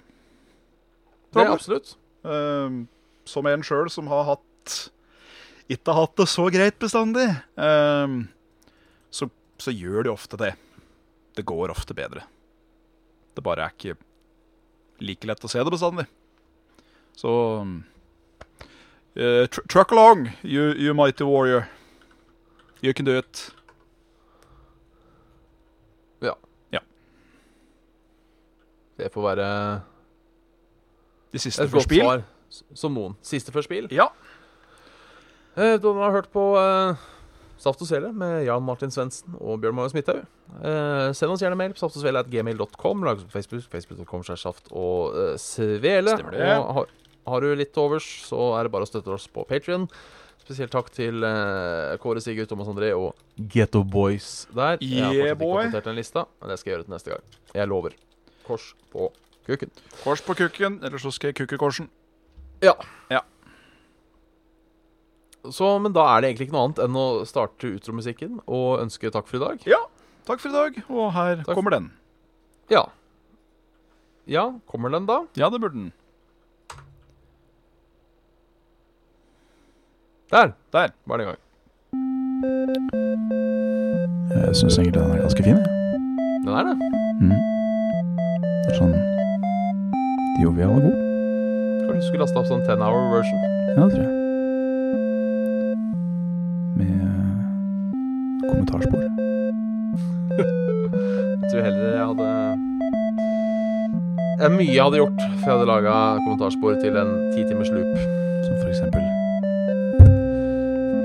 Det 1.32 1.46
absolutt. 1.48 1.96
Uh, 2.26 2.84
som 3.26 3.48
en 3.48 3.64
sjøl 3.64 3.90
som 3.90 4.10
har 4.12 4.26
hatt 4.34 4.92
ikke 5.72 5.94
har 5.94 6.06
hatt 6.06 6.18
det 6.20 6.28
så 6.30 6.48
greit 6.52 6.78
bestandig, 6.82 7.28
um, 7.56 8.26
så, 9.14 9.28
så 9.62 9.74
gjør 9.74 10.08
de 10.08 10.14
ofte 10.14 10.40
det. 10.40 10.54
Det 11.38 11.46
går 11.48 11.72
ofte 11.72 11.96
bedre. 11.96 12.26
Det 13.36 13.44
bare 13.46 13.68
er 13.68 13.76
ikke 13.76 13.96
like 15.02 15.28
lett 15.30 15.46
å 15.48 15.52
se 15.52 15.64
det 15.64 15.74
bestandig. 15.74 16.06
Så 17.18 17.32
uh, 17.62 19.46
tr 19.48 19.64
Truck 19.72 19.92
along, 19.96 20.28
you, 20.44 20.72
you 20.76 20.94
mighty 20.98 21.24
warrior. 21.28 21.70
You 22.82 22.94
can 22.94 23.06
do 23.06 23.16
it. 23.18 23.52
Ja. 26.22 26.36
Ja. 26.74 26.80
Det 28.98 29.12
får 29.14 29.22
være 29.22 29.48
De 31.32 31.40
siste 31.40 31.68
for 31.70 31.86
spill. 31.86 32.04
svar 32.04 32.24
som 32.76 32.96
noen. 32.98 33.16
Siste 33.24 33.54
før 33.54 33.64
spill. 33.66 33.88
Ja. 33.94 34.10
Eh, 35.58 35.76
Du 35.82 35.90
har 35.98 36.12
hørt 36.16 36.30
på 36.34 36.44
eh, 36.60 36.96
Saft 37.62 37.82
og 37.84 37.90
Svele 37.90 38.12
med 38.16 38.46
Jan 38.48 38.64
Martin 38.66 38.92
Svendsen 38.94 39.36
og 39.40 39.60
Bjørn 39.62 39.76
Magnus 39.78 39.94
Midthaug. 39.98 40.24
Eh, 40.62 41.12
send 41.18 41.32
oss 41.34 41.44
gjerne 41.44 41.58
mail 41.60 41.76
på 41.76 41.82
saftogsvele.gmail.com. 41.84 43.04
Lag 43.08 43.20
oss 43.20 43.28
på 43.28 43.36
Facebook. 43.38 43.68
Facebook.com 43.72 44.24
slash 44.28 44.46
saft 44.48 44.72
og 44.72 45.14
eh, 45.18 45.36
svele. 45.42 46.16
Og 46.32 46.74
har, 46.80 46.90
har 47.34 47.46
du 47.46 47.52
litt 47.60 47.78
overs, 47.78 48.08
så 48.28 48.52
er 48.58 48.66
det 48.68 48.74
bare 48.74 48.88
å 48.88 48.90
støtte 48.90 49.14
oss 49.14 49.28
på 49.32 49.46
Patrion. 49.50 49.88
Spesielt 50.42 50.72
takk 50.74 50.88
til 50.96 51.22
eh, 51.24 51.94
Kåre 52.02 52.24
Sigurd, 52.24 52.50
Thomas 52.50 52.72
André 52.72 52.90
og 52.98 53.14
Getto 53.54 53.84
Boys 53.86 54.48
der. 54.56 54.80
Jeg 54.82 55.04
har 55.06 55.14
Yeah, 55.14 55.36
fortsatt 55.38 55.44
ikke 55.44 55.52
oppdatert 55.52 55.90
den 55.92 56.00
lista, 56.00 56.24
men 56.42 56.50
det 56.50 56.58
skal 56.60 56.72
jeg 56.72 56.78
gjøre 56.80 56.88
til 56.88 56.96
neste 56.96 57.14
gang. 57.14 57.28
Jeg 57.60 57.70
lover. 57.70 57.94
Kors 58.48 58.72
på 58.92 59.12
kuken. 59.46 59.70
Kors 60.02 60.24
på 60.26 60.36
kukken, 60.42 60.80
eller 60.82 60.98
så 61.04 61.12
skal 61.14 61.30
jeg 61.30 61.38
kukke 61.44 61.60
korsen. 61.62 61.92
Ja. 62.66 62.74
Ja. 63.14 63.22
Så, 65.50 65.80
men 65.82 65.94
da 65.96 66.04
er 66.14 66.22
det 66.22 66.30
egentlig 66.30 66.48
ikke 66.50 66.54
noe 66.58 66.68
annet 66.68 66.80
enn 66.84 66.98
å 67.02 67.06
starte 67.26 67.72
utromusikken 67.80 68.36
og 68.46 68.82
ønske 68.84 69.10
takk 69.12 69.26
for 69.28 69.40
i 69.40 69.42
dag. 69.42 69.64
Ja, 69.66 69.80
takk 70.30 70.40
for 70.44 70.52
i 70.52 70.54
dag, 70.54 70.78
og 70.90 71.08
her 71.16 71.42
Takk. 71.42 71.56
kommer 71.58 71.74
den. 71.74 71.88
Ja. 72.70 72.84
Ja, 74.30 74.44
kommer 74.70 74.94
den 74.94 75.08
da? 75.10 75.24
Ja, 75.36 75.50
det 75.50 75.60
burde 75.64 75.80
den. 75.80 75.92
Der 80.32 80.54
Der. 80.72 80.94
var 81.06 81.18
det 81.18 81.24
i 81.26 81.30
gang. 81.32 81.42
Jeg 84.32 84.56
syns 84.56 84.78
egentlig 84.78 84.94
den 84.94 85.12
er 85.12 85.22
ganske 85.26 85.44
fin. 85.44 85.58
Den 86.46 86.54
er 86.56 86.64
det. 86.70 86.76
Mm. 87.20 87.34
Det 88.62 88.72
er 88.72 88.78
sånn 88.78 88.96
jovial 90.42 90.78
og 90.78 90.86
god. 90.86 90.98
Kanskje 91.82 92.00
du 92.00 92.08
skulle 92.08 92.24
laste 92.24 92.40
opp 92.40 92.48
sånn 92.54 92.64
10 92.70 92.80
hour 92.86 93.10
version. 93.18 93.42
Ja, 93.76 93.84
det 93.84 93.92
tror 93.98 94.06
jeg. 94.06 94.21
Med 96.82 97.02
eh, 97.06 98.50
kommentarspor. 98.50 99.02
Jeg 101.42 101.48
tror 101.52 101.62
heller 101.66 101.88
jeg 101.98 102.06
hadde 102.08 102.30
Det 104.38 104.46
er 104.48 104.54
mye 104.56 104.74
jeg 104.74 104.84
hadde 104.84 105.02
gjort 105.02 105.20
før 105.42 105.50
jeg 105.50 105.54
hadde 105.54 105.68
laga 105.70 105.96
kommentarspor 106.24 106.78
til 106.82 106.98
en 107.02 107.12
ti 107.34 107.44
timers 107.50 107.72
loop. 107.76 107.92
Som 108.46 108.54
for 108.62 108.70
eksempel 108.72 109.04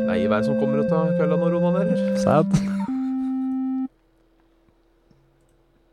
Nei, 0.06 0.22
det 0.22 0.44
som 0.46 0.56
kommer 0.60 0.80
ut 0.80 0.92
av 0.94 1.12
kølla 1.18 1.36
når 1.40 1.58
onanerer? 1.58 1.98
Sad. 2.22 2.48